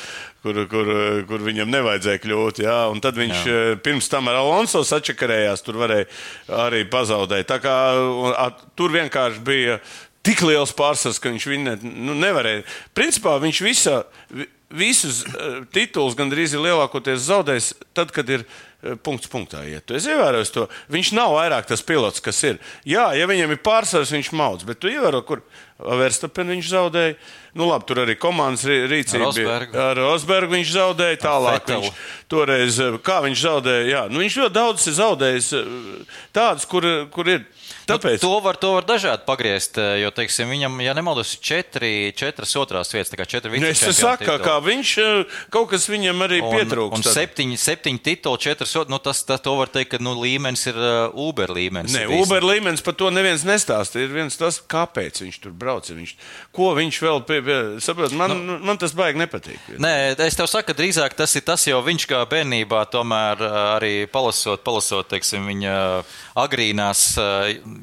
kur, 0.42 0.58
kur, 0.70 0.90
kur 1.30 1.44
viņam 1.46 1.70
nevajadzēja 1.70 2.22
kļūt. 2.24 2.62
Ja, 2.66 2.76
un 2.90 2.98
tad 3.02 3.18
viņš 3.18 3.46
jā. 3.46 3.58
pirms 3.86 4.10
tam 4.10 4.30
ar 4.30 4.40
Alonso 4.42 4.82
sačakarējās, 4.86 5.62
tur 5.62 5.78
varēja 5.84 6.08
arī 6.66 6.82
pazaudēt. 6.90 7.46
Tā 7.50 7.60
kā 7.62 7.76
un, 7.94 8.34
a, 8.34 8.50
tur 8.78 8.94
vienkārši 8.98 9.44
bija 9.46 9.78
tik 10.22 10.42
liels 10.46 10.72
pārsvars, 10.78 11.18
ka 11.22 11.30
viņš 11.32 11.46
viņu 11.50 11.76
nu, 11.82 12.14
nevarēja. 12.14 12.62
Principā 12.94 13.38
viņš 13.42 13.62
visa, 13.66 14.02
vi- 14.30 14.48
visus 14.72 15.24
uh, 15.28 15.62
titulus 15.74 16.14
gandrīz 16.16 16.54
ir 16.56 16.62
lielākoties 16.64 17.26
zaudējis 17.28 17.72
tad, 17.92 18.08
kad 18.14 18.30
ir 18.32 18.44
uh, 18.46 18.94
punkts 19.04 19.28
punktā 19.28 19.60
iet. 19.68 19.84
Tu 19.84 19.98
esi 19.98 20.08
ievērojis 20.14 20.52
to. 20.54 20.68
Viņš 20.94 21.10
nav 21.18 21.34
vairāk 21.36 21.66
tas 21.68 21.82
pilots, 21.84 22.22
kas 22.24 22.38
ir. 22.48 22.56
Jā, 22.88 23.10
ja 23.18 23.26
viņam 23.28 23.52
ir 23.52 23.60
pārsvars, 23.66 24.14
viņš 24.14 24.30
maudz, 24.38 24.64
bet 24.64 24.80
tu 24.80 24.88
ievēro, 24.88 25.20
kur 25.28 25.42
Verstapenu 25.82 26.54
viņš 26.54 26.68
zaudēja. 26.70 27.14
Nu, 27.58 27.66
labi, 27.68 27.84
tur 27.90 27.98
arī 28.04 28.14
komandas 28.16 28.62
rī- 28.64 28.84
rīcība 28.88 29.26
Rosbergu. 29.26 29.72
bija. 29.74 29.88
Ar 29.90 29.98
Rosbergu 29.98 30.54
viņš 30.54 30.70
zaudēja. 30.76 31.18
Tālāk 31.26 31.66
viņš 31.68 31.88
toreiz, 32.30 32.78
eh, 32.80 32.96
kā 33.02 33.18
viņš 33.26 33.42
zaudēja. 33.42 33.88
Jā, 33.90 34.02
nu, 34.08 34.22
viņš 34.22 34.36
ļoti 34.44 34.54
daudz 34.56 34.86
ir 34.86 34.94
zaudējis 35.02 35.50
tādus, 36.32 36.64
kur, 36.70 36.86
kur 37.10 37.28
ir. 37.28 37.44
Tāpēc 37.88 38.18
Nu, 38.22 38.28
to, 38.28 38.32
var, 38.44 38.56
to 38.60 38.72
var 38.76 38.84
dažādi 38.86 39.24
pagriezt, 39.26 39.78
eh, 39.78 40.02
jo, 40.04 40.10
teiksim, 40.14 40.48
viņam, 40.52 40.76
ja 40.84 40.92
nemaldos, 40.94 41.34
ir 41.34 41.40
četri, 41.42 42.12
četras 42.16 42.52
otrās 42.56 42.92
vietas, 42.94 43.10
tā 43.10 43.18
kā 43.18 43.26
četri 43.26 43.58
Nu, 43.58 43.66
es 43.66 43.80
saku, 43.96 44.22
tituli. 44.24 44.42
kā 44.44 44.56
viņš 44.62 44.90
eh, 45.02 45.38
kaut 45.50 45.70
kas 45.72 45.88
viņam 45.90 46.22
arī 46.26 46.38
Un, 46.42 46.52
pietrūkst. 46.54 46.94
un 46.96 47.02
tad. 47.02 47.12
septiņi, 47.16 47.56
septiņi 47.58 48.02
tituli, 48.02 48.38
četras 48.38 48.76
otras. 48.76 48.90
Nu, 48.92 48.98
tas, 49.02 49.22
tas 49.26 49.40
to 49.42 49.54
var 49.58 49.66
teikt, 49.72 49.90
ka 49.96 49.98
nu, 50.02 50.14
līmenis 50.20 50.66
ir 50.70 50.76
uh, 50.78 51.10
Uber 51.14 51.50
līmenis. 51.50 51.92
Nē, 51.96 52.06
Visam. 52.06 52.22
Uber 52.22 52.42
līmenis 52.46 52.82
par 52.84 52.94
to 52.94 53.10
neviens 53.10 53.42
nestāsta. 53.44 53.98
Ir 54.02 54.12
viens 54.14 54.36
tas, 54.38 54.60
kāpēc 54.62 55.22
viņš 55.24 55.40
tur 55.42 55.52
brauc. 55.52 55.88
Viņš, 55.90 56.14
ko 56.54 56.72
viņš 56.78 57.00
vēl 57.02 57.22
pie, 57.26 57.40
pie, 57.42 57.58
saprot, 57.82 58.12
man, 58.16 58.30
nu, 58.46 58.58
man 58.62 58.78
tas 58.78 58.92
baigi 58.96 59.18
nepatīk. 59.22 59.58
Nē, 59.82 60.14
es 60.22 60.38
tev 60.38 60.46
saku, 60.50 60.72
drīzāk 60.76 61.14
tas 61.18 61.34
ir 61.36 61.42
tas, 61.46 61.66
jo 61.66 61.80
viņš 61.82 62.06
kā 62.10 62.22
bērnībā, 62.30 62.84
tomēr 62.92 63.42
arī 63.78 64.06
palasot, 64.12 64.62
palasot 64.66 65.08
teiksim, 65.12 65.46
viņa 65.50 65.74
agrīnās 66.38 67.02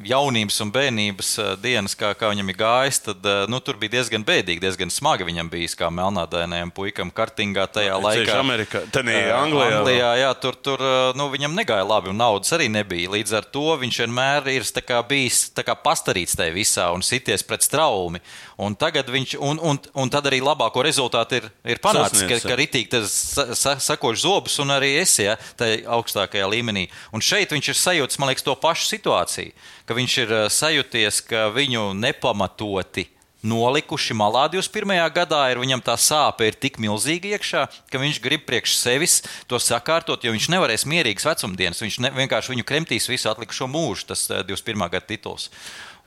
jaunības 0.08 0.60
un 0.64 0.72
bērnības 0.74 1.32
ā, 1.42 1.48
dienas, 1.62 1.96
kā, 2.00 2.12
kā 2.18 2.32
viņam 2.32 2.52
ir 2.52 2.58
gājis, 2.60 3.02
tad 3.08 3.26
ā, 3.28 3.36
nu, 3.52 3.62
tur 3.64 3.80
bija 3.82 3.98
diezgan 3.98 4.26
bēdīgi, 4.28 4.62
diezgan 4.64 4.94
smagi 4.94 5.28
viņam 5.28 5.52
bijis 5.52 5.76
kā 5.80 5.92
melnādainajam 5.94 6.72
puikam 6.76 7.12
kartingā 7.14 7.68
tajā 7.70 7.96
Ceļš 7.96 8.06
laikā. 8.08 8.40
Amerikā, 8.40 8.84
tad 8.94 9.10
Ā, 9.10 9.20
Anglijā. 9.38 9.80
Anglijā 9.80 10.12
jā, 10.22 10.34
tur, 10.42 10.58
tur 10.64 10.84
nu, 11.18 11.30
viņam 11.34 11.58
negāja 11.58 11.88
labi, 11.88 12.14
un 12.14 12.20
naudas 12.20 12.54
arī 12.56 12.70
nebija. 12.72 13.12
Līdz 13.14 13.38
ar 13.42 13.50
to 13.54 13.68
viņš 13.82 14.02
vienmēr 14.06 14.52
ir 14.56 14.68
kā, 14.86 15.02
bijis 15.08 15.48
kā 15.56 15.76
pastarīts 15.78 16.38
tajā 16.40 16.56
visā 16.56 16.90
un 16.96 17.06
sities 17.06 17.46
pret 17.46 17.66
straumi. 17.66 18.24
Un, 18.60 18.76
tagad 18.76 19.08
viņš, 19.08 19.38
un, 19.40 19.60
un, 19.64 19.78
un 19.96 20.12
tad 20.12 20.28
arī 20.28 20.42
labāko 20.44 20.84
rezultātu 20.84 21.38
ir, 21.40 21.46
ir 21.64 21.80
panācis, 21.80 22.26
ka, 22.26 22.40
Sasniedz, 22.40 22.44
jā. 22.44 22.50
ka 22.50 22.58
ritīgi 22.60 22.90
tas 22.92 23.14
sa, 23.14 23.46
sa, 23.56 23.76
sakoš 23.80 24.24
zobus 24.26 24.58
un 24.60 24.74
arī 24.76 24.94
esi 25.00 25.26
ja, 25.26 25.38
tajā 25.60 25.86
augstākajā 25.96 26.48
līmenī. 26.52 26.88
Un 27.16 27.24
šeit 27.24 27.54
viņš 27.56 27.72
ir 27.72 27.80
sajūtis, 27.80 28.20
man 28.20 28.32
liekas, 28.32 28.46
to 28.46 28.56
pašu 28.60 28.90
situāciju, 28.90 29.54
ka 29.90 29.96
viņš 29.98 30.16
ir 30.22 30.36
ā, 30.38 30.44
sajūties, 30.54 31.24
ka 31.26 31.48
viņu 31.50 31.90
nepamatoti 31.98 33.08
nolikuši 33.42 34.14
malā 34.14 34.44
21. 34.52 34.92
gadā, 35.16 35.40
ir 35.50 35.62
viņam 35.62 35.82
tā 35.82 35.96
sāpe 35.98 36.50
ir 36.50 36.58
tik 36.60 36.78
milzīga 36.84 37.34
iekšā, 37.34 37.64
ka 37.90 38.02
viņš 38.02 38.20
grib 38.22 38.44
priekš 38.46 38.76
sevis 38.78 39.22
to 39.50 39.58
sakārtot, 39.58 40.22
jo 40.22 40.34
viņš 40.36 40.50
nevarēs 40.54 40.86
mierīgas 40.90 41.26
vecumdienas. 41.26 41.82
Viņš 41.82 41.98
ne, 42.04 42.12
vienkārši 42.20 42.54
viņu 42.54 42.66
kremtīs 42.68 43.10
visu 43.10 43.32
atlikušo 43.32 43.66
mūžu, 43.72 44.12
tas 44.12 44.28
ā, 44.30 44.44
21. 44.46 44.86
gada 44.92 45.08
tituls. 45.08 45.48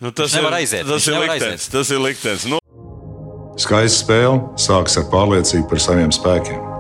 Nu, 0.03 0.13
tas 0.15 0.35
ir, 0.35 0.47
aiziet, 0.47 0.87
Tas 0.87 1.07
ir 1.09 1.19
liktenis. 1.19 1.67
Tas 1.73 1.91
ir 1.91 2.03
liktenis. 2.03 2.47
Nu, 2.51 2.61
Skaista 3.61 3.99
spēle 3.99 4.39
sākas 4.61 4.97
ar 5.01 5.09
pārliecību 5.13 5.67
par 5.73 5.83
saviem 5.83 6.15
spēkiem. 6.15 6.71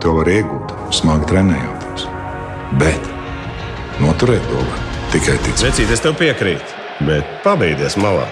To 0.00 0.14
var 0.16 0.30
iegūt, 0.32 0.76
smagi 0.96 1.28
trenējoties. 1.32 2.06
Bet 2.80 3.10
noturēt 4.00 4.46
to 4.48 4.62
var 4.62 4.89
tikai 5.10 5.34
ticēt. 5.42 5.64
Vecīt, 5.70 5.90
es 5.90 6.02
tev 6.04 6.14
piekrītu, 6.18 6.78
bet 7.08 7.26
pabeigties 7.44 7.96
malā. 7.98 8.28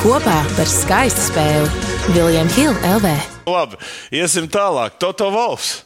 Kopā 0.00 0.38
par 0.56 0.70
skaistu 0.70 1.26
spēli 1.26 2.14
Viljams 2.14 2.54
Hilde 2.56 2.92
LV. 2.94 3.10
labi, 3.50 3.80
iesim 4.14 4.46
tālāk. 4.48 4.96
Toto 5.02 5.28
Valfs. 5.34 5.80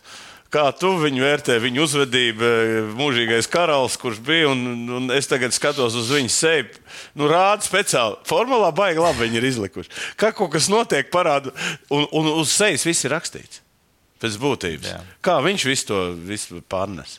Kā 0.54 0.68
tu 0.78 0.92
viņu 1.00 1.24
vērtē, 1.24 1.56
viņa 1.58 1.80
uzvedību, 1.82 2.50
mūžīgais 2.94 3.48
karalis, 3.50 3.96
kurš 3.98 4.20
bija, 4.22 4.52
un, 4.52 4.84
un 5.00 5.10
es 5.10 5.26
tagad 5.26 5.56
skatos 5.56 5.96
uz 5.98 6.12
viņa 6.14 6.30
seju. 6.30 6.68
Nu, 7.18 7.26
rāda 7.32 7.66
speciāli. 7.66 8.20
Formulā 8.28 8.70
baigi 8.76 9.02
labi 9.02 9.24
viņi 9.24 9.40
ir 9.40 9.48
izlikuši. 9.50 9.90
Kā 10.20 10.30
kaut 10.36 10.52
kas 10.54 10.70
notiek, 10.70 11.10
parāda, 11.10 11.50
un, 11.90 12.06
un 12.14 12.30
uz 12.36 12.54
sejas 12.54 12.86
viss 12.86 13.08
ir 13.08 13.16
rakstīts. 13.16 13.64
Pēc 14.22 14.38
būtības. 14.38 14.94
Jā. 14.94 15.02
Kā 15.24 15.40
viņš 15.42 15.66
visu 15.72 15.90
to 15.90 16.00
visu 16.22 16.62
pārnes? 16.70 17.18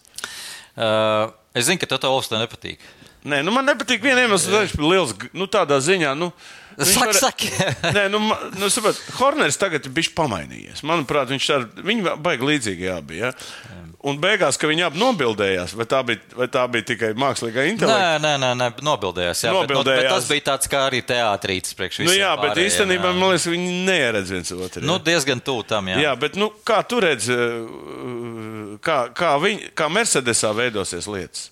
Uh, 0.76 1.32
es 1.56 1.70
zinu, 1.70 1.80
ka 1.80 1.88
tev 1.90 2.02
tas 2.04 2.32
nepatīk. 2.36 2.84
Nē, 3.26 3.40
nu 3.42 3.50
man 3.56 3.66
nepatīk 3.66 4.04
viena 4.06 4.22
iemesla, 4.22 4.66
viņš 4.66 4.76
ir 4.78 4.84
liels, 4.86 5.14
nu 5.34 5.48
tādā 5.50 5.80
ziņā. 5.82 6.12
Nu, 6.20 6.30
Saki, 6.76 7.00
var- 7.00 7.18
saki. 7.18 7.50
Nē, 7.96 8.04
nu, 8.12 8.20
nu 8.60 8.70
saprot, 8.70 9.00
Horners 9.18 9.58
tagad 9.58 9.88
ir 9.88 9.94
bijis 9.96 10.12
pamainījies. 10.14 10.84
Manuprāt, 10.86 11.32
viņš 11.32 11.48
ar 11.56 11.66
viņu 11.88 12.18
baigi 12.22 12.50
līdzīgi 12.52 12.90
jābija. 12.90 13.32
Ja? 13.32 13.85
Un 14.06 14.20
beigās, 14.22 14.58
ka 14.62 14.68
viņi 14.70 14.84
abi 14.86 15.00
nobildējās, 15.02 15.72
vai 15.74 15.86
tā 15.90 16.00
bija, 16.06 16.20
vai 16.38 16.46
tā 16.54 16.62
bija 16.70 16.86
tikai 16.92 17.08
mākslīgā 17.18 17.64
intelekta? 17.72 18.20
Nē, 18.20 18.20
nē, 18.22 18.34
nē, 18.44 18.50
nē 18.60 18.68
nobildējās. 18.86 19.42
Jā, 19.48 19.54
Bet, 19.56 19.56
nu, 19.56 19.66
bet 19.66 19.76
Nobildējās. 19.80 20.12
tas 20.14 20.28
bija 20.30 20.44
tāds 20.52 20.70
kā 20.70 20.84
arī 20.92 21.00
teātrītis 21.10 21.74
priekš 21.80 22.00
Nu, 22.04 22.12
visiem. 22.12 22.22
jā, 22.22 22.30
bet 22.38 22.52
pārējiem, 22.52 22.70
īstenībā 22.70 23.10
jā. 23.10 23.16
man 23.18 23.32
liekas, 23.34 23.48
viņi 23.56 23.74
neieredz 23.90 24.36
viens 24.36 24.54
otru. 24.54 24.86
Nu, 24.86 25.00
ja? 25.00 25.06
diezgan 25.10 25.42
tuvu 25.42 25.66
tam, 25.66 25.90
jā. 25.90 25.98
jā, 26.06 26.14
bet 26.22 26.38
nu, 26.38 26.52
kā 26.68 26.84
tu 26.86 27.02
redzi, 27.02 27.34
uh, 27.34 28.78
kā, 28.86 29.00
kā, 29.18 29.34
viņi, 29.42 29.72
kā 29.74 29.90
Mercedesā 29.90 30.54
veidosies 30.54 31.10
lietas? 31.10 31.50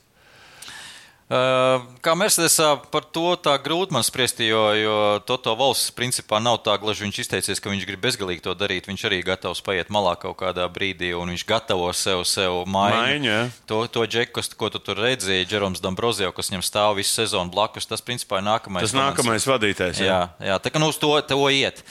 Kā 1.31 2.13
Mercedesā 2.19 2.73
par 2.91 3.05
to 3.15 3.31
tā 3.39 3.53
grūti 3.63 3.95
man 3.95 4.03
spriest, 4.03 4.41
jo, 4.43 4.59
jo 4.75 4.95
Toto 5.23 5.53
valsts 5.55 5.93
principā 5.95 6.41
nav 6.43 6.59
tā 6.65 6.75
gluži. 6.81 7.05
Viņš 7.07 7.19
izteicies, 7.23 7.61
ka 7.63 7.71
viņš 7.71 7.85
grib 7.87 8.03
bezgalīgi 8.03 8.43
to 8.43 8.53
darīt. 8.57 8.89
Viņš 8.91 9.05
arī 9.07 9.21
gatavs 9.25 9.63
paiet 9.63 9.89
malā 9.93 10.17
kaut 10.19 10.35
kādā 10.41 10.67
brīdī, 10.67 11.13
un 11.15 11.31
viņš 11.31 11.45
gatavo 11.47 11.87
sev, 11.95 12.25
sev 12.27 12.59
maiņu. 12.67 13.29
Jā. 13.29 13.39
to, 13.69 13.79
to 13.87 14.03
džeku, 14.03 14.43
ko 14.59 14.69
tu 14.73 14.83
tur 14.83 14.99
redzēji, 14.99 15.47
Džeroms 15.47 15.81
Dambrozio, 15.83 16.33
kas 16.35 16.51
viņam 16.51 16.65
stāv 16.67 16.99
visu 16.99 17.15
sezonu 17.15 17.53
blakus, 17.53 17.87
tas 17.87 18.03
principā 18.03 18.43
ir 18.43 18.47
nākamais. 18.49 18.83
Tas 18.83 18.97
nākamais 18.97 19.47
vadītājs. 19.47 20.03
Jā, 20.03 20.21
jā 20.43 20.59
tā 20.59 20.73
kā 20.73 20.83
nu 20.83 20.91
uz 20.91 20.99
to, 21.01 21.15
to 21.23 21.39
iet. 21.49 21.81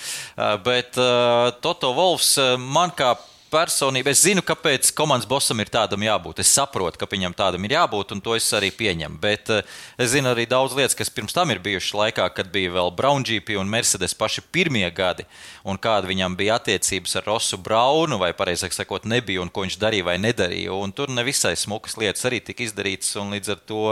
Bet 0.67 1.01
uh, 1.01 1.51
Toto 1.65 1.97
Wolfs 1.97 2.37
uh, 2.37 2.55
man 2.61 2.93
kā 2.95 3.15
personība, 3.53 4.13
es 4.13 4.23
zinu, 4.25 4.43
kāpēc 4.45 4.91
komandas 4.97 5.29
bosam 5.29 5.61
ir 5.63 5.71
tādam 5.73 6.03
jābūt. 6.03 6.41
Es 6.43 6.53
saprotu, 6.57 6.99
ka 7.01 7.09
viņam 7.11 7.37
tādam 7.37 7.67
ir 7.69 7.77
jābūt, 7.77 8.15
un 8.17 8.23
to 8.25 8.35
es 8.37 8.49
arī 8.57 8.73
pieņemu. 8.75 9.21
Bet 9.23 9.53
uh, 9.53 9.63
es 10.01 10.15
zinu 10.15 10.33
arī 10.33 10.49
daudz 10.51 10.77
lietas, 10.79 10.97
kas 10.99 11.13
pirms 11.13 11.37
tam 11.37 11.53
ir 11.53 11.63
bijušas 11.63 11.95
laikā, 12.01 12.29
kad 12.37 12.51
bija 12.55 12.73
vēl 12.75 12.93
Brown 12.97 13.27
GP 13.29 13.59
un 13.61 13.71
Mercedes 13.71 14.17
paši 14.19 14.45
pirmie 14.55 14.89
gadi, 14.97 15.27
un 15.69 15.81
kāda 15.81 16.11
viņam 16.11 16.37
bija 16.39 16.59
attiecības 16.59 17.21
ar 17.21 17.29
Rosu 17.31 17.61
Braunu, 17.61 18.19
vai 18.23 18.33
pareizāk 18.37 18.75
sakot, 18.77 19.07
nebija, 19.09 19.45
un 19.45 19.53
ko 19.53 19.67
viņš 19.67 19.79
darīja 19.83 20.09
vai 20.11 20.19
nedarīja. 20.23 20.75
Un 20.75 20.97
tur 20.97 21.13
nevisai 21.13 21.55
smukas 21.61 21.99
lietas 22.01 22.25
arī 22.29 22.43
tika 22.45 22.67
izdarītas, 22.67 23.15
un 23.21 23.37
līdz 23.37 23.57
ar 23.57 23.67
to. 23.69 23.85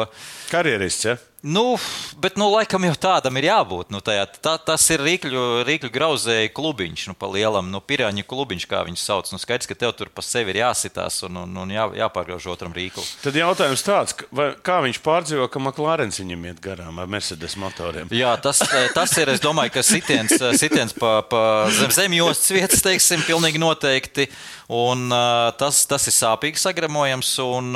Karjerists, 0.50 1.11
ja? 1.12 1.20
Nu, 1.41 1.78
bet, 2.20 2.36
nu, 2.36 2.51
laikam 2.53 2.84
jau 2.84 2.97
tādam 3.01 3.38
ir 3.41 3.47
jābūt. 3.49 3.88
Nu, 3.88 4.03
tajā, 4.05 4.26
tā, 4.45 4.59
tas 4.61 4.84
ir 4.93 5.01
rīkļu, 5.01 5.45
rīkļu 5.64 5.88
grauzēji 5.95 6.51
klubiņš, 6.53 7.07
nu, 7.09 7.14
pa 7.16 7.30
lielam, 7.32 7.70
nu, 7.72 7.80
pirāņu 7.80 8.26
klubiņš, 8.28 8.66
kā 8.68 8.82
viņš 8.84 9.01
sauc. 9.01 9.30
Nu, 9.32 9.41
skaidrs, 9.41 9.70
ka 9.70 9.78
tev 9.78 9.95
tur 9.97 10.11
pa 10.12 10.24
sevi 10.24 10.53
ir 10.53 10.61
jāsitās 10.61 11.22
un, 11.24 11.41
un, 11.47 11.57
un 11.64 11.72
jā, 11.72 11.86
jāpārgrauž 12.03 12.51
otram 12.53 12.76
rīklu. 12.76 13.05
Tad 13.24 13.41
jautājums 13.41 13.86
tāds, 13.86 14.16
vai, 14.36 14.51
kā 14.61 14.82
viņš 14.84 15.01
pārdzīvo, 15.07 15.49
ka 15.49 15.64
McLarens 15.64 16.20
viņam 16.20 16.45
iet 16.51 16.61
garām 16.61 17.01
ar 17.01 17.09
Mercedes 17.09 17.57
motoriem? 17.61 18.12
Jā, 18.12 18.36
tas, 18.45 18.61
tas 18.93 19.16
ir, 19.16 19.32
es 19.32 19.41
domāju, 19.41 19.78
ka 19.78 19.86
sitiens, 19.86 20.36
sitiens 20.61 20.93
pa, 20.93 21.22
pa 21.24 21.43
zem 21.72 21.97
zemjostas 22.03 22.53
vietas, 22.53 22.84
teiksim, 22.84 23.24
pilnīgi 23.24 23.62
noteikti. 23.62 24.28
Un, 24.70 25.09
uh, 25.11 25.49
tas, 25.59 25.80
tas 25.91 26.05
ir 26.07 26.14
sāpīgi 26.14 26.61
sagramojams. 26.62 27.32
Un, 27.43 27.72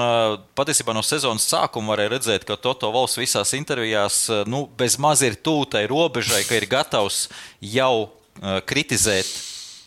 patiesībā 0.54 0.94
no 0.94 1.02
sezonas 1.02 1.48
sākuma 1.50 1.90
varēja 1.90 2.12
redzēt, 2.12 2.44
ka 2.46 2.54
Toto 2.60 2.92
Valsts 2.94 3.18
visās 3.18 3.53
intervijās 3.56 4.24
uh, 4.30 4.44
nu, 4.50 4.66
bez 4.78 4.98
maz 5.00 5.24
ir 5.26 5.38
tūtai 5.40 5.86
robežai, 5.90 6.44
ka 6.48 6.58
ir 6.58 6.68
gatavs 6.70 7.26
jau 7.62 8.06
uh, 8.06 8.60
kritizēt 8.66 9.30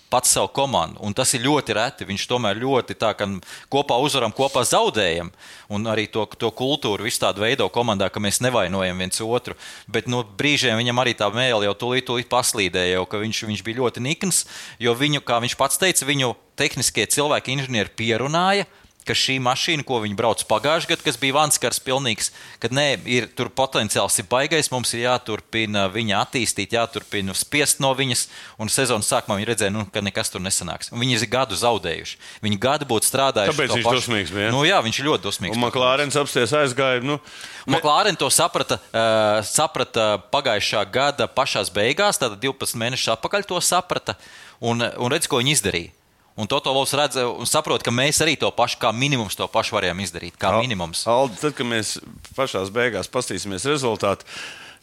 pats 0.10 0.32
savu 0.32 0.48
komandu. 0.48 1.00
Un 1.04 1.14
tas 1.14 1.34
ir 1.36 1.44
ļoti 1.44 1.76
reti. 1.76 2.08
Viņš 2.08 2.26
tomēr 2.30 2.60
ļoti 2.62 2.96
tā, 3.00 3.12
ka 3.18 3.28
kopā 3.72 3.98
uzvaram, 4.04 4.32
kopā 4.36 4.64
zaudējam. 4.68 5.32
Un 5.74 5.88
arī 5.92 6.08
to, 6.12 6.24
to 6.40 6.52
kultūru 6.56 7.08
visu 7.08 7.22
tādu 7.26 7.44
veido 7.44 7.68
komandā, 7.74 8.10
ka 8.10 8.24
mēs 8.24 8.40
nevainojam 8.44 9.04
viens 9.04 9.22
otru. 9.24 9.58
Bet 9.92 10.08
no 10.08 10.24
brīžiem 10.24 10.80
viņam 10.80 11.04
arī 11.04 11.16
tā 11.20 11.28
mēlē 11.34 11.68
jau 11.68 11.76
tūlīt, 11.84 12.08
tūlīt 12.08 12.32
paslīdēja, 12.32 13.04
ka 13.10 13.22
viņš, 13.24 13.44
viņš 13.52 13.64
bija 13.68 13.82
ļoti 13.84 14.04
nikns. 14.08 14.46
Jo 14.80 14.96
viņu, 14.98 15.24
kā 15.28 15.42
viņš 15.44 15.58
pats 15.60 15.82
teica, 15.82 16.08
viņu 16.08 16.36
tehniskie 16.60 17.08
cilvēki, 17.12 17.58
inženieri 17.58 17.96
pierunāja. 18.00 18.68
Ka 19.08 19.16
šī 19.16 19.38
mašīna, 19.44 19.86
ko 19.88 20.02
viņi 20.04 20.18
brauc 20.20 20.42
pagājušajā 20.50 20.92
gadā, 20.92 21.06
kas 21.06 21.20
bija 21.22 21.38
vanskars, 21.38 21.80
pilnīgs, 21.84 22.32
kad 22.64 22.74
nē, 22.76 22.86
ir 23.08 23.30
tur 23.38 23.48
potenciāls 23.54 24.18
ir 24.20 24.28
baigais, 24.30 24.70
mums 24.74 24.92
ir 24.96 25.06
jāturpina 25.06 25.86
viņa 25.94 26.22
attīstīt, 26.26 26.76
jāturpina 26.76 27.36
spiest 27.38 27.82
no 27.84 27.94
viņas. 27.98 28.26
Un 28.62 28.72
sezonas 28.74 29.08
sākumā 29.12 29.40
viņi 29.40 29.50
redzēja, 29.52 29.74
nu, 29.76 29.86
ka 29.94 30.04
nekas 30.04 30.34
tur 30.34 30.44
nesanāks. 30.44 30.92
Un 30.92 31.04
viņi 31.04 31.20
ir 31.22 31.30
gadu 31.32 31.58
zaudējuši. 31.60 32.20
Viņi 32.44 32.60
gadu 32.68 32.90
būtu 32.90 33.08
strādājuši. 33.08 33.56
Kāpēc 33.56 33.72
to 33.72 33.80
viņš 33.80 34.00
dusmīgs 34.02 34.34
bija? 34.36 34.52
Nu, 34.56 34.64
jā, 34.68 34.82
viņš 34.84 35.02
ir 35.02 35.10
ļoti 35.12 35.28
dusmīgs. 35.28 35.56
Un 35.56 35.64
McLarens 35.64 36.20
apsties 36.20 36.56
aizgāja. 36.58 37.04
Nu, 37.06 37.20
Maklārens 37.68 38.20
to 38.20 38.30
saprata, 38.32 38.80
uh, 38.92 39.42
saprata 39.48 40.16
pagājušā 40.32 40.84
gada 40.92 41.28
pašā 41.28 41.66
beigās, 41.76 42.20
tātad 42.20 42.40
12 42.44 42.80
mēnešus 42.80 43.14
atpakaļ 43.18 43.48
to 43.50 43.60
saprata. 43.64 44.16
Un, 44.64 44.82
un 44.82 45.14
redz, 45.14 45.28
ko 45.30 45.42
viņi 45.42 45.58
izdarīja. 45.58 45.94
Un 46.38 46.46
Toto 46.46 46.70
Lovs 46.76 46.94
redz 46.94 47.18
un 47.24 47.48
saprot, 47.50 47.82
ka 47.82 47.90
mēs 47.94 48.22
arī 48.22 48.36
to 48.38 48.52
pašu, 48.54 48.78
kā 48.84 48.92
minimums, 48.94 49.34
to 49.40 49.48
pašu 49.50 49.74
varējām 49.80 50.04
izdarīt. 50.06 50.38
Kā 50.38 50.54
minimums. 50.62 51.02
Aldi, 51.10 51.40
tad, 51.42 51.56
kad 51.58 51.66
mēs 51.66 51.96
pašā 52.38 52.62
beigās 52.76 53.10
paskatīsimies 53.10 53.66
rezultātu, 53.66 54.28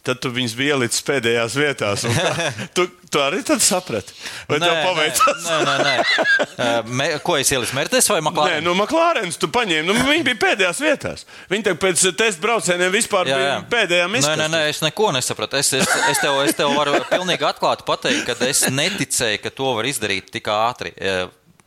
tad 0.05 0.19
tu 0.21 0.29
viņus 0.29 0.53
biji 0.53 0.69
ielicis 0.75 1.01
pēdējās 1.07 1.55
vietās. 1.57 2.03
kā- 2.05 2.51
Tu, 2.77 2.83
tu 3.09 3.21
arī 3.23 3.39
tad 3.47 3.63
saprati. 3.63 4.13
Vai 4.51 4.59
tev 4.61 4.75
paveicās? 4.83 5.47
Nē, 5.47 5.61
nē, 5.65 5.77
nē. 5.87 5.95
Uh, 6.55 6.87
me, 6.87 7.05
ko 7.23 7.33
es 7.39 7.49
ieliku? 7.51 7.73
Mertes 7.75 8.05
vai 8.11 8.19
Nē, 8.21 8.25
Maklārens? 8.29 8.63
nu, 8.63 8.73
Maklārens 8.79 9.35
tu 9.39 9.47
paņēmi. 9.51 9.83
Nu, 9.89 9.95
viņi 10.07 10.23
bija 10.27 10.37
pēdējās 10.39 10.79
vietās. 10.83 11.25
Viņi 11.51 11.65
tagad 11.67 11.81
pēc 11.81 12.03
testa 12.19 12.43
braucieniem 12.43 12.93
vispār 12.93 13.27
Jā, 13.27 13.39
jā. 13.41 13.55
bija 13.57 13.71
pēdējā 13.73 14.05
Nē, 14.11 14.21
nē, 14.39 14.47
nē, 14.53 14.61
es 14.71 14.79
neko 14.83 15.09
nesapratu. 15.15 15.57
Es, 15.59 15.73
es, 15.75 15.89
es, 16.11 16.21
tev, 16.23 16.37
es 16.45 16.55
tev 16.55 16.71
varu 16.77 16.95
pilnīgi 17.11 17.43
atklāti 17.49 17.83
pateikt, 17.87 18.23
ka 18.29 18.37
es 18.47 18.63
neticēju, 18.71 19.41
ka 19.43 19.51
to 19.57 19.73
var 19.79 19.89
izdarīt 19.89 20.31
tik 20.37 20.47
ātri. 20.53 20.93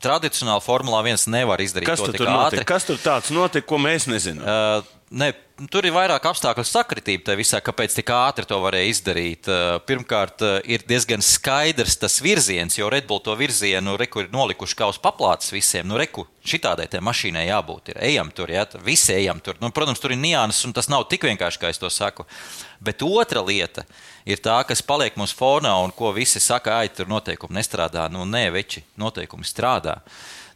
Tradicionāli 0.04 0.62
Formulā 0.62 1.00
1 1.02 1.26
nevar 1.34 1.58
izdarīt 1.64 1.88
Kas 1.90 1.98
to 1.98 2.06
tur, 2.06 2.14
tik 2.14 2.22
tur 2.22 2.30
ātri. 2.30 2.60
notika? 2.60 2.66
Kas 2.74 2.86
tur 2.86 3.00
tāds 3.02 3.32
notika, 3.34 3.66
ko 3.66 3.80
mēs 3.82 4.06
nezinām? 4.10 4.44
Uh, 4.46 4.98
ne, 5.10 5.32
tur 5.66 5.86
ir 5.88 5.94
vairāk 5.94 6.26
apstākļu 6.30 6.62
sakritība 6.66 7.24
tajā 7.26 7.38
visā, 7.40 7.58
kāpēc 7.64 7.96
tik 7.96 8.10
ātri 8.14 8.46
to 8.46 8.58
varēja 8.62 8.92
izdarīt. 8.92 9.48
Uh, 9.50 9.78
pirmkārt, 9.88 10.44
uh, 10.46 10.58
ir 10.62 10.84
diezgan 10.86 11.24
skaidrs 11.24 11.96
tas 11.98 12.20
virziens, 12.22 12.76
jo 12.78 12.90
Red 12.92 13.08
Bull 13.08 13.22
to 13.24 13.34
virzienu 13.38 13.96
reku 13.98 14.22
ir 14.22 14.30
nolikuši 14.34 14.78
kā 14.78 14.88
uz 14.90 15.00
paplātes 15.02 15.50
visiem. 15.54 15.88
Nu, 15.88 15.98
reku, 15.98 16.28
šitādai 16.46 16.86
tai 16.92 17.02
mašīnai 17.02 17.48
jābūt. 17.48 17.90
Ir. 17.90 18.02
Ejam 18.10 18.30
tur, 18.34 18.52
jā, 18.54 18.62
visi 18.86 19.16
ejam 19.16 19.42
tur. 19.42 19.58
Nu, 19.62 19.72
protams, 19.74 20.02
tur 20.02 20.14
ir 20.14 20.20
nianses, 20.22 20.62
un 20.68 20.76
tas 20.76 20.90
nav 20.92 21.08
tik 21.10 21.26
vienkārši, 21.26 21.62
kā 21.62 21.72
es 21.72 21.82
to 21.82 21.90
saku. 21.90 22.26
Bet 22.78 23.02
otra 23.02 23.42
lieta 23.42 23.82
ir 24.28 24.42
tā, 24.44 24.60
kas 24.68 24.84
paliek 24.84 25.18
mums 25.18 25.34
fonā 25.34 25.72
un 25.82 25.94
ko 25.96 26.12
visi 26.14 26.42
saka, 26.42 26.78
ai, 26.84 26.92
tur 26.92 27.10
noteikumi 27.10 27.58
nestrādā. 27.58 28.06
Nu, 28.12 28.28
nē, 28.28 28.46
veči, 28.54 28.84
noteikumi 29.00 29.48
strādā. 29.48 29.98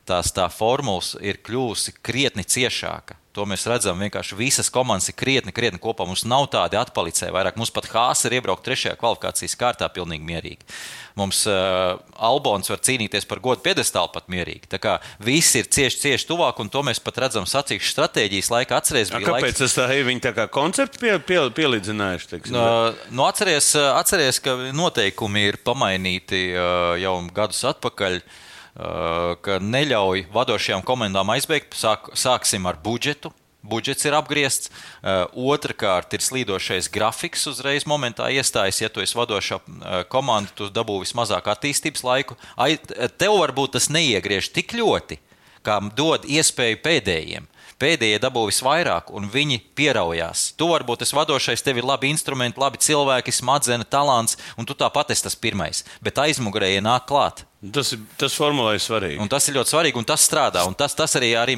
Tās 0.07 0.31
tā 0.35 0.47
formulas 0.51 1.15
ir 1.23 1.43
kļuvusi 1.43 1.95
krietni 2.03 2.47
ciešāka. 2.47 3.22
To 3.33 3.47
mēs 3.49 3.63
redzam. 3.65 3.97
Vienkārši 4.05 4.37
visas 4.37 4.69
komandas 4.73 5.09
ir 5.09 5.17
krietni, 5.17 5.55
krietni 5.57 5.81
kopā. 5.81 6.05
Mums 6.05 6.27
nav 6.29 6.51
tādi 6.53 6.77
atpalicēji 6.77 7.33
vairāk. 7.33 7.57
Mums 7.57 7.73
pat 7.73 7.89
Hāzs 7.89 8.27
ir 8.29 8.37
iebraukt 8.37 8.65
trešajā 8.67 8.99
kvalifikācijas 9.01 9.57
kārtā 9.57 9.89
pilnīgi 9.93 10.27
mierīgi. 10.29 10.69
Mums 11.17 11.41
uh, 11.49 11.97
Albons 12.29 12.69
var 12.69 12.83
cīnīties 12.85 13.25
par 13.29 13.41
godu 13.45 13.65
piedestālu 13.65 14.13
pat 14.13 14.29
mierīgi. 14.33 14.69
Tā 14.75 14.81
kā 14.85 14.99
visi 15.25 15.63
ir 15.63 15.71
cieši, 15.73 16.01
cieši 16.05 16.29
tuvāk, 16.29 16.61
un 16.61 16.69
to 16.73 16.85
mēs 16.85 17.01
pat 17.05 17.23
redzam 17.25 17.49
sacīkšu 17.49 17.95
stratēģijas 17.95 18.53
laikā. 18.53 18.83
Atcerieties, 18.83 19.15
A, 19.17 19.25
Kāpēc 19.25 19.49
laiks, 19.49 19.61
tas 19.65 19.79
tā 19.81 19.89
ir? 19.97 20.05
Viņi 20.11 20.25
tā 20.29 20.37
kā 20.37 20.49
konceptu 20.53 21.01
pie, 21.01 21.17
pie, 21.25 21.41
pielīdzinājuši. 21.57 22.45
Uh, 22.53 23.03
nu, 23.17 23.25
atceries, 23.25 23.73
atceries, 23.81 24.45
ka 24.45 24.59
noteikumi 24.77 25.49
ir 25.49 25.63
pamainīti 25.65 26.51
uh, 26.53 27.01
jau 27.01 27.17
gadus 27.33 27.65
atpakaļ, 27.73 28.21
uh, 28.21 28.41
ka 28.75 29.59
neļauj 29.61 30.27
vadošajām 30.33 30.85
komandām 30.87 31.33
aizbeigt. 31.35 31.77
Sāk, 31.77 32.13
sāksim 32.17 32.69
ar 32.69 32.81
budžetu. 32.83 33.33
Budžets 33.63 34.03
ir 34.09 34.17
apgriezts. 34.19 34.73
Uh, 35.03 35.53
Otrakārt, 35.55 36.11
ir 36.17 36.25
slīdošais 36.25 36.89
grafiks 36.91 37.47
uzreiz 37.47 37.87
momentā 37.87 38.27
iestājas. 38.35 38.81
Ja 38.83 38.91
tu 38.91 39.05
esi 39.05 39.15
vadošā 39.15 39.61
uh, 39.61 39.93
komanda, 40.11 40.51
tu 40.59 40.67
dabū 40.67 40.99
vismazāk 41.05 41.47
attīstības 41.53 42.03
laiku. 42.03 42.39
Ai, 42.59 42.75
tev 43.23 43.39
varbūt 43.39 43.77
tas 43.79 43.87
neiegriež 43.93 44.51
tik 44.57 44.75
ļoti, 44.75 45.21
kā 45.63 45.79
dod 45.95 46.27
iespēju 46.27 46.83
pēdējiem. 46.83 47.47
Pēdējie 47.83 48.19
dabū 48.23 48.49
visvairāk, 48.51 49.15
un 49.15 49.31
viņi 49.31 49.61
pieraujās. 49.79 50.53
Tu 50.59 50.67
varbūt 50.71 51.07
esi 51.07 51.17
vadošais, 51.19 51.63
tev 51.63 51.79
ir 51.79 51.87
labi 51.87 52.11
instrumenti, 52.11 52.61
labi 52.63 52.83
cilvēki, 52.83 53.35
smadzenes, 53.35 53.91
talants, 53.91 54.39
un 54.59 54.67
tu 54.67 54.75
tāpat 54.79 55.15
esi 55.15 55.27
tas 55.27 55.39
pirmais. 55.39 55.83
Bet 56.03 56.19
aizmugurē 56.23 56.75
ienāk 56.77 57.07
klāt. 57.11 57.47
Tas, 57.71 57.93
ir, 57.95 58.01
tas 58.19 58.35
formulē 58.35 58.73
ir 58.75 58.83
svarīgi. 58.83 59.21
Un 59.23 59.29
tas 59.31 59.45
ir 59.47 59.55
ļoti 59.55 59.71
svarīgi, 59.71 60.01
un 60.01 60.07
tas 60.09 60.25
strādā. 60.27 60.65
Un 60.67 60.75
tas, 60.75 60.97
tas 60.99 61.13
arī, 61.21 61.29
arī 61.39 61.55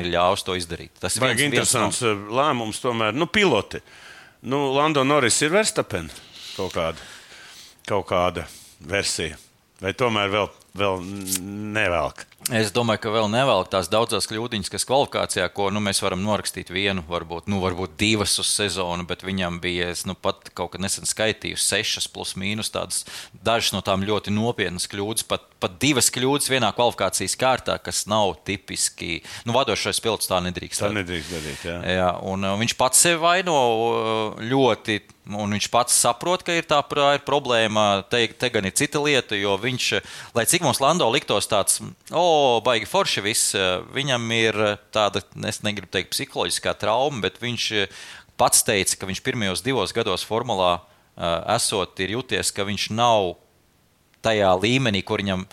ir 0.00 0.08
ļāvis 0.14 0.44
to 0.46 0.54
izdarīt. 0.56 0.94
Tas 1.02 1.18
ir 1.18 1.20
viens- 1.26 1.36
viens 1.36 1.50
no- 1.52 1.58
interesants 1.60 2.00
no... 2.00 2.14
lēmums, 2.38 2.80
tomēr. 2.80 3.12
Nu, 3.12 3.26
piloti. 3.28 3.82
Nu, 4.48 4.62
Lando 4.72 5.04
Norris 5.04 5.36
ir 5.44 5.52
Verstappen 5.52 6.08
kaut 6.56 6.72
kāda, 6.72 6.96
kaut 7.88 8.06
kāda 8.08 8.46
versija. 8.80 9.36
Vai 9.84 9.92
tomēr 9.92 10.32
vēl, 10.32 10.48
vēl 10.80 11.02
nevelk? 11.76 12.24
Es 12.52 12.68
domāju, 12.76 13.00
ka 13.00 13.10
vēl 13.14 13.30
nevelk 13.32 13.70
tās 13.72 13.86
daudzas 13.88 14.26
kļūdiņas, 14.28 14.68
kas 14.68 14.84
kvalifikācijā, 14.84 15.46
ko 15.56 15.70
nu, 15.72 15.80
mēs 15.80 16.02
varam 16.04 16.20
norakstīt 16.20 16.68
vienu, 16.68 17.00
varbūt, 17.08 17.46
nu, 17.48 17.62
varbūt 17.62 17.94
divas 17.96 18.34
uz 18.42 18.50
sezonu, 18.52 19.06
bet 19.08 19.24
viņam 19.24 19.62
bija, 19.64 19.86
es 19.94 20.02
nu, 20.04 20.12
pat 20.12 20.50
kaut 20.52 20.74
kad 20.74 20.84
nesen 20.84 21.08
skaitīju, 21.08 21.56
sešas 21.56 22.04
plus 22.12 22.34
mīnus 22.36 22.68
tādas, 22.74 23.06
dažas 23.32 23.72
no 23.72 23.80
tām 23.86 24.04
ļoti 24.04 24.34
nopietnas 24.36 24.90
kļūdas, 24.92 25.24
pat, 25.30 25.48
pat 25.64 25.78
divas 25.80 26.10
kļūdas 26.12 26.50
vienā 26.52 26.68
kvalifikācijas 26.76 27.36
kārtā, 27.40 27.78
kas 27.82 28.04
nav 28.10 28.34
tipiski, 28.44 29.22
nu, 29.48 29.54
vadošais 29.56 30.00
pilots 30.04 30.28
tā 30.28 30.40
nedrīkst. 30.44 30.82
Tā 30.84 30.90
nedrīkst 30.92 31.32
darīt. 31.32 31.64
Jā. 31.64 31.76
Jā, 31.94 32.08
un 32.28 32.44
uh, 32.44 32.56
viņš 32.60 32.76
pats 32.80 33.00
sevi 33.06 33.20
vaino 33.22 33.54
uh, 33.56 34.42
ļoti, 34.44 34.98
un 35.40 35.56
viņš 35.56 35.68
pats 35.72 35.96
saprot, 36.04 36.44
ka 36.44 36.56
ir 36.56 36.68
tā 36.68 36.82
ir 37.14 37.24
problēma. 37.24 38.04
Te, 38.12 38.26
te 38.28 38.50
gan 38.52 38.68
ir 38.68 38.74
cita 38.76 39.00
lieta, 39.02 39.38
jo 39.38 39.56
viņš, 39.60 39.90
uh, 39.98 40.16
lai 40.36 40.46
cik 40.50 40.66
mums 40.66 40.82
Lando 40.84 41.08
liktos 41.12 41.48
tāds, 41.50 41.80
o, 42.12 42.26
baigi 42.64 42.90
forši 42.90 43.24
viss, 43.24 43.54
viņam 43.94 44.26
ir 44.36 44.60
tāda, 44.94 45.24
es 45.48 45.62
negribu 45.64 45.92
teikt, 45.94 46.12
psiholoģiskā 46.12 46.76
trauma, 46.80 47.24
bet 47.24 47.40
viņš 47.40 47.70
pats 48.40 48.66
teica, 48.66 48.98
ka 49.00 49.08
viņš 49.08 49.22
pirmajos 49.24 49.64
divos 49.64 49.94
gados 49.96 50.26
formulā 50.26 50.76
esot, 51.54 51.94
ir 52.02 52.16
jūties, 52.16 52.50
ka 52.50 52.66
viņš 52.66 52.90
nav 52.90 53.36
tajā 54.24 54.50
līmenī, 54.60 55.04
kur 55.06 55.22
viņam, 55.22 55.46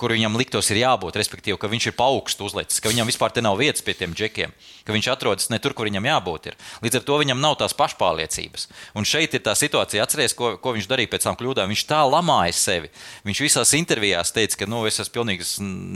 kur 0.00 0.14
viņam 0.14 0.36
liktos 0.38 0.70
ir 0.72 0.80
jābūt, 0.82 1.16
respektīvi, 1.18 1.58
ka 1.60 1.70
viņš 1.70 1.88
ir 1.90 1.94
pa 1.96 2.08
augstu 2.10 2.48
uzlicis, 2.48 2.80
ka 2.82 2.90
viņam 2.90 3.08
vispār 3.08 3.34
nav 3.44 3.58
vietas 3.60 3.84
pie 3.84 3.94
tiem 3.94 4.14
džekiem, 4.16 4.52
ka 4.84 4.94
viņš 4.94 5.08
atrodas 5.12 5.50
ne 5.52 5.58
tur, 5.62 5.74
kur 5.76 5.86
viņam 5.88 6.06
jābūt. 6.08 6.50
Ir. 6.50 6.58
Līdz 6.84 6.98
ar 6.98 7.04
to 7.06 7.18
viņam 7.20 7.40
nav 7.42 7.56
tās 7.60 7.74
pašpārliecības. 7.78 8.66
Un 8.98 9.06
šeit 9.08 9.34
ir 9.36 9.42
tā 9.44 9.54
situācija, 9.58 10.02
atcerieties, 10.04 10.36
ko, 10.38 10.54
ko 10.60 10.74
viņš 10.76 10.88
darīja 10.90 11.12
pēc 11.14 11.28
tam 11.28 11.38
kļūdām. 11.38 11.70
Viņš 11.70 11.84
tā 11.90 12.00
lamāja 12.08 12.54
sevi. 12.58 12.90
Viņš 13.26 13.42
visās 13.46 13.74
intervijās 13.78 14.34
teica, 14.34 14.60
ka 14.62 14.68
nu, 14.70 14.82
es 14.88 15.00
esmu 15.02 15.14
pilnīgi 15.18 15.46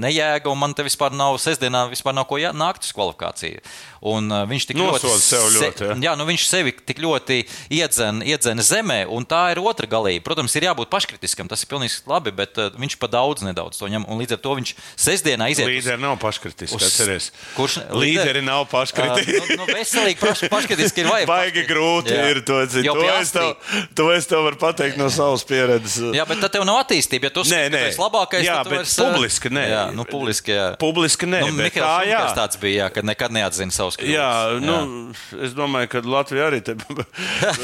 nejēga 0.04 0.52
un 0.52 0.60
man 0.62 0.76
te 0.76 0.86
vispār 0.86 1.14
nav 1.16 1.38
sestdienā, 1.42 1.86
vispār 1.92 2.16
nav 2.16 2.28
ko 2.30 2.38
jā, 2.40 2.54
nākt 2.56 2.86
uz 2.86 2.94
kvalifikāciju. 2.96 3.64
Un, 4.08 4.30
uh, 4.30 4.44
viņš 4.48 4.68
tik 4.70 4.78
Nosoda 4.78 5.10
ļoti, 5.10 5.24
sev 5.24 5.46
ļoti, 5.56 5.88
ja? 5.88 5.98
jā, 6.08 6.14
nu 6.18 6.28
viņš 6.28 6.46
sevi 6.46 6.74
tik 6.86 7.00
ļoti 7.02 7.40
iedzen, 7.74 8.22
iedzena 8.22 8.62
zemē, 8.62 9.00
un 9.10 9.26
tā 9.26 9.48
ir 9.52 9.62
otra 9.62 9.88
galība. 9.90 10.22
Protams, 10.28 10.54
ir 10.54 10.68
jābūt 10.68 10.92
paškritiskam, 10.92 11.50
tas 11.50 11.64
ir 11.64 11.70
pilnīgi 11.72 12.04
labi, 12.08 12.32
bet 12.34 12.60
uh, 12.62 12.70
viņš 12.78 12.98
pa 13.02 13.10
daudz 13.10 13.42
nedaudz 13.46 13.80
to 13.80 13.87
Un 13.96 14.18
līdz 14.20 14.32
ar 14.36 14.40
to 14.44 14.54
viņš 14.58 14.72
sestdienā 14.96 15.48
iziet. 15.50 15.66
Līderi 15.68 16.00
nav 16.00 16.18
paškritiski. 16.20 16.76
uz- 16.76 16.82
Atceries. 16.88 17.30
kurš- 17.56 17.80
Līderi 17.90 18.42
nav 18.44 18.62
Uh, 18.62 18.68
paškritiski. 18.72 19.56
nu, 19.56 19.64
nu, 19.64 19.66
veselīgi 19.72 20.18
paš, 20.20 20.40
paškritiski 20.54 21.00
ir 21.00 21.06
vajag. 21.06 21.26
Baigi 21.28 21.64
grūti 21.68 22.12
Jā. 22.12 22.30
ir 22.30 22.40
to 22.44 22.58
Jau 22.82 22.94
to 22.94 23.08
es, 23.20 23.30
tev, 23.32 23.54
to 23.94 24.10
es 24.12 24.26
tev 24.26 24.42
varu 24.44 24.56
pateikt 24.56 24.96
no 24.98 25.08
savas 25.10 25.44
pieredzes. 25.44 26.12
Jā, 26.14 26.26
bet 26.28 26.40
tad 26.40 26.52
tev 26.52 26.64
nav 26.64 26.82
attīstība. 26.84 27.24
Ja 27.24 27.30
tu 27.30 27.42
Nē, 27.48 27.70
nē. 27.70 27.88
esi 27.88 27.98
labākais, 28.00 28.42
Jā, 28.44 28.56
tad 28.60 28.64
tu 28.64 28.70
bet 28.70 28.78
vairs, 28.82 28.98
uh, 28.98 29.12
publiski 29.14 29.48
nē. 29.48 29.64
Jā, 29.70 29.94
nu, 29.94 30.04
publiski, 30.04 30.50
jā. 30.52 30.76
Publiski 30.78 31.26
nē, 31.26 31.40
Nu, 31.46 31.52
bet 31.56 31.74
Mikls 31.74 32.06
jā. 32.08 32.34
Tāds 32.34 32.58
bija, 32.60 32.84
jā, 32.84 32.92
kad 32.92 33.04
nekad 33.04 33.30
neatzina 33.30 33.70
savus 33.72 33.96
kļūdas. 33.96 34.10
Jā, 34.10 34.60
nu, 34.60 35.14
es 35.42 35.52
domāju, 35.54 35.88
ka 35.88 36.00
Latvija 36.04 36.50
arī 36.50 36.60
te 36.64 36.72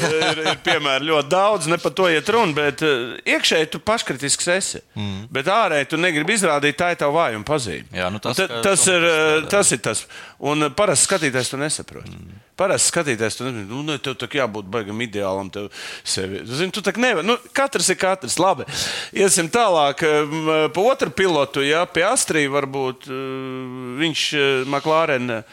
ir, 0.05 0.39
ir 0.47 0.57
piemēri 0.63 1.05
ļoti 1.09 1.29
daudz. 1.29 1.67
Ne 1.67 1.77
par 1.77 1.91
to 1.91 2.07
iet 2.09 2.27
runa, 2.29 2.53
bet 2.55 2.81
uh, 2.85 3.17
iekšēji 3.27 3.69
tu 3.69 3.79
paškritisks 3.79 4.47
esi. 4.47 4.79
Mm. 4.95 5.27
Bet 5.29 5.45
ārēji 5.45 5.87
tu 5.89 5.97
negribi 5.97 6.14
izrādīt, 6.23 6.77
tā 6.79 6.91
ir 6.93 6.99
tava 7.01 7.25
vājuma 7.25 7.45
pazīme. 7.47 7.89
Jā, 7.95 8.07
nu 8.13 8.21
tas, 8.23 8.39
Un 8.39 8.47
ta, 8.47 8.61
tas, 8.63 8.85
ir, 8.87 9.03
Šumkers 9.03 9.43
uh, 9.43 9.49
tas 9.51 9.71
ir 9.75 9.81
tas. 9.83 10.03
Un 10.51 10.67
uh, 10.67 10.71
parasti 10.71 11.09
skatītājs 11.09 11.51
to 11.51 11.59
nesaprot. 11.59 12.07
Mm. 12.07 12.39
Parasti 12.55 12.93
skatītājs 12.93 13.39
to 13.39 13.49
nesaprot. 13.49 13.83
Nu, 13.89 13.97
tev 13.99 14.15
tā 14.21 14.29
jābūt 14.39 14.71
baigam 14.71 15.03
ideālam. 15.03 15.51
Sevi. 16.07 16.41
Zini, 16.47 16.71
tu 16.75 16.83
tā 16.85 16.95
kā 16.95 17.03
nevar. 17.03 17.27
Nu, 17.27 17.35
katrs 17.55 17.91
ir 17.91 17.99
katrs. 17.99 18.39
Labi. 18.39 18.67
Iesim 19.15 19.51
tālāk. 19.51 20.05
Pa 20.75 20.87
otru 20.87 21.11
pilotu, 21.11 21.63
jā, 21.65 21.83
pie 21.91 22.07
Astrija 22.07 22.51
varbūt 22.55 23.09
viņš 23.99 24.25
Maklārena 24.71 25.43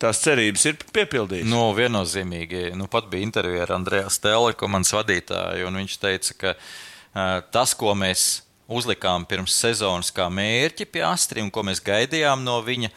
tās 0.00 0.20
cerības 0.24 0.64
ir 0.70 0.78
piepildījis. 0.94 1.48
Nu, 1.48 1.66
viennozīmīgi. 1.76 2.70
Nu, 2.78 2.88
pat 2.90 3.08
bija 3.12 3.26
intervija 3.26 3.66
ar 3.66 3.76
Andreju 3.78 4.10
Stēlu, 4.12 4.54
komandas 4.58 4.94
vadītāju, 4.96 5.68
un 5.68 5.82
viņš 5.82 5.98
teica, 6.02 6.36
ka 6.40 6.54
uh, 6.54 7.44
tas, 7.54 7.74
ko 7.78 7.94
mēs 7.98 8.44
uzlikām 8.68 9.26
pirms 9.28 9.56
sezonas 9.60 10.12
kā 10.14 10.30
mērķi 10.32 10.86
pie 10.88 11.04
Astrid 11.06 11.44
un 11.44 11.52
ko 11.52 11.64
mēs 11.66 11.82
gaidījām 11.84 12.44
no 12.46 12.60
viņa. 12.64 12.92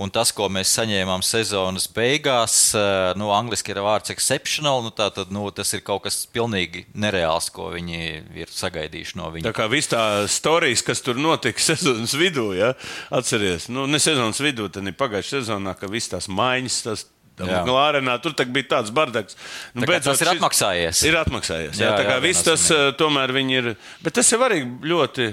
Un 0.00 0.08
tas, 0.08 0.30
ko 0.32 0.46
mēs 0.48 0.70
saņēmām 0.72 1.20
sezonas 1.20 1.84
beigās, 1.92 2.54
eh, 2.72 3.12
nu, 3.20 3.28
angļuiski 3.36 3.74
ir 3.74 3.82
vārds 3.84 4.10
exceptional, 4.14 4.80
nu, 4.80 4.88
tā, 4.88 5.10
tad, 5.12 5.28
nu, 5.30 5.44
tas 5.52 5.68
ir 5.76 5.82
kaut 5.84 6.06
kas 6.06 6.22
pilnīgi 6.32 6.86
nereāls, 6.96 7.50
ko 7.52 7.68
viņi 7.74 8.00
ir 8.40 8.48
sagaidījuši 8.48 9.18
no 9.20 9.28
viņa. 9.34 9.50
Tā 9.50 9.52
kā 9.58 9.68
viss 9.68 9.92
tā 9.92 10.24
stāstījis, 10.24 10.84
kas 10.86 11.04
tur 11.04 11.20
notika 11.20 11.60
sezonas 11.70 12.16
vidū, 12.16 12.54
ja? 12.56 12.72
atcerieties, 13.12 13.68
nu, 13.68 13.84
ne 13.86 14.00
sezonas 14.00 14.40
vidū, 14.40 14.70
tad 14.72 14.88
ir 14.88 14.96
pagājušā 14.96 15.42
sezonā, 15.42 15.76
ka 15.76 15.92
viss 15.92 16.10
tās 16.14 16.30
maiņas, 16.32 16.80
tas 16.88 17.04
Jā. 17.40 17.62
Glārenā, 17.66 18.18
tur 18.22 18.34
bija 18.52 18.68
tāds 18.76 18.92
bardaks. 18.94 19.38
Nu, 19.72 19.82
Tā 19.82 19.88
beidzot 19.88 20.12
tas 20.12 20.22
ir 20.24 20.30
atmaksājies. 20.34 21.00
Ir 21.08 21.16
atmaksājies. 21.22 21.80
Jā, 21.80 21.88
Jā, 21.88 21.96
tā 21.96 22.04
kā 22.06 22.18
jā, 22.18 22.22
viss 22.26 22.44
tas 22.46 22.66
eh, 22.74 22.90
tomēr 22.98 23.32
viņi 23.32 23.58
ir. 23.58 23.70
Bet 24.04 24.18
tas 24.20 24.32
jau 24.32 24.40
arī 24.44 24.60
ļoti. 24.92 25.32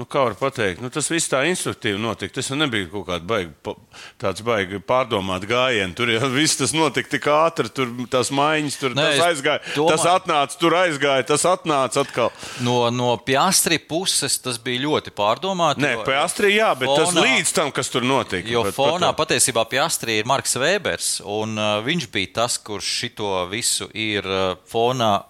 Nu, 0.00 0.06
kā 0.08 0.22
var 0.40 0.52
teikt, 0.56 0.80
nu, 0.80 0.88
tas 0.88 1.10
viss 1.12 1.28
tā 1.28 1.42
instruktīvi 1.44 1.98
notika. 2.00 2.32
Tas 2.38 2.46
nebija 2.56 2.86
kaut 2.88 3.04
kāds 3.10 3.26
baigi, 3.28 3.50
tāds 4.22 4.40
baigi 4.46 4.78
pārdomāt 4.88 5.44
gājiens. 5.50 5.92
Tur 5.98 6.08
jau 6.14 6.30
viss 6.32 6.56
tas 6.56 6.72
notika 6.72 7.10
tik 7.12 7.26
ātri, 7.28 7.68
tur 7.68 7.90
tās 8.08 8.30
maiņas, 8.32 8.78
tur 8.80 8.94
Nē, 8.96 9.04
tas 9.10 9.20
aizgāja. 9.26 9.60
domāju- 9.74 9.90
Tas 9.92 10.06
atnāca, 10.08 10.56
tur 10.62 10.72
aizgāja, 10.78 11.26
tas 11.28 11.44
atnāca 11.44 12.00
atkal. 12.06 12.32
No, 12.64 12.88
no 12.88 13.10
Piastri 13.18 13.76
puses 13.78 14.38
tas 14.40 14.56
bija 14.56 14.80
ļoti 14.86 15.12
pārdomāti. 15.12 15.84
Nē, 15.84 15.92
Astrija, 16.24 16.64
jā, 16.64 16.78
bet 16.80 16.88
tas 16.96 17.12
fonā- 17.12 17.26
līdz 17.28 17.52
tam, 17.52 17.70
kas 17.70 17.88
tur 17.92 18.00
notika. 18.00 18.48
Jo 18.48 18.62
bet 18.64 18.74
fonā 18.74 19.12
pat- 19.12 19.28
patiesībā 19.28 19.68
Piastri 19.68 20.16
ir 20.22 20.24
Marks 20.24 20.56
Vēbers, 20.56 21.20
un 21.26 21.58
uh, 21.58 21.82
viņš 21.84 22.08
bija 22.10 22.32
tas, 22.40 22.56
kurš 22.56 22.88
šito 23.02 23.34
visu 23.52 23.90
ir 23.92 24.24
uh, 24.24 24.56
fonā 24.72 25.24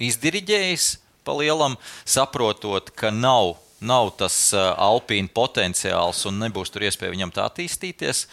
izdiriģējis 0.00 0.98
pa 1.24 1.32
lielam, 1.36 1.76
saprotot, 2.08 2.90
ka 2.96 3.10
nav. 3.10 3.56
Nav 3.80 4.10
tas 4.20 4.34
uh, 4.52 4.74
alpīna 4.76 5.30
potenciāls 5.32 6.26
un 6.28 6.36
nebūs 6.42 6.68
tur 6.72 6.84
iespēja 6.84 7.14
viņam 7.14 7.30
tā 7.32 7.46
attīstīties. 7.48 8.26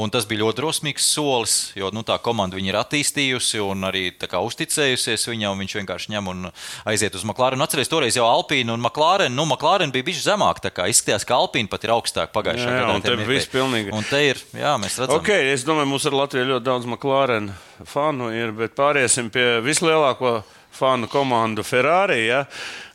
Un 0.00 0.08
tas 0.10 0.24
bija 0.24 0.40
ļoti 0.42 0.58
drosmīgs 0.62 1.04
solis, 1.12 1.56
jo 1.76 1.90
nu, 1.92 2.00
tā 2.06 2.16
komanda 2.24 2.56
viņu 2.56 2.72
ir 2.72 2.78
attīstījusi 2.80 3.60
un 3.60 3.84
arī 3.90 4.06
kā 4.16 4.40
uzticējusies 4.40 5.28
viņam. 5.28 5.60
Viņš 5.60 5.76
vienkārši 5.80 6.14
ņem 6.14 6.30
un 6.32 6.46
aiziet 6.88 7.14
uz 7.18 7.26
McLaren. 7.28 7.60
Atcerieties, 7.60 7.92
toreiz 7.92 8.16
jau 8.16 8.24
Alpīna 8.30 8.72
un 8.72 8.80
McLaren, 8.80 9.36
nu, 9.36 9.44
McLaren 9.44 9.92
bija 9.92 10.08
bijis 10.08 10.24
zemāk. 10.24 10.62
Izskatījās, 10.64 11.28
ka 11.28 11.36
Alpīna 11.36 11.68
pat 11.68 11.84
ir 11.84 11.92
augstāk 11.94 12.32
pagājušajā 12.32 12.72
Jā, 12.72 12.80
jā, 12.80 12.88
gadā. 12.88 12.96
un 12.96 13.04
te 13.04 13.28
viss 13.28 13.52
pilnīgi- 13.52 13.92
Un 13.92 14.02
te 14.08 14.24
ir, 14.30 14.40
jā, 14.56 14.74
mēs 14.80 14.98
redzam, 14.98 15.20
Ok, 15.20 15.28
es 15.52 15.64
domāju, 15.64 15.86
mums 15.92 16.06
ar 16.06 16.12
Latviju 16.12 16.48
ļoti 16.54 16.64
daudz 16.64 16.86
McLaren 16.88 17.52
fanu 17.84 18.32
ir, 18.32 18.52
bet 18.52 18.74
pāriesim 18.74 19.30
pie 19.30 19.60
vislielāko 19.60 20.42
fanu 20.74 21.08
komandu 21.10 21.64
Ferrari. 21.66 22.20
Ja? 22.26 22.44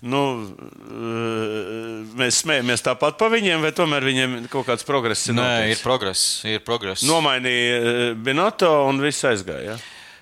Nu, 0.01 0.23
eh, 0.45 2.01
mēs 2.19 2.43
smējamies 2.43 2.85
tāpat 2.85 3.17
par 3.19 3.33
viņiem, 3.33 3.63
vai 3.65 3.73
tomēr 3.75 4.07
viņiem 4.07 4.35
kaut 4.51 4.67
kāds 4.69 4.87
progress 4.87 5.27
ir? 5.27 5.35
Nē, 5.37 5.43
noticis? 5.43 5.77
ir 5.79 5.83
progress. 5.83 6.25
Ir 6.47 6.65
progress. 6.65 7.07
Nomainīja 7.07 7.79
eh, 7.79 8.13
Binoto 8.15 8.71
un 8.89 9.01
viss 9.03 9.27
aizgāja. 9.27 9.73
Ja? 9.73 9.79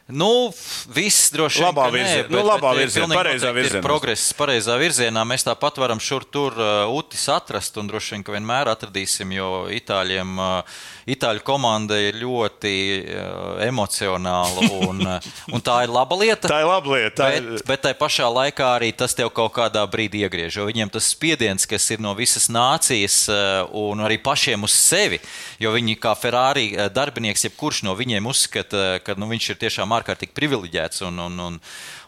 Nu, 0.07 0.53
viss 0.95 1.31
droši 1.35 1.59
vien. 1.59 1.67
Labā 1.67 1.85
virzienā. 1.91 2.29
Nu, 2.31 2.39
labā 2.47 2.69
virzienā, 2.77 3.15
pareizā 3.17 3.49
virzienā. 3.51 3.81
Progress 3.83 4.29
pareizā 4.39 4.77
virzienā. 4.79 5.23
Mēs 5.27 5.43
tāpat 5.43 5.79
varam 5.83 5.99
šur 5.99 6.23
tur 6.31 6.55
uh, 6.55 6.87
utis 6.95 7.25
atrast 7.33 7.75
un 7.81 7.89
droši 7.91 8.13
vien, 8.15 8.23
ka 8.23 8.31
vienmēr 8.31 8.71
atradīsim, 8.71 9.33
jo 9.35 9.49
itāļiem, 9.75 10.31
uh, 10.39 10.77
itāļu 11.11 11.43
komanda 11.43 11.97
ir 11.99 12.15
ļoti 12.21 12.71
uh, 13.03 13.59
emocionāla 13.67 14.69
un, 14.87 15.03
un 15.51 15.65
tā 15.67 15.81
ir 15.83 15.91
laba 15.91 16.15
lieta. 16.21 16.47
Tā 16.55 16.61
ir 16.63 16.69
laba 16.71 16.93
lieta. 16.95 17.17
tā 17.25 17.29
ir- 17.41 17.51
Bet, 17.57 17.67
bet 17.67 17.83
tai 17.83 17.93
pašā 17.99 18.29
laikā 18.31 18.71
arī 18.77 18.93
tas 18.95 19.11
tev 19.15 19.29
kaut 19.35 19.51
kādā 19.59 19.83
brīdī 19.91 20.23
iegriež. 20.23 20.55
Jo 20.61 20.69
viņiem 20.71 20.89
tas 20.91 21.11
spiediens, 21.11 21.67
kas 21.67 21.83
ir 21.91 21.99
no 22.03 22.15
visas 22.15 22.47
nācijas 22.47 23.19
un 23.75 24.07
arī 24.07 24.17
pašiem 24.23 24.63
uz 24.63 24.71
sevi, 24.75 25.19
jo 25.59 25.75
viņi 25.75 25.99
kā 25.99 26.15
Ferrari 26.15 26.69
darbinieks, 26.95 27.43
jebkurš 27.49 27.83
no 27.87 27.95
viņiem 27.99 28.23
uzskata, 28.31 29.01
ka 29.03 29.15
nu, 29.19 29.27
viņš 29.35 29.51
ir 29.53 29.61
tiešām 29.67 29.96
ārkārtīgi 29.99 30.33
privileģēts. 30.37 31.01
Un, 31.07 31.19
un, 31.19 31.39
un, 31.47 31.59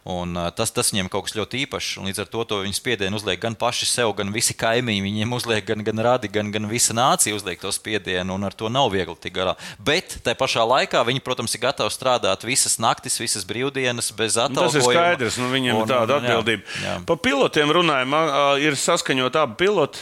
un 0.09 0.39
tas, 0.55 0.71
tas 0.73 0.89
viņiem 0.93 1.09
kaut 1.11 1.27
kas 1.27 1.35
ļoti 1.37 1.63
īpašs. 1.65 1.97
Līdz 2.05 2.21
ar 2.23 2.29
to, 2.31 2.43
to 2.49 2.61
viņi 2.63 2.77
spiedienu 2.77 3.19
uzliek 3.19 3.39
gan 3.43 3.55
paši 3.59 3.85
sev, 3.89 4.13
gan 4.17 4.31
visi 4.33 4.55
kaimiņi. 4.57 5.03
Viņiem 5.05 5.35
uzliek 5.37 5.65
gan, 5.67 5.83
gan 5.85 6.01
radi, 6.05 6.31
gan, 6.31 6.49
gan 6.55 6.65
visa 6.71 6.95
nācija 6.97 7.35
uzliek 7.37 7.59
to 7.61 7.71
spiedienu, 7.75 8.33
un 8.39 8.47
ar 8.47 8.53
to 8.57 8.69
nav 8.71 8.89
viegli 8.93 9.15
tikt 9.19 9.35
galā. 9.37 9.55
Bet 9.77 10.17
tajā 10.25 10.37
pašā 10.39 10.65
laikā 10.65 11.03
viņi, 11.07 11.21
protams, 11.25 11.53
ir 11.57 11.63
gatavi 11.67 11.91
strādāt 11.93 12.45
visas 12.47 12.79
naktis, 12.81 13.19
visas 13.21 13.45
brīvdienas 13.49 14.13
bez 14.15 14.37
Nu, 14.39 14.55
Tas 14.55 14.73
ir 14.75 14.81
atalgojuma. 14.81 14.93
skaidrs, 14.93 15.37
nu, 15.41 15.49
viņiem 15.51 15.81
ir 15.81 15.87
tāda 15.89 16.15
un- 16.17 16.23
jā, 16.23 16.37
atbildība. 16.37 16.63
jā. 16.85 16.93
Par 17.05 17.17
pilotiem 17.17 17.71
runājot, 17.75 18.61
ir 18.63 18.73
saskaņot 18.79 19.35
abi 19.35 19.55
piloti. 19.65 19.99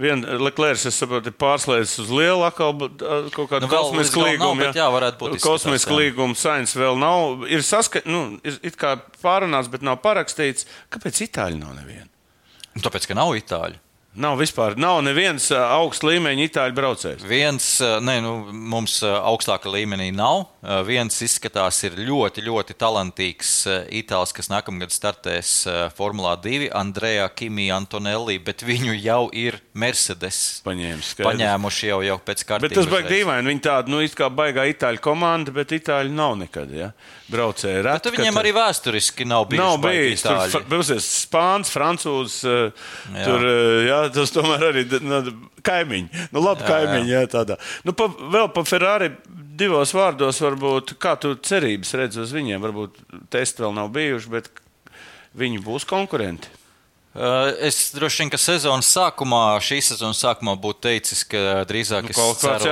Viena 0.00 0.38
Leclerc, 0.40 0.80
es 0.86 0.96
saprotu, 0.96 1.28
ir 1.28 1.36
pārslēdzis 1.36 1.98
uz 2.04 2.12
lielu 2.14 2.44
atkal 2.46 2.70
ā, 2.72 3.16
kaut 3.34 3.50
kādu 3.50 3.66
Nu, 3.66 3.72
kosmisku 3.72 4.22
līgumu. 4.24 4.62
bet 4.62 4.78
jā, 4.78 4.86
varētu 4.92 5.18
būt 5.20 5.40
Kosmisku 5.42 5.92
jā. 5.92 5.98
līgumu 6.04 6.38
sains 6.38 6.72
vēl 6.78 6.96
nav. 6.96 7.44
Ir 7.50 7.60
saskaņot, 7.66 8.06
nu, 8.08 8.22
ir 8.46 8.56
it 8.62 8.78
kā 8.80 8.94
pārunāts, 9.20 9.68
bet 9.72 9.82
nav 9.84 9.98
parakstīts. 10.00 10.64
Kāpēc 10.94 11.20
Itāļi 11.26 11.58
nav 11.60 11.74
neviena? 11.76 12.08
Nu, 12.74 12.80
Tāpēc, 12.86 13.10
ka 13.10 13.18
nav 13.18 13.34
itāļu. 13.36 13.76
Nav 14.12 14.40
vispār, 14.40 14.74
nav 14.74 14.96
neviens 15.06 15.44
ā, 15.54 15.60
augsta 15.78 16.08
līmeņa 16.08 16.42
itāļu 16.48 16.74
braucējs. 16.74 17.20
Viens, 17.30 17.66
eh, 17.78 18.00
ne, 18.02 18.16
nu, 18.24 18.32
mums 18.50 18.96
eh, 19.06 19.06
augstāka 19.06 19.70
līmenī 19.70 20.08
nav. 20.12 20.48
Eh, 20.66 20.80
Viens 20.82 21.14
izskatās, 21.22 21.78
ir 21.86 21.94
ļoti, 21.94 22.42
ļoti 22.42 22.74
talantīgs 22.74 23.52
eh, 23.70 23.84
itālis, 24.02 24.32
kas 24.34 24.50
nākamgad 24.50 24.90
startēs 24.90 25.52
eh, 25.70 25.78
Formulā 25.94 26.32
2, 26.42 26.66
Andrejā 26.74 27.28
Kimija 27.38 27.76
Antonelli, 27.78 28.40
bet 28.42 28.64
viņu 28.66 28.96
jau 28.98 29.28
ir 29.30 29.60
Mercedes 29.78 30.40
Paņēmis, 30.66 31.12
skaidrs. 31.14 31.30
paņēmuši 31.30 31.92
jau, 31.92 32.00
jau 32.10 32.18
pēc 32.26 32.42
kārtas. 32.50 32.66
Bet 32.66 32.74
tas 32.80 32.90
baigs 32.90 33.12
dīvaini. 33.14 33.46
Viņi 33.54 33.64
tāda, 33.68 33.94
nu, 33.94 34.02
it 34.02 34.18
kā 34.18 34.26
baigā 34.26 34.66
itāļu 34.74 34.98
komanda, 35.06 35.54
bet 35.54 35.70
itāļu 35.78 36.10
nav 36.18 36.34
nekad. 36.42 36.74
Ja? 36.74 36.90
Braucēji 37.30 37.78
Bet 37.86 37.86
reti. 37.86 38.16
viņiem 38.18 38.34
kad- 38.34 38.42
arī 38.42 38.56
vēsturiski 38.58 39.30
nav 39.30 39.46
bijis. 39.54 39.62
Nav 39.62 39.78
baigi 39.86 40.02
bijis. 40.10 40.26
Tur 40.26 40.34
itāļi. 40.66 41.00
spāns, 41.06 41.70
francūzs. 41.70 42.40
eh, 42.42 42.86
Jā. 43.14 43.24
Jā, 44.06 44.12
tas 44.14 44.32
tomēr 44.34 44.66
arī 44.70 44.84
nu, 45.04 45.20
kaimiņi. 45.66 46.26
Nu, 46.34 46.42
labi, 46.44 46.64
Jā, 46.64 46.70
kaimiņi. 46.72 47.12
Jā, 47.12 47.24
tādā. 47.30 47.58
Nu, 47.86 47.94
pa, 47.96 48.08
vēl 48.08 48.48
par 48.54 48.66
Ferrari 48.68 49.12
divos 49.60 49.92
vārdos, 49.96 50.40
varbūt, 50.44 50.96
kā 51.00 51.16
tu 51.20 51.34
cerības 51.36 51.92
redz 52.00 52.20
uz 52.22 52.32
viņiem. 52.36 52.62
Varbūt 52.64 53.02
testi 53.32 53.64
vēl 53.64 53.76
nav 53.76 53.92
bijuši, 53.94 54.32
bet 54.32 54.50
viņi 55.38 55.62
būs 55.66 55.86
konkurenti. 55.88 56.50
Uh, 56.50 56.58
Es 57.66 57.88
droši 57.90 58.22
vien, 58.22 58.28
ka 58.30 58.38
sezonas 58.38 58.86
sākumā, 58.94 59.58
šīs 59.66 59.88
sezonas 59.92 60.20
sākumā 60.22 60.54
būtu 60.62 60.84
teicis, 60.86 61.24
ka 61.26 61.64
drīzāk 61.66 62.06
Nu, 62.06 62.14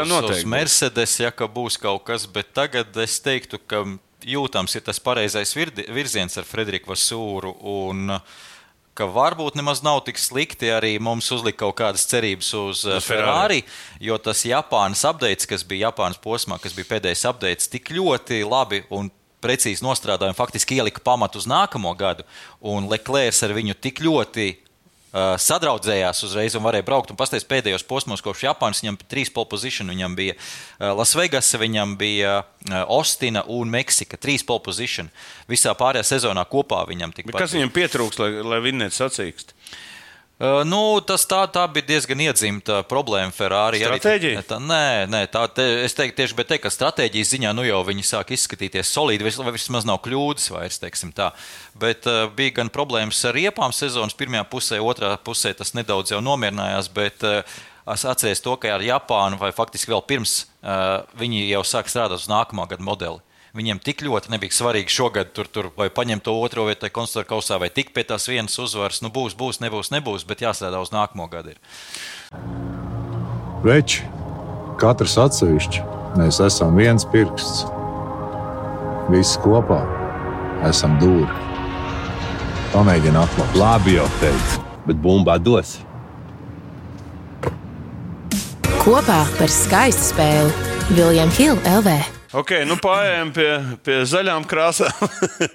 noteikti 0.07 0.37
uz 0.37 0.45
būs. 0.45 0.51
Mercedes, 0.53 1.16
ja 1.18 1.33
ka 1.35 1.49
būs 1.51 1.79
kaut 1.83 2.05
kas, 2.07 2.29
bet 2.31 2.53
tagad 2.55 2.95
es 3.03 3.18
teiktu, 3.24 3.59
ka 3.59 3.83
jūtams 4.22 4.79
ir 4.79 4.85
tas 4.87 5.03
pareizais 5.03 5.57
virziens 5.59 6.39
ar 6.39 6.47
Frederiku 6.47 6.95
Vasūru. 6.95 7.57
Un, 7.66 8.14
uh, 8.14 8.47
Ka 8.99 9.07
varbūt 9.14 9.55
nemaz 9.55 9.78
nav 9.86 10.01
tik 10.09 10.18
slikti 10.18 10.72
arī 10.74 10.96
mums 10.99 11.28
uzlikt 11.34 11.61
kaut 11.61 11.76
kādas 11.78 12.07
cerības 12.11 12.49
uz, 12.59 12.82
uz 12.82 13.07
Ferrari. 13.07 13.61
Ferrari, 13.61 13.61
jo 14.09 14.18
tas 14.18 14.42
Japānas 14.42 15.05
updates, 15.07 15.46
kas 15.46 15.62
bija 15.62 15.92
Japānas 15.92 16.18
posmā, 16.18 16.59
kas 16.59 16.74
bija 16.74 16.96
pēdējais 16.96 17.22
updates, 17.30 17.70
tik 17.70 17.92
ļoti 17.94 18.42
labi 18.42 18.82
un 18.90 19.12
precīzi 19.38 19.84
nostrādāja 19.86 20.34
un 20.34 20.38
faktiski 20.38 20.80
ielika 20.80 21.03
pamatu 21.05 21.38
uz 21.38 21.46
nākamo 21.46 21.92
gadu. 21.99 22.26
Un 22.59 22.90
Leclerc 22.90 23.38
ar 23.46 23.55
viņu 23.55 23.78
tik 23.78 24.03
ļoti 24.03 24.51
sadraudzējās 25.41 26.23
uzreiz 26.27 26.57
un 26.59 26.64
varēja 26.66 26.87
braukt. 26.87 27.12
Pastāstīt 27.19 27.49
pēdējos 27.51 27.87
posmos, 27.89 28.23
kopš 28.25 28.47
Japānas 28.49 28.83
viņam 28.83 28.99
bija 29.01 29.11
trīs 29.14 29.33
pole 29.35 29.51
position. 29.51 29.93
Viņam 29.93 30.16
bija 30.19 30.37
uh, 30.37 30.93
Lasvegas, 30.99 31.51
viņam 31.61 31.97
bija 32.01 32.39
Ostina 32.93 33.45
un 33.53 33.73
Meksika. 33.73 34.21
Trīs 34.21 34.47
pole 34.47 34.64
position. 34.64 35.11
Visā 35.51 35.75
pārējā 35.79 36.07
sezonā 36.14 36.45
kopā 36.51 36.85
viņam 36.89 37.14
tika. 37.16 37.31
Bet 37.33 37.43
kas 37.45 37.57
viņam 37.57 37.75
pietrūks, 37.75 38.21
lai, 38.23 38.33
lai 38.47 38.62
vinnētu 38.64 38.99
sacīkst? 39.01 39.55
Nu, 40.39 41.01
tas 41.03 41.24
tā, 41.26 41.41
tā 41.51 41.64
bija 41.66 41.82
diezgan 41.89 42.20
iedzimta 42.22 42.84
problēma 42.86 43.34
Ferrari. 43.34 43.80
Arī 43.82 43.97
Stratēģija? 43.99 44.43
Tā, 44.47 44.59
nē, 44.62 44.84
nē 45.11 45.22
tā, 45.34 45.43
te, 45.51 45.64
es 45.82 45.97
teiktu 45.99 46.20
tieši 46.20 46.36
bet 46.39 46.47
te, 46.53 46.59
ka 46.62 46.70
stratēģijas 46.70 47.32
ziņā 47.34 47.51
nu 47.59 47.64
jau 47.66 47.80
viņi 47.89 48.05
sāk 48.07 48.30
izskatīties 48.36 48.93
solīdi, 48.95 49.26
vis- 49.26 49.41
vai 49.43 49.51
vismaz 49.57 49.89
nav 49.89 49.99
kļūdas 50.05 50.47
vairs, 50.55 50.78
teiksim 50.78 51.11
tā. 51.16 51.32
Bet 51.74 52.07
uh, 52.07 52.28
bija 52.39 52.55
gan 52.61 52.70
problēmas 52.70 53.24
ar 53.26 53.34
riepām 53.34 53.74
sezonas 53.74 54.14
pirmajā 54.14 54.45
pusē, 54.53 54.78
otrā 54.78 55.16
pusē 55.26 55.57
tas 55.59 55.74
nedaudz 55.74 56.14
jau 56.14 56.22
nomierinājās, 56.22 56.93
bet 56.95 57.26
uh, 57.26 57.43
es 57.91 58.07
atceros 58.07 58.45
to, 58.47 58.55
ka 58.62 58.76
ar 58.76 58.86
Japānu 58.86 59.41
vai 59.43 59.51
faktiski 59.51 59.91
vēl 59.91 60.07
pirms 60.07 60.45
uh, 60.62 61.03
viņi 61.18 61.49
jau 61.51 61.64
sāk 61.66 61.91
strādāt 61.91 62.22
uz 62.22 62.30
nākamā 62.30 62.70
gada 62.70 62.86
modeli. 62.86 63.18
Viņiem 63.59 63.81
tik 63.83 64.05
ļoti 64.07 64.31
nebija 64.31 64.55
svarīgi 64.55 64.93
šogad 64.95 65.33
tur, 65.35 65.49
tur 65.51 65.67
vai 65.75 65.89
paņemt 65.91 66.23
to 66.29 66.35
otro 66.39 66.69
vietu, 66.69 66.85
vai 66.87 66.93
konstruktora 66.95 67.27
kausā, 67.27 67.57
vai 67.59 67.67
tikt 67.75 67.91
pie 67.97 68.05
tās 68.07 68.29
vienas 68.31 68.55
uzvaras. 68.63 69.01
Nu, 69.03 69.11
būs, 69.11 69.35
būs, 69.35 69.59
nebūs, 69.65 69.91
nebūs, 69.91 70.23
bet 70.29 70.45
jāstrādā 70.45 70.79
uz 70.79 70.93
nākamo 70.95 71.27
gadu. 71.33 71.57
Ir. 71.57 71.59
Veči, 73.65 74.05
katrs 74.79 75.17
atsevišķi, 75.19 75.83
mēs 76.21 76.39
esam 76.45 76.79
viens 76.79 77.03
pirksts. 77.11 77.65
Visi 79.11 79.41
kopā 79.43 79.81
esam 80.69 80.95
dūri. 81.03 81.27
Pamēģini 82.77 83.19
atklāt. 83.19 83.59
Labi 83.59 83.97
jau 83.97 84.07
teicu, 84.21 84.63
bet 84.87 85.01
bumbā 85.03 85.35
dos. 85.43 85.81
Kopā 88.85 89.19
par 89.41 89.51
skaistu 89.51 90.13
spēli 90.13 90.95
Viljams 90.95 91.43
Hilde 91.43 91.75
LV. 91.81 92.18
Ok, 92.37 92.59
nu 92.68 92.76
pārējām 92.76 93.31
pie, 93.33 93.49
pie 93.85 94.03
zaļām 94.05 94.45
krāsām. 94.49 94.93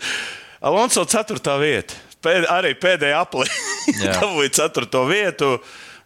Alonso 0.68 1.04
4. 1.06 1.38
vieta. 1.62 2.00
Pēd, 2.24 2.48
arī 2.50 2.74
pēdējā 2.80 3.20
aplī. 3.20 3.46
Dabūja 4.02 4.54
4. 4.64 5.04
vietu. 5.06 5.58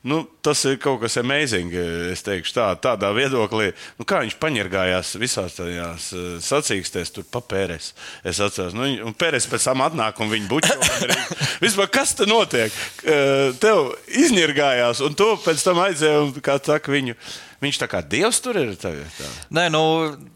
Nu, 0.08 0.22
tas 0.46 0.60
ir 0.68 0.76
kaut 0.80 1.00
kas 1.02 1.16
amazing. 1.20 1.72
Es 2.12 2.22
teikšu, 2.24 2.54
tā, 2.58 2.68
tādā 2.84 3.10
viedoklī, 3.16 3.72
nu, 3.98 4.06
kā 4.08 4.22
viņš 4.24 4.36
paņirgājās 4.44 5.16
visās 5.20 5.56
tajās 5.58 6.12
uh, 6.16 6.28
sacīkstēs, 6.44 7.12
tur 7.16 7.26
papēres. 7.32 7.94
Es 8.28 8.40
atceros, 8.44 8.76
nu, 8.78 8.88
un 9.08 9.16
pēres 9.18 9.48
pēc 9.50 9.72
tam 9.72 9.84
atnāk 9.88 10.20
un 10.24 10.32
viņa 10.32 10.52
bučo. 10.52 10.78
Vispār, 11.66 11.92
kas 11.96 12.16
te 12.20 12.28
notiek? 12.30 12.76
Uh, 13.04 13.56
tev 13.64 13.96
izņirgājās, 14.20 15.04
un 15.08 15.16
tu 15.18 15.32
pēc 15.44 15.64
tam 15.64 15.84
aizēji 15.88 16.24
un, 16.28 16.34
kā 16.44 16.60
saka, 16.60 16.94
viņu. 16.94 17.16
Viņš 17.58 17.78
tā 17.82 17.88
kā 17.90 18.04
dievs 18.06 18.38
tur 18.46 18.58
ir. 18.62 18.76
Nē, 19.50 19.64
nu, 19.74 19.82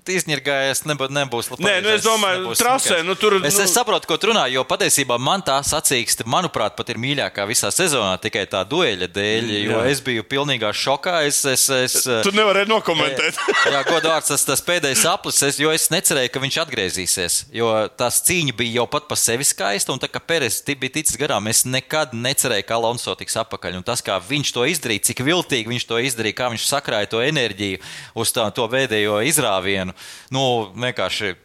izņirgājies, 0.10 0.80
nebū, 0.90 1.06
nebūs 1.14 1.52
labi. 1.52 1.66
Nē, 1.68 1.76
nu, 1.86 1.92
es 1.94 2.02
domāju, 2.06 2.56
trasē, 2.58 3.02
nu, 3.06 3.14
tur, 3.14 3.36
Es, 3.46 3.58
nu- 3.60 3.64
es 3.66 3.74
saprotu, 3.76 4.08
ko 4.10 4.18
tu 4.18 4.32
runā, 4.32 4.48
jo 4.50 4.64
patiesībā 4.66 5.20
man 5.22 5.44
tā 5.46 5.60
sacīkste, 5.62 6.26
manuprāt, 6.26 6.74
pat 6.76 6.90
ir 6.90 6.98
mīļākā 6.98 7.46
visā 7.50 7.70
sezonā 7.70 8.16
tikai 8.22 8.48
tā 8.50 8.64
dueļa 8.66 9.08
dēļ, 9.14 9.52
jo 9.68 9.78
Jā. 9.78 9.84
es 9.92 10.02
biju 10.02 10.24
pilnīgā 10.26 10.72
šokā. 10.74 11.20
Es, 11.30 11.44
es, 11.46 11.68
es, 11.70 11.94
Tu 12.26 12.34
nevari 12.34 12.66
nokomentēt. 12.66 13.38
Jā, 13.70 13.84
godvārds, 13.86 14.32
tas, 14.34 14.46
tas 14.48 14.66
pēdējais 14.66 15.06
aplis, 15.14 15.44
es, 15.46 15.60
jo 15.62 15.70
es 15.70 15.90
necerēju, 15.94 16.34
ka 16.34 16.42
viņš 16.42 16.60
atgriezīsies. 16.66 17.38
Jo 17.54 17.70
tās 18.02 18.18
cīņa 18.26 18.58
bija 18.58 18.80
jau 18.82 18.88
pat 18.90 19.06
par 19.12 19.22
sevi 19.22 19.46
skaista, 19.46 19.94
un 19.94 20.02
tā 20.02 20.10
kā 20.10 20.18
Pēters 20.32 20.62
bija 20.66 20.96
ticis 20.98 21.18
garām, 21.22 21.46
es 21.52 21.66
nekad 21.70 22.14
necerēju, 22.18 22.66
ka 22.66 22.78
Alonso 22.82 23.14
tiks 23.20 23.38
apakaļ. 23.46 23.78
Un 23.78 23.86
tas, 23.86 24.02
kā 24.02 24.18
viņš 24.18 24.54
to 24.58 24.66
izdarīja, 24.66 25.06
cik 25.12 25.22
viltīgi 25.28 25.70
viņš 25.70 25.86
to 25.90 26.02
izdarīja, 26.02 26.38
kā 26.42 26.50
viņš 26.54 26.66
sakrāja 26.72 27.11
to 27.12 27.22
enerģiju 27.24 27.82
uz 28.22 28.34
tā, 28.36 28.48
to 28.56 28.68
pēdējo 28.72 29.22
izrāvienu, 29.28 29.96
nu, 30.34 30.44
vienkārši. 30.80 31.36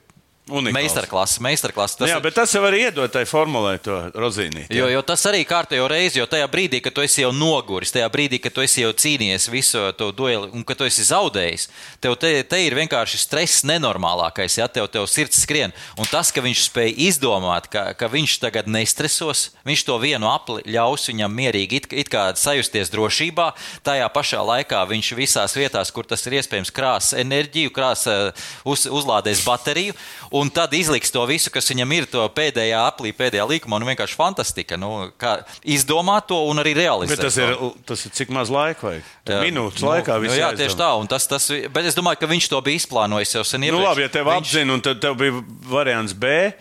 Unikāls. 0.47 0.77
Meistarklase, 0.79 1.41
meistarklase. 1.43 1.97
Tas 1.99 2.11
Jā, 2.13 2.17
ir- 2.21 2.23
bet 2.23 2.37
tas 2.39 2.53
jau 2.55 2.61
var 2.63 2.71
iedot 2.79 3.11
tai 3.11 3.25
formulē, 3.27 3.81
to 3.83 3.97
rozīnīt. 4.15 4.69
Jo, 4.71 4.87
jo 4.87 5.01
tas 5.03 5.25
arī 5.27 5.41
kārtējo 5.43 5.89
reizi, 5.91 6.21
jo 6.21 6.27
tajā 6.31 6.47
brīdī, 6.47 6.79
kad 6.85 6.95
tu 6.95 7.03
esi 7.03 7.23
jau 7.25 7.33
noguris, 7.35 7.91
tajā 7.91 8.07
brīdī, 8.15 8.39
kad 8.41 8.55
tu 8.55 8.63
esi 8.63 8.85
jau 8.85 8.93
cīnījies 8.95 9.49
visu 9.51 9.83
to 9.99 10.13
dueli 10.15 10.47
un 10.55 10.63
kad 10.63 10.79
tu 10.79 10.85
esi 10.87 11.03
zaudējis, 11.03 11.67
tev 12.01 12.15
te, 12.15 12.31
te 12.47 12.61
ir 12.63 12.77
vienkārši 12.79 13.19
stress 13.19 13.65
nenormālākais, 13.67 14.59
ja 14.61 14.69
tev, 14.71 14.87
tev 14.87 15.09
sirds 15.11 15.41
skrien. 15.43 15.75
Un 15.99 16.07
tas, 16.07 16.31
ka 16.31 16.41
viņš 16.41 16.63
spēja 16.69 16.95
izdomāt, 17.09 17.67
ka, 17.67 17.89
ka 17.99 18.07
viņš 18.07 18.39
tagad 18.47 18.71
nestresos, 18.71 19.51
viņš 19.67 19.85
to 19.91 19.99
vienu 19.99 20.31
apli 20.31 20.63
ļaus 20.63 21.09
viņam 21.11 21.35
mierīgi 21.43 21.83
it, 21.83 21.91
it 21.91 22.13
kā 22.13 22.29
sajusties 22.39 22.95
drošībā, 22.95 23.49
tajā 23.83 24.07
pašā 24.15 24.47
laikā 24.47 24.85
viņš 24.95 25.11
visās 25.19 25.59
vietās, 25.59 25.91
kur 25.91 26.07
tas 26.07 26.23
ir 26.31 26.39
iespējams, 26.39 26.71
krās 26.71 27.11
enerģiju, 27.19 27.75
krās 27.75 28.07
eh, 28.07 28.31
uz, 28.63 28.87
uzlādēs 28.87 29.43
bateriju. 29.43 29.99
Un 30.37 30.51
tad 30.51 30.73
izliks 30.77 31.11
to 31.15 31.23
visu, 31.29 31.51
kas 31.55 31.69
viņam 31.71 31.93
ir 31.97 32.07
to 32.11 32.23
pēdējā 32.37 32.81
aplī, 32.91 33.13
pēdējā 33.17 33.45
līkumā. 33.51 33.79
Nu, 33.81 33.87
vienkārši 33.89 34.17
fantastika. 34.19 34.77
Nu, 34.81 35.09
izdomāt 35.65 36.27
to 36.31 36.39
un 36.51 36.59
arī 36.63 36.75
realizēt. 36.77 37.17
Bet 37.17 37.25
tas 37.29 37.37
ir, 37.41 37.55
tas 37.89 38.05
ir 38.09 38.15
cik 38.19 38.33
maz 38.35 38.51
laika 38.53 38.89
vajag? 38.91 39.11
Jā. 39.27 39.41
Minūtes 39.45 39.83
Nu, 39.83 39.91
laikā 39.93 40.19
nu, 40.23 40.31
Jā, 40.37 40.53
tieši 40.59 40.77
tā. 40.79 40.91
un 41.01 41.07
Tas, 41.11 41.27
tas, 41.31 41.49
bet 41.73 41.85
es 41.89 41.95
domāju, 41.97 42.21
ka 42.21 42.27
viņš 42.31 42.49
to 42.53 42.61
bija 42.67 42.81
izplānojis 42.83 43.35
jau 43.39 43.45
sen. 43.47 43.61
Nu, 43.63 43.67
iepriekš. 43.71 43.89
labi, 43.89 44.03
ja 44.03 44.09
tev 44.09 44.27
Viņš- 44.27 44.43
apzina, 44.45 44.73
un 44.75 44.81
tad 44.85 45.01
tev 45.01 45.15
bija 45.17 45.43
variants 45.71 46.13
B. 46.13 46.53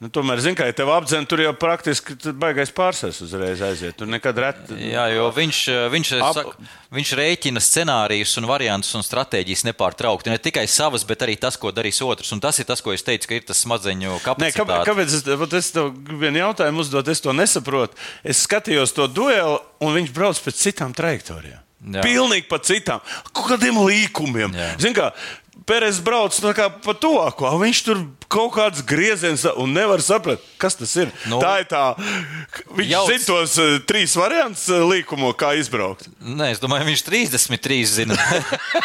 Nu, 0.00 0.08
tomēr, 0.08 0.40
zini, 0.40 0.56
kā 0.56 0.64
ja 0.64 0.72
tev 0.72 0.88
apzina, 0.94 1.26
tur 1.28 1.42
jau 1.42 1.50
praktiski 1.60 2.14
baigais 2.40 2.70
pārsēs 2.72 3.18
uzreiz 3.26 3.60
aiziet. 3.60 3.98
Tur 4.00 4.08
nekad 4.08 4.38
reti. 4.40 4.78
Jā, 4.94 5.02
jo 5.12 5.26
viņš, 5.36 5.58
viņš, 5.92 6.12
Ap- 6.24 6.38
saka, 6.38 6.70
viņš 6.96 7.10
rēķina 7.20 7.60
scenārijus 7.60 8.32
un 8.40 8.48
variantus 8.48 8.96
un 8.96 9.04
stratēģijas 9.04 9.66
nepārtraukti. 9.68 10.32
Ne 10.32 10.40
tikai 10.40 10.64
savas, 10.72 11.04
bet 11.04 11.20
arī 11.26 11.36
tas, 11.36 11.60
ko 11.60 11.68
darīs 11.76 12.00
otrs. 12.00 12.32
Un 12.32 12.40
tas 12.40 12.56
ir 12.62 12.68
tas, 12.70 12.80
ko 12.80 12.96
es 12.96 13.04
teicu, 13.04 13.28
ka 13.28 13.36
ir 13.36 13.44
tas 13.50 13.60
smadzeņu 13.60 14.14
Nē, 14.14 14.22
kā, 14.24 14.32
kapacitāte. 14.32 14.88
kāpēc 14.88 15.18
es, 15.18 15.60
es 15.60 15.70
tev 15.76 15.92
vienu 16.24 16.46
jautājumu 16.46 16.80
uzdot? 16.80 17.12
Es 17.12 17.20
to 17.20 17.36
nesaprotu. 17.36 18.00
Es 18.24 18.40
skatījos 18.48 18.96
to 18.96 19.04
dueli, 19.04 19.60
un 19.84 19.98
viņš 20.00 20.16
brauc 20.16 20.40
pēc 20.48 20.64
citām 20.64 20.96
trajektorijām. 20.96 21.60
Jā. 21.80 22.02
Pilnīgi 22.04 22.48
pa 22.48 22.58
citām, 22.60 23.00
kaut 23.32 23.52
kādiem 23.54 23.78
līkumiem. 23.84 24.52
Jā. 24.52 24.72
Zini, 24.80 24.96
kā 24.96 25.12
Pērēs 25.68 26.00
brauc 26.04 26.34
tā 26.40 26.54
kā 26.56 26.70
pa 26.82 26.94
tuvāko, 26.96 27.46
a 27.48 27.58
viņš 27.60 27.80
tur 27.86 28.00
kaut 28.30 28.52
kāds 28.54 28.82
grieziens 28.86 29.42
un 29.58 29.72
nevar 29.74 30.00
saprast, 30.04 30.44
kas 30.60 30.76
tas 30.78 30.92
ir. 31.02 31.10
Nu, 31.30 31.40
tā 31.42 31.60
ir 31.62 31.66
tā. 31.70 31.82
Viņš 32.78 32.90
jauc. 32.90 33.10
zina 33.10 33.26
tos 33.26 33.56
uh, 33.58 33.76
trīs 33.86 34.14
variantus 34.18 34.68
uh, 34.70 34.84
līkumu, 34.86 35.32
kā 35.38 35.52
izbraukt. 35.58 36.06
Nē, 36.22 36.52
es 36.54 36.62
domāju, 36.62 36.86
viņš 36.90 37.04
33 37.08 37.80
zina. 37.90 38.18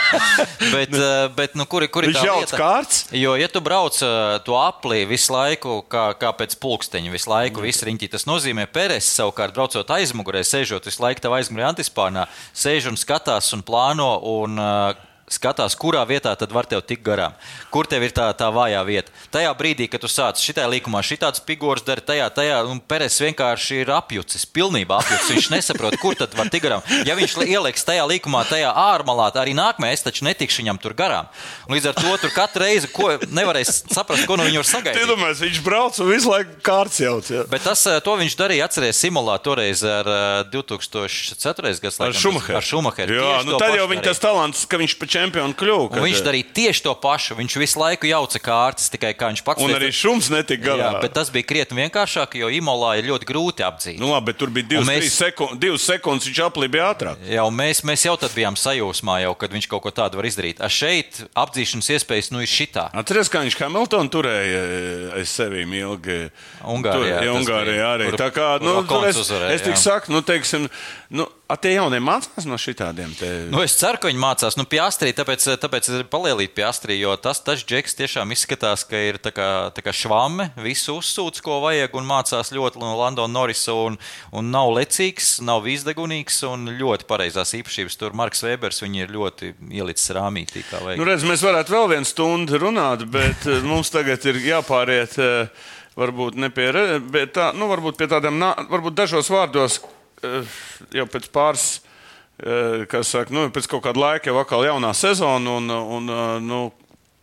bet, 0.75 0.93
eh, 0.93 1.27
bet 1.37 1.55
nu, 1.57 1.67
kur, 1.69 1.85
kur 1.93 2.07
ir 2.07 2.15
tā 2.15 2.25
lieta? 2.25 2.57
kārts. 2.59 3.05
Jo, 3.15 3.35
ja 3.39 3.49
tu 3.51 3.61
brauc 3.63 3.97
eh, 4.01 4.37
to 4.45 4.57
aplī 4.59 5.03
visu 5.09 5.33
laiku, 5.35 5.79
kā, 5.91 6.07
kā 6.19 6.31
pēc 6.37 6.57
pulksteņa, 6.61 7.13
visu 7.13 7.31
laiku, 7.31 7.63
visu 7.65 7.87
riņķi, 7.87 8.11
tas 8.15 8.27
nozīmē, 8.29 8.67
Pēters 8.75 9.09
savukārt 9.19 9.55
braucot 9.55 9.95
aizmugurē, 9.97 10.43
sēžot 10.45 10.89
visu 10.89 11.03
laiku 11.05 11.23
tev 11.23 11.37
aizmugurē 11.37 11.69
antispārnā, 11.71 12.25
sēž 12.55 12.89
un 12.91 12.99
skatās 12.99 13.51
un 13.55 13.63
plāno 13.65 14.15
un 14.35 14.61
uh, 14.61 15.05
skatās, 15.31 15.73
kurā 15.73 16.03
vietā 16.05 16.35
tad 16.37 16.51
var 16.53 16.67
tev 16.69 16.83
tikt 16.85 17.01
garām. 17.05 17.33
Kur 17.73 17.87
tev 17.89 18.03
ir 18.05 18.11
tā, 18.13 18.27
tā 18.37 18.49
vājā 18.53 18.81
vieta? 18.85 19.11
Tajā 19.33 19.51
brīdī, 19.57 19.87
kad 19.89 20.03
tu 20.03 20.09
sāc 20.11 20.37
šitā 20.37 20.67
līkumā, 20.69 21.01
šitāds 21.01 21.41
figūrs 21.45 21.81
dara, 21.85 22.01
tajā, 22.05 22.27
tajā, 22.29 22.59
un 22.69 22.77
Pēters 22.79 23.17
vienkārši 23.23 23.81
ir 23.81 23.91
apjucis, 23.95 24.45
pilnībā 24.45 24.99
apjucis. 25.01 25.31
Viņš 25.35 25.49
nesaprot, 25.55 25.97
kur 26.01 26.13
tad 26.19 26.35
var 26.37 26.51
tikt 26.53 26.67
garām. 26.67 26.85
Ja 27.09 27.15
viņš 27.17 27.37
li- 27.41 27.49
ieliks 27.55 27.85
tajā 27.87 28.05
līkumā, 28.05 28.43
tajā 28.49 28.69
ārmalā, 28.69 29.31
tad 29.33 29.43
arī 29.47 29.55
nākamajā 29.57 29.97
es 29.97 30.05
taču 30.05 30.27
netikšu 30.29 30.61
viņam 30.61 30.81
tur 30.83 30.93
garām. 30.93 31.25
Un 31.65 31.75
līdz 31.75 31.89
ar 31.89 31.97
to 31.97 32.13
tur 32.21 32.33
katru 32.35 32.61
reizi 32.65 32.91
ko, 32.93 33.09
nevarēs 33.25 33.81
saprast, 33.95 34.27
ko 34.29 34.37
no 34.37 34.45
viņa 34.45 34.61
var 34.61 34.69
sagaidīt. 34.69 35.01
Iedomājieties, 35.07 35.41
viņš 35.49 35.61
brauc 35.65 35.99
un 36.05 36.11
visu 36.11 36.29
laiku 36.29 36.61
kārts 36.65 37.01
jauc. 37.01 37.29
Ja? 37.33 37.43
Bet 37.49 37.65
tas, 37.65 37.81
eh, 37.89 37.99
to 38.05 38.13
viņš 38.21 38.37
darīja, 38.37 38.69
atcerieties, 38.69 39.01
simulā 39.01 39.39
toreiz 39.41 39.81
ar 39.83 40.05
eh, 40.05 40.43
2004. 40.53 41.81
gadu. 41.81 41.95
Ar 42.05 42.13
Šumacheru. 42.65 43.17
Jā, 43.17 43.43
nu 43.45 43.57
tad 43.59 43.75
jau 43.77 43.87
viņa 43.89 44.05
tas 44.05 44.21
talants, 44.21 44.65
ka 44.69 44.77
viņš 44.81 44.95
pa 44.99 45.09
čempionu 45.15 45.55
kļuva. 45.57 45.89
Kad- 45.95 46.03
viņš 46.05 46.21
darīja 46.27 46.49
tieši 46.59 46.83
to 46.85 46.93
pašu. 46.99 47.35
Viņš 47.39 47.55
visu 47.63 47.79
laiku 47.81 48.07
jauca 48.11 48.39
kārtas, 48.43 48.89
tikai 48.93 49.13
kā 49.15 49.31
viņš 49.31 49.43
pats 49.47 49.61
Un 49.63 49.69
teica. 49.71 49.79
arī 49.79 49.89
šums 49.95 50.29
netika 50.33 50.63
garā. 50.67 50.91
Jā, 50.93 51.01
bet 51.01 51.13
tas 51.15 51.29
bija 51.33 51.47
krietni 51.47 51.79
vienkāršāk, 51.83 52.35
jo 52.41 52.47
Imolā 52.51 52.97
ir 52.99 53.07
ļoti 53.09 53.25
grūti 53.31 53.63
apdzīt. 53.65 53.99
Nu, 53.99 54.11
labi, 54.11 54.25
bet 54.31 54.37
tur 54.43 54.49
bija 54.49 54.67
divas, 54.75 54.87
Un 54.87 54.93
mēs- 54.93 55.15
sekundes, 55.15 55.59
divas 55.59 55.81
sekundes, 55.87 56.27
viņš 56.27 56.41
aplīja 56.49 56.89
ātrāk. 56.91 57.17
Jā, 57.29 57.43
mēs, 57.51 57.81
mēs 57.87 58.05
jau 58.05 58.17
tad 58.19 58.31
bijām 58.35 58.55
sajūsmā, 58.59 59.21
jau, 59.23 59.33
kad 59.37 59.51
viņš 59.55 59.67
kaut 59.71 59.83
ko 59.83 59.91
tādu 59.91 60.15
var 60.19 60.25
izdarīt. 60.27 60.59
A 60.59 60.67
šeit 60.67 61.21
apdzīšanas 61.35 61.89
iespējas 61.95 62.31
nu, 62.31 62.39
ir 62.43 62.47
šitā. 62.51 62.89
Atcerieties, 62.93 63.29
kā 63.31 63.41
viņš 63.45 63.57
Hamiltonu 63.63 64.09
turēja 64.09 64.61
eh, 64.65 65.19
aiz 65.21 65.29
sevīm 65.31 65.71
ilgi. 65.73 66.31
Ungārijā 66.65 67.19
Tur, 67.21 67.25
tas 67.25 67.39
Ungārijā 67.41 67.87
arī. 67.95 68.09
kur- 68.09 68.19
Tā 68.19 68.29
kā, 68.31 68.61
nu, 68.61 68.83
tur 68.87 69.05
es, 69.07 69.15
uzvarēja, 69.17 69.51
es 69.53 69.61
tik 69.61 69.77
saku, 69.77 70.11
nu, 70.11 70.21
teiksim, 70.25 70.69
nu, 71.11 71.27
tie 71.61 71.75
jaunie 71.75 71.99
mācās 72.01 72.45
no 72.45 72.55
šitādiem. 72.57 73.11
Te... 73.17 73.29
Nu, 73.51 73.61
es 73.61 73.75
ceru, 73.77 73.97
ka 74.01 74.07
viņi 74.09 74.17
mācās. 74.21 74.57
Nu, 74.57 74.65
Piastrī, 75.05 75.21
tāpēc, 75.21 75.43
tāpēc 75.61 75.87
ir 75.93 76.03
palielīt 76.09 76.53
piastrī, 76.57 76.95
jo 76.97 77.11
tas, 77.21 77.37
tas 77.45 77.61
džeks 77.61 77.93
tiešām 77.99 78.31
izskatās, 78.33 78.81
ka 78.89 78.97
ir 78.97 79.19
tā 79.21 79.29
kā, 79.29 79.69
tā 79.75 79.83
kā 79.85 79.93
švame, 79.93 80.47
visu 80.57 80.95
uzsūc, 80.97 81.43
ko 81.45 81.59
vajag, 81.61 81.93
un 81.93 82.07
mācās 82.09 82.49
ļoti 82.55 82.81
no 82.81 82.95
Landona 82.97 83.29
Norisa, 83.29 83.75
un, 83.77 83.99
un 84.33 84.49
nav 84.49 84.71
lecīgs, 84.73 85.43
nav 85.45 85.67
izdegunīgs, 85.69 86.39
un 86.49 86.71
ļoti 86.79 87.05
pareizās 87.05 87.53
īpašības. 87.59 87.99
Tur 88.01 88.17
Marks 88.17 88.41
Vēbers 88.47 88.81
viņu 88.81 89.03
ir 89.03 89.13
ļoti 89.13 89.53
ielicis 89.77 90.15
rāmītī. 90.17 90.65
Nu, 90.97 91.05
redz, 91.05 91.27
mēs 91.29 91.45
varētu 91.45 91.77
vēl 91.77 91.89
vienu 91.93 92.09
stundu 92.09 92.65
runāt, 92.65 93.05
bet 93.05 93.45
eh, 93.45 93.61
mums 93.61 93.93
tagad 93.93 94.25
ir 94.25 94.41
jāpāriet. 94.41 95.19
eh, 95.21 95.65
Varbūt 95.95 96.35
ne 96.35 96.49
pie, 96.51 96.65
tā, 97.31 97.53
nu, 97.55 97.69
varbūt 97.71 97.95
pie 97.95 98.09
tādiem, 98.11 98.41
varbūt 98.67 98.97
dažos 98.97 99.29
vārdos, 99.31 99.77
eh, 100.25 100.57
jau 100.97 101.05
pēc 101.07 101.29
pāris, 101.31 101.77
kas 102.91 103.13
saka, 103.13 103.33
nu, 103.33 103.45
pēc 103.55 103.69
kaut 103.71 103.85
kāda 103.85 104.01
laika 104.01 104.31
jau 104.31 104.39
atkal 104.41 104.65
jaunā 104.67 104.91
sezona. 104.97 105.57
Un, 105.59 105.69
un, 105.71 106.15
nu, 106.43 106.63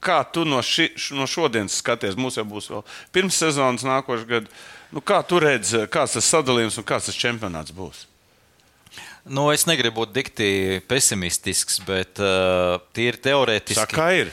kā 0.02 0.20
tu 0.32 0.46
no, 0.48 0.62
ši, 0.64 0.90
no 1.16 1.26
šodienas 1.30 1.80
skaties, 1.82 2.16
mums 2.18 2.38
jau 2.40 2.46
būs 2.48 2.70
vēl 2.72 2.86
pirms 3.14 3.40
sezonas 3.44 3.86
nākošais 3.86 4.28
gads. 4.28 4.62
Nu, 4.92 5.00
kā 5.00 5.22
tu 5.24 5.38
redzi, 5.40 5.86
kāds 5.92 6.18
tas 6.18 6.28
sadalījums 6.28 6.76
un 6.80 6.86
kāds 6.88 7.08
tas 7.08 7.16
čempionāts 7.16 7.72
būs? 7.76 8.06
Nu, 9.22 9.46
es 9.54 9.64
negribu 9.70 10.02
būt 10.02 10.16
dikti 10.16 10.48
pesimistisks, 10.90 11.78
bet 11.86 12.18
uh, 12.20 12.80
tīri 12.96 13.20
teorētiski. 13.22 13.78
Saka, 13.78 14.08
ir? 14.18 14.32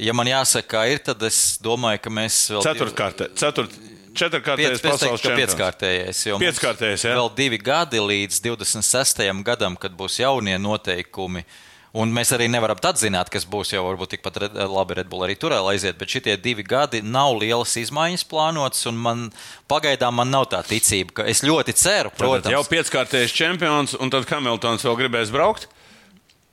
Ja 0.00 0.14
man 0.16 0.30
jāsaka, 0.30 0.68
kā 0.70 0.84
ir, 0.92 1.02
tad 1.04 1.20
es 1.26 1.58
domāju, 1.60 2.00
ka 2.04 2.12
mēs 2.14 2.36
vēl. 2.54 2.62
Ceturtkārtē, 2.64 3.28
ceturt, 3.36 3.74
piec, 4.14 4.82
pasaules 4.84 5.22
čempions. 5.22 5.54
pieckārtējais. 5.54 6.20
jo 6.26 6.38
Pieckārtējais, 6.42 7.04
jā. 7.06 7.16
Vēl 7.16 7.30
divi 7.36 7.58
gadi 7.58 8.00
līdz 8.02 8.40
26. 8.44 9.26
gadam, 9.46 9.76
kad 9.76 9.92
būs 9.96 10.20
jaunie 10.22 10.58
noteikumi. 10.58 11.44
Un 11.90 12.12
mēs 12.14 12.30
arī 12.30 12.46
nevaram 12.46 12.78
atzināt, 12.86 13.32
kas 13.34 13.42
būs 13.50 13.72
jau 13.74 13.82
varbūt 13.82 14.12
tikpat 14.14 14.36
red, 14.44 14.54
labi 14.70 14.94
Redbull 15.00 15.24
arī 15.26 15.34
tur 15.34 15.50
aiziet, 15.56 15.98
bet 15.98 16.12
šitie 16.12 16.36
divi 16.38 16.62
gadi 16.62 17.00
nav 17.02 17.34
lielas 17.40 17.74
izmaiņas 17.80 18.22
plānotas, 18.30 18.84
un 18.86 18.94
man 18.94 19.24
pagaidām 19.66 20.14
man 20.14 20.30
nav 20.30 20.46
tā 20.52 20.62
ticība, 20.62 21.16
ka 21.18 21.26
es 21.26 21.42
ļoti 21.42 21.74
ceru, 21.74 22.12
Protams. 22.14 22.46
protams, 22.46 22.54
Jau 22.54 22.62
pieckārtējs 22.70 23.34
čempions, 23.34 23.96
un 23.98 24.14
tad 24.14 24.28
Hamiltons 24.30 24.86
vēl 24.86 25.00
gribēs 25.02 25.34
braukt. 25.34 25.66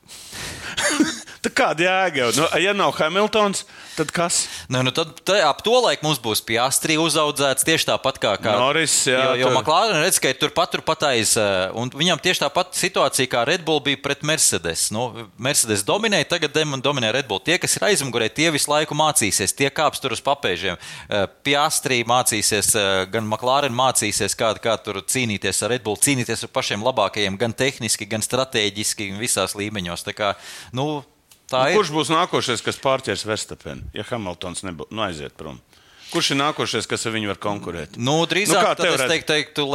Tā 1.45 1.51
kāda 1.53 1.83
jēga 1.85 2.21
jau? 2.23 2.29
Nu, 2.39 2.45
ja 2.61 2.73
nav 2.73 2.95
Hamiltons, 2.97 3.63
tad 3.95 4.09
kas? 4.15 4.47
Nu, 4.71 4.81
nu 4.85 4.91
tad 4.95 5.13
te, 5.21 5.35
ap 5.45 5.61
to 5.65 5.75
laiku 5.83 6.05
mums 6.07 6.19
būs 6.23 6.41
piastri 6.45 6.97
uzaudzēts 6.97 7.65
tieši 7.67 7.89
tāpat 7.91 8.17
kā, 8.23 8.33
kā 8.41 8.55
Norris, 8.57 8.95
jā, 9.09 9.19
Jo, 9.31 9.35
jo 9.43 9.51
McLaren 9.53 10.01
redz, 10.01 10.17
ka 10.21 10.31
ir 10.33 10.39
turpat, 10.41 10.71
turpat 10.73 11.03
aiz. 11.11 11.35
eh, 11.37 11.69
Un 11.77 11.91
viņam 11.93 12.19
tieši 12.23 12.41
tāpat 12.45 12.73
situācija 12.77 13.29
kā 13.29 13.45
Red 13.47 13.63
Bull 13.67 13.79
bija 13.85 13.99
pret 14.01 14.23
Mercedes. 14.25 14.87
Nu, 14.91 15.29
Mercedes 15.37 15.83
dominēja, 15.85 16.29
tagad 16.33 16.57
dominē 16.81 17.11
Red 17.13 17.27
Bull. 17.27 17.39
Tie, 17.43 17.57
kas 17.61 17.75
ir 17.77 17.85
aizmugurē, 17.89 18.29
tie 18.33 18.49
visu 18.51 18.71
laiku 18.71 18.95
mācīsies, 18.97 19.53
tie 19.55 19.69
kāps 19.69 20.01
tur 20.01 20.11
uz 20.17 20.21
papēžiem. 20.25 20.77
Eh, 21.09 21.27
Piastri 21.43 22.03
mācīsies, 22.07 22.73
eh, 22.75 23.05
gan 23.11 23.27
McLaren 23.27 23.73
mācīsies, 23.73 24.35
kā, 24.35 24.53
kā 24.59 24.77
tur 24.83 25.01
cīnīties 25.01 25.61
ar 25.63 25.69
Red 25.75 25.83
Bull, 25.83 25.97
cīnīties 25.97 26.43
ar 26.43 26.49
pašiem 26.49 26.83
labākajiem, 26.83 27.37
gan 27.37 27.53
tehniski, 27.53 28.07
gan 28.09 28.21
strateģiski, 28.25 29.11
visās 29.19 29.53
līmeņos. 29.55 30.03
Tā 30.07 30.13
kā, 30.17 30.33
nu, 30.73 31.03
tā 31.51 31.69
ir. 31.71 31.79
Kurš 31.79 31.93
būs 31.95 32.11
nākošais, 32.13 32.63
kas 32.65 32.79
pārķers 32.83 33.25
Verstapenu, 33.27 33.87
ja 33.97 34.05
Hamiltons 34.11 34.63
nebūs 34.67 34.91
nu, 34.91 35.03
aiziet 35.07 35.35
prom? 35.39 35.59
Kurš 36.07 36.29
ir 36.31 36.37
nākošais, 36.39 36.85
kas 36.87 37.03
ar 37.03 37.11
viņu 37.17 37.27
var 37.33 37.39
konkurēt? 37.43 37.97
Nu, 37.99 38.21
drīzāk 38.31 38.63
kā 38.63 38.69
nu, 38.79 38.85
es 38.93 39.01
redz? 39.01 39.11
teiktu, 39.11 39.27
teiktu. 39.33 39.65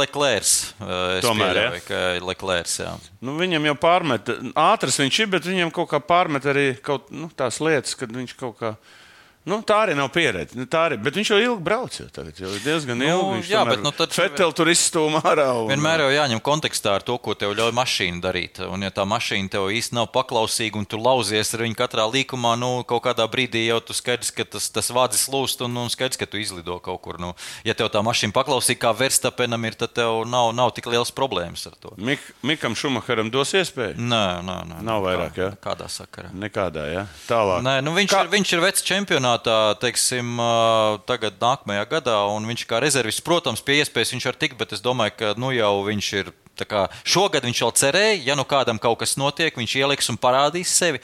Eh, 0.81 1.19
Es 1.19 1.25
Tomēr, 1.27 1.53
pieļauju, 1.59 1.83
ka 1.85 1.99
Leclerc, 2.25 2.73
jā. 2.81 2.93
Nu, 3.21 3.35
viņam 3.37 3.67
jau 3.69 3.75
pārmet, 3.77 4.31
ātrs 4.57 4.97
viņš 5.03 5.19
ir, 5.21 5.29
bet 5.35 5.45
viņam 5.45 5.73
kaut 5.75 5.91
kā 5.91 5.99
pārmet 6.01 6.47
arī 6.49 6.65
kaut, 6.81 7.11
nu, 7.13 7.29
tās 7.37 7.61
lietas, 7.61 7.93
kad 7.99 8.09
viņš 8.09 8.33
kaut 8.39 8.57
kā. 8.63 8.73
Nu, 9.45 9.57
tā 9.61 9.75
arī 9.83 9.95
nav 9.97 10.07
pieredze. 10.15 10.55
Nu, 10.55 10.63
arī, 10.79 10.95
bet 11.03 11.17
viņš 11.19 11.29
jau 11.33 11.37
ilgi 11.43 11.63
brauc. 11.65 11.91
Jau, 11.99 12.05
tagad, 12.15 12.37
jau 12.39 12.47
diezgan 12.63 12.95
Nu, 12.97 13.03
ilgi. 13.05 13.31
Viņš 13.41 13.49
jā, 13.51 13.59
tomēr 13.63 13.75
bet 13.75 13.81
nu 13.83 13.91
tad- 13.91 14.13
Fetel 14.15 14.53
tur 14.55 14.67
izstūmā 14.71 15.19
ārā. 15.21 15.47
Un, 15.59 15.67
Vienmēr 15.73 15.99
jau 16.05 16.11
jāņem 16.15 16.39
kontekstā 16.39 16.93
ar 16.95 17.03
to, 17.03 17.17
ko 17.19 17.33
tev 17.35 17.51
ļauj 17.57 17.73
mašīna 17.75 18.21
darīt. 18.23 18.61
Un, 18.63 18.81
ja 18.87 18.89
tā 18.89 19.03
mašīna 19.03 19.49
tev 19.51 19.67
īsti 19.67 19.97
nav 19.99 20.07
paklausīga 20.15 20.79
un 20.79 20.85
tu 20.85 20.95
lauzies 20.97 21.53
ar 21.53 21.59
viņu 21.65 21.75
katrā 21.75 22.05
līkumā, 22.07 22.53
nu, 22.57 22.83
kaut 22.87 23.03
kādā 23.03 23.27
brīdī 23.27 23.65
jau 23.67 23.81
tu 23.83 23.91
skaidrs, 23.93 24.31
ka 24.31 24.45
tas, 24.45 24.69
tas 24.71 24.87
vādzis 24.95 25.27
lūst 25.27 25.59
un, 25.65 25.75
un 25.75 25.89
skaidrs, 25.91 26.15
ka 26.17 26.25
tu 26.25 26.37
izlido 26.39 26.79
kaut 26.79 27.01
kur. 27.03 27.19
Nu, 27.19 27.33
ja 27.67 27.73
tev 27.73 27.91
tā 27.91 27.99
mašīna 27.99 28.31
paklausīga, 28.31 28.79
kā 28.87 28.93
Verstapenam 28.95 29.65
ir, 29.67 29.75
tad 29.75 29.91
tev 29.93 30.23
nav, 30.25 30.53
nav 30.55 30.71
tik 30.71 30.87
liels 30.87 31.11
problēmas 31.11 31.67
ar 31.67 31.75
to. 31.83 31.91
Mik, 31.97 32.23
Mikam 32.47 32.75
Šumacheram 32.79 33.27
dos 33.29 33.51
iespēju? 33.51 33.99
Nē, 33.99 34.23
nē, 34.39 34.57
nē. 34.71 34.81
Nav 34.87 35.03
vairāk, 35.03 35.35
jā? 35.35 35.51
Kādā 35.59 35.91
sakarā? 35.91 36.31
Nekādā, 36.31 36.87
jā. 36.95 37.05
Tālāk. 37.27 37.59
Nē, 37.67 37.75
nu 37.83 37.91
viņš, 37.91 38.09
Kā- 38.15 38.23
ir, 38.23 38.31
viņš 38.37 38.53
ir 38.55 38.63
vecs 38.63 38.83
čempionātā, 39.33 39.79
teiksim, 39.79 40.37
tagad 41.05 41.39
nākamajā 41.41 41.85
gadā, 41.89 42.17
un 42.33 42.45
viņš 42.45 42.65
kā 42.67 42.79
rezervis, 42.79 43.21
protams, 43.21 43.61
pie 43.61 43.81
iespējas 43.81 44.13
viņš 44.13 44.25
var 44.25 44.37
tikt, 44.37 44.57
bet 44.57 44.73
es 44.73 44.81
domāju, 44.81 45.13
ka 45.17 45.33
nu 45.37 45.51
jau 45.51 45.83
viņš 45.85 46.13
ir. 46.13 46.33
kā 46.67 46.89
Šogad 47.03 47.43
viņš 47.43 47.61
vēl 47.63 47.73
cerēja, 47.73 48.23
ja 48.25 48.35
nu 48.35 48.43
kādam 48.45 48.79
kaut 48.79 48.99
kas 48.99 49.17
notiek, 49.17 49.55
viņš 49.55 49.75
ieliks 49.75 50.09
un 50.09 50.17
parādīs 50.17 50.69
sevi. 50.69 51.01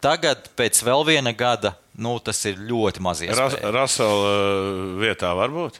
Tagad, 0.00 0.50
pēc 0.56 0.82
vēl 0.82 1.04
viena 1.06 1.32
gada, 1.32 1.76
nu, 1.94 2.18
tas 2.18 2.44
ir 2.44 2.58
ļoti 2.58 3.00
maz 3.00 3.22
iespējams. 3.22 3.60
Rasela 3.70 4.98
vietā 4.98 5.32
varbūt? 5.34 5.78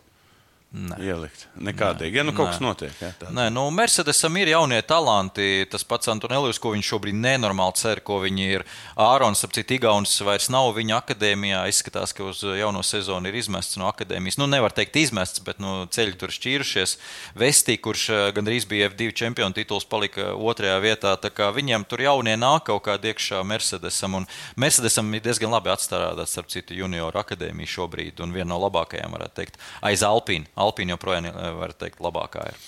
Nē. 0.73 0.97
Ielikt. 1.05 1.47
Nekādīgi. 1.61 2.17
Ja 2.17 2.23
nu 2.25 2.33
kaut 2.33 2.49
Nē. 2.49 2.53
kas 2.55 2.63
notiek. 2.65 2.93
Jā, 2.97 3.11
tā. 3.21 3.29
Nē, 3.37 3.51
nu, 3.53 3.67
Mercedesam 3.77 4.37
ir 4.41 4.49
jaunie 4.55 4.79
talanti. 4.89 5.67
Tas 5.69 5.85
pats 5.85 6.09
Antonelijs, 6.09 6.57
ko 6.63 6.73
viņš 6.73 6.89
šobrīd 6.95 7.19
nenormāli 7.21 7.77
cer, 7.77 8.01
ko 8.01 8.23
viņi 8.23 8.47
ir. 8.57 8.65
Ārons, 8.97 9.45
ap 9.45 9.53
citu, 9.53 9.77
Igaunis 9.77 10.15
vairs 10.25 10.49
nav 10.53 10.71
viņa 10.79 10.97
akadēmijā. 11.03 11.61
Izskatās, 11.69 12.15
ka 12.17 12.25
uz 12.25 12.41
jauno 12.41 12.81
sezonu 12.81 13.29
ir 13.29 13.37
izmests 13.43 13.77
no 13.77 13.91
akadēmijas. 13.91 14.39
Nu, 14.41 14.49
nevar 14.49 14.73
teikt 14.73 14.97
izmests, 14.97 15.43
bet 15.45 15.61
nu, 15.61 15.83
ceļi 15.93 16.17
tur 16.17 16.33
šķīrušies. 16.33 16.97
Vestī, 17.37 17.77
kurš 17.77 18.07
eh, 18.09 18.23
gandrīz 18.33 18.65
bija 18.71 18.89
F2 18.89 19.13
čempionu 19.21 19.53
tituls, 19.53 19.85
palika 19.85 20.33
otrajā 20.33 20.81
vietā. 20.81 21.15
Tā 21.21 21.29
kā 21.29 21.53
Viņiem 21.53 21.85
tur 21.85 22.01
jaunie 22.01 22.33
nāk 22.41 22.65
kaut 22.71 22.87
kādā 22.89 23.13
iekšā 23.13 23.43
Mercedesam. 23.45 24.17
Un 24.23 24.29
Mercedesam 24.57 25.13
ir 25.13 25.21
diezgan 25.21 25.53
labi 25.53 25.69
atstrādāts, 25.75 26.33
starp 26.33 26.49
citu, 26.53 26.75
junioru 26.81 27.21
akadēmiju 27.21 27.75
šobrīd. 27.77 28.25
Un 28.25 28.33
viena 28.33 28.55
no 28.55 28.61
labākajām, 28.65 29.13
varētu 29.13 29.37
teikt, 29.37 29.61
aiz 29.85 30.01
Alpīna. 30.07 30.49
Alpīna 30.63 30.97
joprojām, 30.97 31.29
eh, 31.31 31.53
var 31.59 31.75
teikt, 31.79 32.01
labākā 32.05 32.49
ir. 32.53 32.65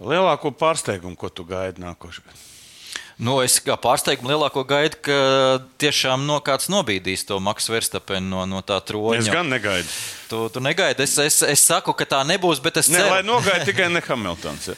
Lielāko 0.00 0.52
pārsteigumu, 0.56 1.16
ko 1.16 1.28
tu 1.28 1.44
gaidi 1.44 1.82
nākošais 1.84 2.24
gads? 2.24 2.49
Nu, 3.20 3.36
es 3.44 3.58
kā 3.60 3.74
pārsteigumu 3.76 4.30
lielāko 4.32 4.62
gaidu, 4.64 4.96
ka 5.04 5.18
tiešām 5.82 6.24
no 6.28 6.38
kāds 6.44 6.70
nobīdīs 6.72 7.26
to 7.28 7.36
Maksu 7.44 7.74
Verstapenu 7.74 8.30
no, 8.32 8.46
no 8.48 8.62
tā 8.64 8.78
troņa. 8.80 9.18
Es 9.20 9.28
gan 9.32 9.50
negaidu. 9.52 9.88
Tu, 10.30 10.38
tu 10.54 10.60
negaidi. 10.62 11.02
Es, 11.02 11.16
es, 11.18 11.40
es 11.42 11.62
saku, 11.66 11.90
ka 11.98 12.06
tā 12.06 12.20
nebūs, 12.22 12.60
bet 12.62 12.76
es 12.78 12.86
Ne, 12.88 13.00
ceru. 13.00 13.10
lai 13.10 13.22
nogaida 13.26 13.64
tikai 13.66 13.88
ne 13.90 13.98
Hamiltons. 14.06 14.68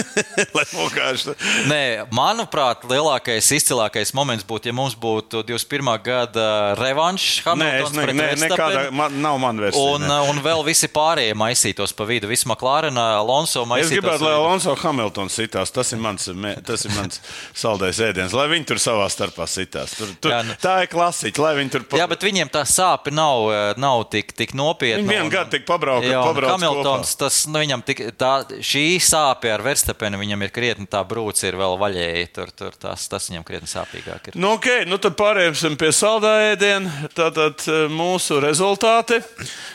lai 0.56 0.64
nogāž. 0.72 1.28
Nē, 1.70 1.78
manuprāt, 2.10 2.82
lielākais, 2.90 3.52
izcilākais 3.54 4.10
moments 4.18 4.42
būtu, 4.48 4.66
ja 4.66 4.74
mums 4.74 4.96
būtu 4.98 5.44
21. 5.46 5.92
gada 6.02 6.48
revanšs. 6.80 7.46
Nē, 7.54 7.68
es 7.84 7.94
ne, 7.94 8.06
ne, 8.18 8.26
nekādā, 8.42 8.82
man, 8.90 9.14
nav 9.22 9.38
man 9.44 9.62
versija. 9.62 9.94
Un, 9.94 10.08
ne. 10.10 10.18
un 10.32 10.42
vēl 10.42 10.64
visi 10.66 10.90
pārējie 10.90 11.38
maisītos 11.38 11.94
pa 11.94 12.08
vidu. 12.10 12.26
Visi 12.32 12.50
McLaren, 12.50 12.98
Alonso 12.98 13.62
Es 13.62 13.70
maisītos. 13.76 14.02
gribētu, 14.02 14.26
pa 14.26 14.32
lai. 14.32 14.34
Alonso 14.42 14.74
Hamiltons 14.82 15.38
sitās. 15.38 15.70
Tas 15.70 15.94
ir 15.94 16.02
mans, 16.02 16.26
tas 16.66 16.82
ir 16.88 16.96
mans 16.98 17.22
saldais 17.86 18.00
ēdiens. 18.02 18.32
Lai 18.34 18.46
viņi 18.50 18.66
tur 18.66 18.76
savā 18.80 19.06
starpā 19.10 19.46
sitās. 19.48 19.94
Tur, 19.96 20.08
tur, 20.20 20.30
Jā, 20.32 20.42
nu- 20.44 20.54
tā 20.60 20.82
ir 20.82 20.88
klasiķa. 20.88 21.38
Lai 21.38 21.54
viņi 21.56 21.70
tur 21.70 21.80
pa- 21.84 21.98
Jā, 21.98 22.08
bet 22.08 22.20
viņiem 22.20 22.50
tā 22.50 22.62
sāpe 22.66 23.12
nav, 23.12 23.50
eh, 23.52 23.74
nav 23.76 24.10
tik, 24.10 24.32
tik 24.34 24.52
nopietna. 24.52 25.02
Viņi 25.02 25.08
vienu 25.08 25.24
un- 25.24 25.30
gadu 25.30 25.50
tik 25.50 25.66
pabrauka- 25.66 26.04
Jā, 26.04 26.22
Hamiltons, 26.48 27.16
tas, 27.16 27.46
nu, 27.46 27.58
viņam 27.58 27.84
tik, 27.84 27.98
tā, 28.18 28.44
šī 28.60 28.96
sāpe 28.98 29.52
ar 29.52 29.60
Verstapenu 29.60 30.18
viņam 30.18 30.42
ir 30.42 30.50
krietni 30.50 30.86
tā 30.88 31.06
brūce, 31.06 31.44
ir 31.44 31.54
vēl 31.54 31.78
vaļēji. 31.78 32.32
Tur, 32.32 32.46
tur 32.56 32.70
tas, 32.72 33.08
tas 33.08 33.28
viņam 33.30 33.44
krietni 33.44 33.68
sāpīgāk 33.68 34.28
ir. 34.28 34.32
Nu, 34.34 34.56
okay, 34.56 34.84
nu 34.86 34.98
tad 34.98 35.16
pārējiem 35.16 35.76
pie 35.76 35.88
saldā 35.88 36.56
ēdiena. 36.56 36.90
Tātad 37.14 37.58
eh, 37.68 37.88
mūsu 37.88 38.40
rezultāti. 38.40 39.22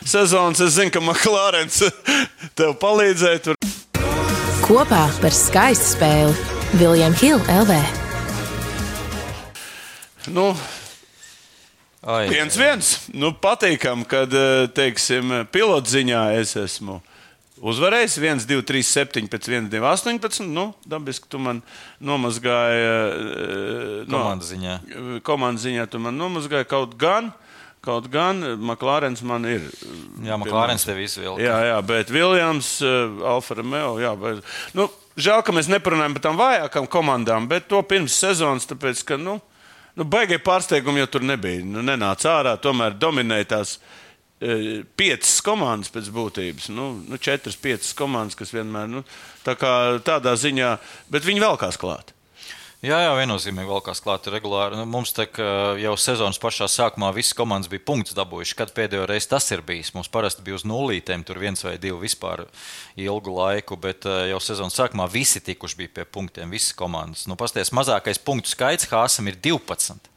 Sezonas, 0.04 0.60
es 0.60 0.74
zinu, 0.74 0.90
ka 0.90 1.00
McLārens 1.00 1.82
tev 2.54 2.74
palīdzēja. 2.78 3.42
Tur. 3.42 3.54
Kopā 4.62 5.10
par 5.20 5.30
skaistu 5.30 5.96
spēli 5.96 6.36
Viljams 6.78 7.20
Hilde 7.20 7.44
LV. 7.50 8.01
Nu, 10.26 10.56
Ai, 12.02 12.26
viens, 12.28 12.56
viens. 12.58 12.88
Nu, 13.14 13.30
patīkam, 13.32 14.02
kad, 14.08 14.32
eh, 14.34 14.66
teiksim, 14.74 15.46
pilotziņā 15.54 16.22
es 16.40 16.54
esmu. 16.58 17.00
Uzvarējis 17.62 18.16
1, 18.18 18.40
2, 18.50 18.62
3, 18.66 18.82
7, 18.82 19.28
pēc 19.30 19.46
1, 19.46 19.68
2, 19.70 19.84
18. 19.86 20.48
Nu, 20.50 20.72
dabiski 20.86 21.28
tu 21.30 21.38
man 21.38 21.60
nomazgāji. 22.02 22.80
eh, 22.82 24.04
no- 24.10 24.18
Komandas 24.18 24.50
ziņā. 24.50 25.22
Komandas 25.22 25.62
ziņā 25.64 25.86
tu 25.90 25.98
man 25.98 26.18
nomazgāji 26.18 26.66
kaut 26.66 26.96
gan. 26.98 27.32
Kaut 27.82 28.08
gan 28.10 28.40
Maklārens 28.58 29.22
man 29.22 29.44
ir. 29.44 29.60
Jā, 30.22 30.36
Maklārens 30.38 30.84
tev 30.86 30.98
izvilka. 31.02 31.40
Jā, 31.42 31.56
jā, 31.70 31.86
bet 31.86 32.08
Viljams, 32.10 32.80
Alfa 33.24 33.54
Romeo. 33.54 33.96
Jā, 33.98 34.14
bet, 34.20 34.44
nu, 34.74 34.88
žēl, 35.16 35.42
ka 35.44 35.50
mēs 35.52 35.66
neparunājam 35.66 36.14
par 36.14 36.22
tām 36.22 36.38
vājākām 36.38 36.86
komandām, 36.88 37.48
bet 37.48 37.68
to 37.68 37.82
pirms 37.82 38.10
sezonas, 38.14 38.66
tāpēc, 38.66 39.04
ka, 39.04 39.16
nu, 39.16 39.40
nu 39.98 40.06
baigie 40.08 40.38
pārsteigumi 40.42 41.02
jau 41.02 41.10
tur 41.16 41.26
nebija. 41.26 41.64
Nu, 41.66 41.84
nenāca 41.86 42.36
ārā, 42.38 42.56
tomēr 42.60 42.96
dominēja 43.00 43.50
tās 43.56 43.76
eh, 43.76 44.82
piecas 44.96 45.36
komandas 45.44 45.92
pēc 45.94 46.10
būtības. 46.14 46.70
Nu, 46.74 46.92
nu, 47.08 47.20
četras, 47.20 47.58
piecas 47.60 47.92
komandas, 47.98 48.38
kas 48.38 48.54
vienmēr 48.54 48.90
nu, 48.92 49.04
tā 49.46 49.56
kā 49.60 49.74
tādā 50.04 50.36
ziņā, 50.38 50.74
bet 51.12 51.28
viņi 51.28 51.44
vēl 51.44 51.60
kās 51.60 51.80
klāt. 51.80 52.14
Jā, 52.82 52.96
jā, 52.98 53.10
viennozīmīgi 53.14 53.70
vēl 53.70 53.82
kāds 53.86 54.00
klāts 54.02 54.26
regulāri. 54.34 54.74
Nu, 54.74 54.82
mums 54.90 55.12
tā, 55.14 55.28
jau 55.78 55.92
sezonas 55.94 56.40
pašā 56.42 56.66
sākumā 56.66 57.12
visas 57.14 57.36
komandas 57.38 57.70
bija 57.70 57.84
punktus 57.86 58.16
dabūjušas. 58.18 58.56
Kad 58.58 58.72
pēdējo 58.74 59.04
reizi 59.06 59.30
tas 59.30 59.46
ir 59.54 59.62
bijis? 59.62 59.92
Mums 59.94 60.10
parasti 60.10 60.42
bija 60.42 60.58
uz 60.58 60.66
nulītēm, 60.66 61.22
tur 61.22 61.38
viens 61.38 61.62
vai 61.62 61.76
divi 61.78 62.00
vispār 62.02 62.42
ilgu 62.98 63.36
laiku, 63.38 63.78
bet 63.78 64.02
jau 64.02 64.42
sezonas 64.42 64.74
sākumā 64.74 65.06
visi 65.14 65.38
tikuši 65.46 65.78
bija 65.78 65.94
pie 66.00 66.08
punktiem, 66.10 66.50
visas 66.50 66.74
komandas. 66.74 67.28
Nu, 67.30 67.38
pasties, 67.38 67.70
mazākais 67.70 68.18
punktu 68.18 68.50
skaits 68.50 68.90
Hāsam 68.90 69.30
ir 69.30 69.38
12. 69.38 70.11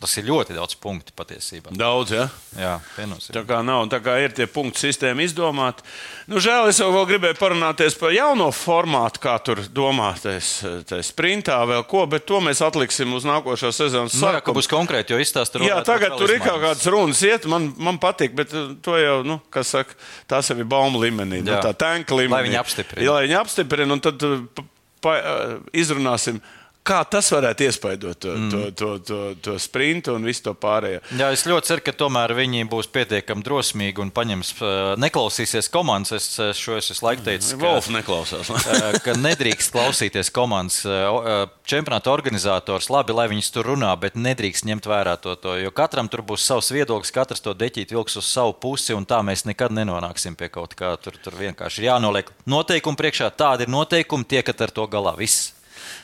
Tas 0.00 0.14
ir 0.16 0.24
ļoti 0.30 0.54
daudz 0.56 0.78
punktu 0.80 1.12
patiesībā. 1.12 1.74
Daudz, 1.76 2.14
ja? 2.16 2.22
Jā, 2.56 2.70
Tā 2.80 3.02
viennozīmīgi. 3.02 3.42
kā 3.50 3.58
nav, 3.60 3.82
tā 3.92 3.98
kā 4.00 4.14
ir 4.24 4.32
tie 4.32 4.46
punktu 4.48 4.80
sistēma 4.80 5.20
izdomāta. 5.26 5.84
Nu, 6.24 6.40
žēl, 6.40 6.70
es 6.70 6.78
vēl 6.80 7.04
gribēju 7.10 7.36
parunāties 7.36 7.98
par 8.00 8.14
jauno 8.16 8.46
formātu, 8.56 9.20
kā 9.20 9.34
tur 9.44 9.60
domātais, 9.76 10.48
tā 10.88 11.02
sprintā 11.04 11.58
vēl 11.68 11.84
ko, 11.90 12.06
bet 12.08 12.24
to 12.24 12.40
mēs 12.40 12.62
atliksim 12.64 13.12
uz 13.12 13.26
nākošo 13.28 13.68
sezonas 13.76 14.16
Nu, 14.16 14.22
jā, 14.24 14.30
ka 14.38 14.40
sākumu. 14.40 14.56
būs 14.62 14.70
konkrēti, 14.72 15.12
jo 15.12 15.20
izstāstīt 15.20 15.66
Jā, 15.68 15.82
tagad 15.84 16.16
tur 16.16 16.32
ir 16.32 16.40
kaut 16.40 16.62
kādas 16.64 16.86
runas, 16.88 17.20
iet, 17.28 17.44
man, 17.44 17.68
man 17.76 17.98
patīk, 18.00 18.32
bet 18.40 18.54
uh, 18.56 18.70
to 18.80 18.96
jau, 18.96 19.18
nu, 19.26 19.36
kas 19.52 19.74
saka, 19.76 19.98
tas 20.32 20.48
jau 20.48 20.56
ir 20.56 20.64
baumu 20.64 21.02
līmenī, 21.04 21.42
nu, 21.44 21.52
Jā. 21.52 21.60
tā 21.68 21.74
tanka 21.76 22.16
līmenī. 22.16 22.38
Lai 22.40 22.46
viņi 22.48 22.60
apstiprina. 22.62 23.04
Jā, 23.04 23.18
lai 23.18 23.28
viņi 23.28 23.36
apstiprina, 23.42 23.92
un 23.98 24.00
tad 24.08 24.24
uh, 24.24 24.40
pa, 24.56 24.64
pa, 25.04 25.14
uh, 25.20 25.54
izrunāsim, 25.76 26.40
Kā 26.80 27.02
tas 27.04 27.26
varētu 27.28 27.66
iespaidot 27.66 28.16
to, 28.24 28.30
mm. 28.32 28.48
to, 28.50 28.60
to, 28.72 28.86
to, 29.04 29.18
to 29.44 29.54
sprintu 29.60 30.14
un 30.16 30.24
visu 30.24 30.46
to 30.46 30.54
pārējo? 30.56 31.02
Jā, 31.12 31.28
es 31.34 31.44
ļoti 31.44 31.68
ceru, 31.68 31.82
ka 31.84 31.92
tomēr 31.92 32.32
viņi 32.38 32.64
būs 32.72 32.88
pietiekami 32.94 33.44
drosmīgi 33.44 34.00
un 34.00 34.12
paņems, 34.16 34.54
neklausīsies 35.02 35.68
komandas. 35.72 36.14
Es, 36.16 36.28
es 36.40 36.62
šo 36.62 36.78
es 36.80 36.88
visu 36.88 37.04
laiku 37.04 37.26
teicu, 37.26 37.52
ka 37.52 37.60
Wolf 37.66 37.90
neklausās. 37.92 38.48
ka 39.04 39.16
nedrīkst 39.20 39.74
klausīties 39.76 40.32
komandas 40.32 40.80
čempionāta 41.68 42.14
organizators. 42.14 42.88
Labi, 42.88 43.12
lai 43.12 43.28
viņas 43.34 43.52
tur 43.52 43.70
runā, 43.74 43.92
bet 44.00 44.16
nedrīkst 44.16 44.64
ņemt 44.72 44.88
vērā 44.88 45.18
to, 45.20 45.36
to. 45.36 45.58
Jo 45.60 45.76
katram 45.76 46.08
tur 46.08 46.24
būs 46.32 46.48
savs 46.48 46.72
viedoklis, 46.72 47.12
katrs 47.12 47.44
to 47.44 47.52
deķīt 47.60 47.92
vilks 47.92 48.16
uz 48.22 48.32
savu 48.32 48.56
pusi, 48.56 48.96
un 48.96 49.04
tā 49.04 49.20
mēs 49.26 49.44
nekad 49.44 49.76
nenonāksim 49.76 50.32
pie 50.32 50.48
kaut 50.48 50.74
kā. 50.80 50.96
Tur, 51.04 51.20
tur 51.20 51.36
vienkārši 51.44 51.84
ir 51.84 51.92
jānoliek 51.92 52.32
noteikumi 52.48 53.04
priekšā. 53.04 53.28
Tādi 53.36 53.68
ir 53.68 53.76
noteikumi, 53.76 54.24
tiekat 54.32 54.64
ar 54.64 54.78
to 54.80 54.88
galā. 54.88 55.18
Viss. 55.20 55.59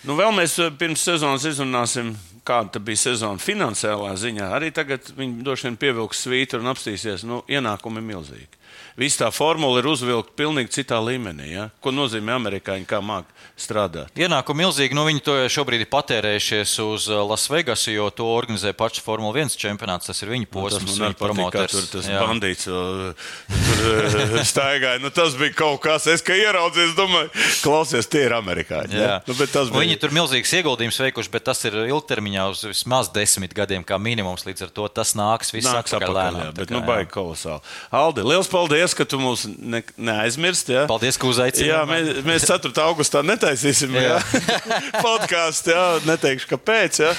Nu, 0.07 0.17
vēl 0.19 0.35
mēs 0.37 0.59
eh, 0.63 0.73
pirms 0.79 1.05
sezonas 1.07 1.47
izrunāsim, 1.49 2.15
kāda 2.47 2.81
bija 2.83 3.07
sezona 3.09 3.43
finansiālā 3.43 4.13
ziņā. 4.21 4.51
Arī 4.59 4.71
tagad 4.75 5.11
viņi 5.17 5.43
droši 5.47 5.69
vien 5.69 5.81
pievilks 5.83 6.23
svītru 6.27 6.63
un 6.63 6.71
apstīsies. 6.73 7.27
Nu, 7.27 7.43
ienākumi 7.51 8.05
milzīgi. 8.05 8.66
Viss 8.97 9.19
tā 9.21 9.29
formula 9.35 9.83
ir 9.83 9.89
uzvilkta 9.91 10.33
pilnīgi 10.39 10.73
citā 10.79 10.97
līmenī. 11.05 11.51
Ja? 11.53 11.67
Ko 11.85 11.93
nozīmē 11.93 12.37
amerikāņi, 12.39 12.87
kā 12.89 13.03
māca 13.05 13.29
strādāt? 13.61 14.13
Ienākumi 14.17 14.65
milzīgi. 14.65 14.97
Nu, 14.97 15.05
viņi 15.09 15.23
to 15.27 15.35
šobrīd 15.53 15.85
ir 15.85 15.91
patērējušies 15.93 16.73
uz 16.85 17.09
uh, 17.11 17.21
Lasvegasu, 17.29 17.91
jo 17.93 18.09
to 18.15 18.29
organizē 18.33 18.73
pašs 18.77 19.03
Formula 19.05 19.37
1 19.37 19.57
čempionāts. 19.61 20.09
Tas 20.09 20.23
ir 20.25 20.33
viņu 20.33 20.49
posms, 20.53 20.87
nu, 20.87 20.93
tas 20.95 21.03
man 21.03 21.17
promoters. 21.19 21.75
Tur 21.77 21.89
tas 21.93 22.09
jā. 22.09 22.23
bandīts 22.25 22.65
tur 22.69 23.13
uh, 23.13 24.39
staigāja. 24.53 25.03
Nu, 25.03 25.13
tas 25.15 25.37
bija 25.39 25.55
kaut 25.57 25.83
kas, 25.85 26.09
es 26.13 26.25
kā 26.25 26.37
ieraudzīju, 26.41 26.97
domāju, 26.97 27.33
klausies, 27.65 28.09
tie 28.09 28.25
ir 28.31 28.37
amerikāņi. 28.39 28.97
Ja? 28.97 29.19
Nu, 29.29 29.37
bija... 29.37 29.67
Viņi 29.77 29.99
tur 30.01 30.17
milzīgs 30.17 30.57
ieguldījums 30.57 31.03
veikuši, 31.05 31.33
bet 31.37 31.47
tas 31.51 31.61
ir 31.69 31.77
ilgtermiņā 31.85 32.49
uz 32.55 32.65
vismaz 32.71 33.13
desmit 33.13 33.53
gadiem 33.57 33.85
kā 33.85 34.01
minimums. 34.01 34.49
Līdz 34.49 34.69
ar 34.69 34.75
to 34.81 34.89
tas 34.89 35.13
nāks 35.19 35.53
viss 35.55 35.69
nāks 35.69 35.93
atpakaļ 35.97 36.17
lēnām. 36.17 36.43
Jā, 36.49 36.57
bet, 36.57 36.71
kā, 36.71 36.79
nu, 36.79 36.83
baigi 36.89 37.13
kolosāli. 37.13 37.77
Aldi, 37.97 38.27
liels 38.27 38.51
paldies! 38.51 38.66
Paldies, 38.67 38.95
ka 38.99 39.05
tu 39.07 39.19
mūs 39.21 39.45
ne, 39.47 39.81
neaizmirsti. 39.95 40.75
Ja? 40.75 40.85
Paldies, 40.91 41.19
ka 41.21 41.29
uzaicinājāt. 41.31 41.71
Jā, 41.71 41.83
mēs, 41.87 42.23
mēs 42.27 42.47
4. 42.49 42.73
augustā 42.83 43.23
netaisīsim 43.27 43.95
ja? 43.95 44.19
podkāstu. 45.07 45.71
Ja? 45.75 45.85
Neteikšu, 46.07 46.51
kāpēc. 46.51 46.99
Ja? 47.05 47.13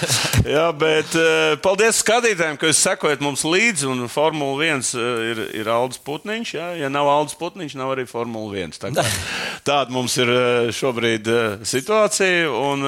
Jā, 0.48 0.66
bet 0.78 1.16
uh, 1.18 1.56
paldies 1.64 2.02
skatītājiem, 2.04 2.60
ka 2.60 2.70
jūs 2.70 2.84
sekojat 2.84 3.24
mums 3.24 3.46
līdzi. 3.48 3.88
Un 3.94 4.12
Formula 4.12 4.68
1 4.68 4.92
uh, 4.98 5.08
ir, 5.32 5.42
ir 5.62 5.72
Aldis 5.72 6.02
Putniņš. 6.04 6.54
Ja? 6.58 6.68
ja 6.84 6.92
nav 6.92 7.10
Aldis 7.14 7.38
Putniņš, 7.40 7.78
nav 7.80 7.96
arī 7.96 8.08
Formula 8.10 8.60
1. 8.68 8.78
Tā 8.84 8.92
kā, 8.98 9.08
tāda 9.70 9.96
mums 9.96 10.20
ir 10.20 10.34
uh, 10.34 10.70
šobrīd 10.76 11.32
situācija. 11.68 12.52
Un, 12.52 12.88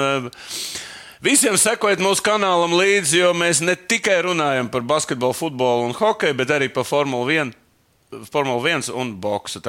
Visiem 1.20 1.57
sekojiet 1.60 1.99
mūsu 1.99 2.24
kanālam 2.24 2.72
līdzi, 2.80 3.18
jo 3.20 3.34
mēs 3.36 3.60
ne 3.60 3.74
tikai 3.76 4.22
runājam 4.24 4.70
par 4.72 4.86
basketbolu, 4.88 5.36
futbolu 5.36 5.89
un 5.89 5.97
hokeju, 5.97 6.38
bet 6.39 6.53
arī 6.55 6.70
par 6.72 6.88
Formuli 6.88 7.36
1. 7.41 7.51
Formula 8.10 8.57
1 8.57 8.89
un 8.97 9.14
boksu. 9.22 9.62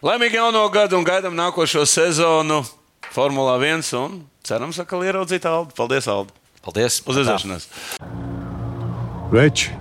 Laimīgi 0.00 0.38
jauno 0.38 0.62
gadu 0.72 0.96
un 0.96 1.04
gaidām 1.04 1.34
nākošo 1.36 1.84
sezonu 1.84 2.62
Formula 3.12 3.58
1 3.60 3.84
un 3.98 4.22
cerams, 4.46 4.78
ka 4.88 5.00
ieraudzīt 5.04 5.44
Aldu. 5.44 5.74
Paldies, 5.76 6.08
Aldu! 6.08 6.32
Paldies! 6.64 7.02
Uz 7.04 7.20
redzēšanos! 7.20 7.68
Veči, 9.34 9.74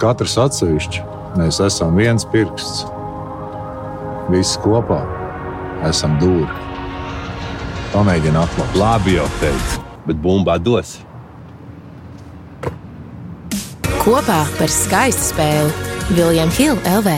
katrs 0.00 0.38
atsevišķi, 0.40 1.04
mēs 1.36 1.60
esam 1.66 2.00
viens 2.00 2.24
pirksts. 2.32 2.86
Visi 4.32 4.56
kopā 4.64 5.02
esam 5.90 6.16
dūri. 6.22 6.48
Pamēģini 7.92 8.40
atklāt. 8.40 8.80
Labi, 8.80 9.18
jau 9.18 9.28
teicu, 9.42 9.84
bet 10.08 10.24
bumbā 10.24 10.56
dos. 10.62 10.96
Kopā 14.00 14.42
par 14.56 14.72
skaistu 14.72 15.32
spēli 15.34 15.89
Viljams 16.10 16.56
Hilde 16.58 16.82
LV. 16.90 17.12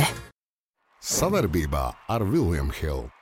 Savarbībā 1.00 1.86
ar 2.12 2.24
Viljumu 2.28 2.74
Hildu. 2.76 3.21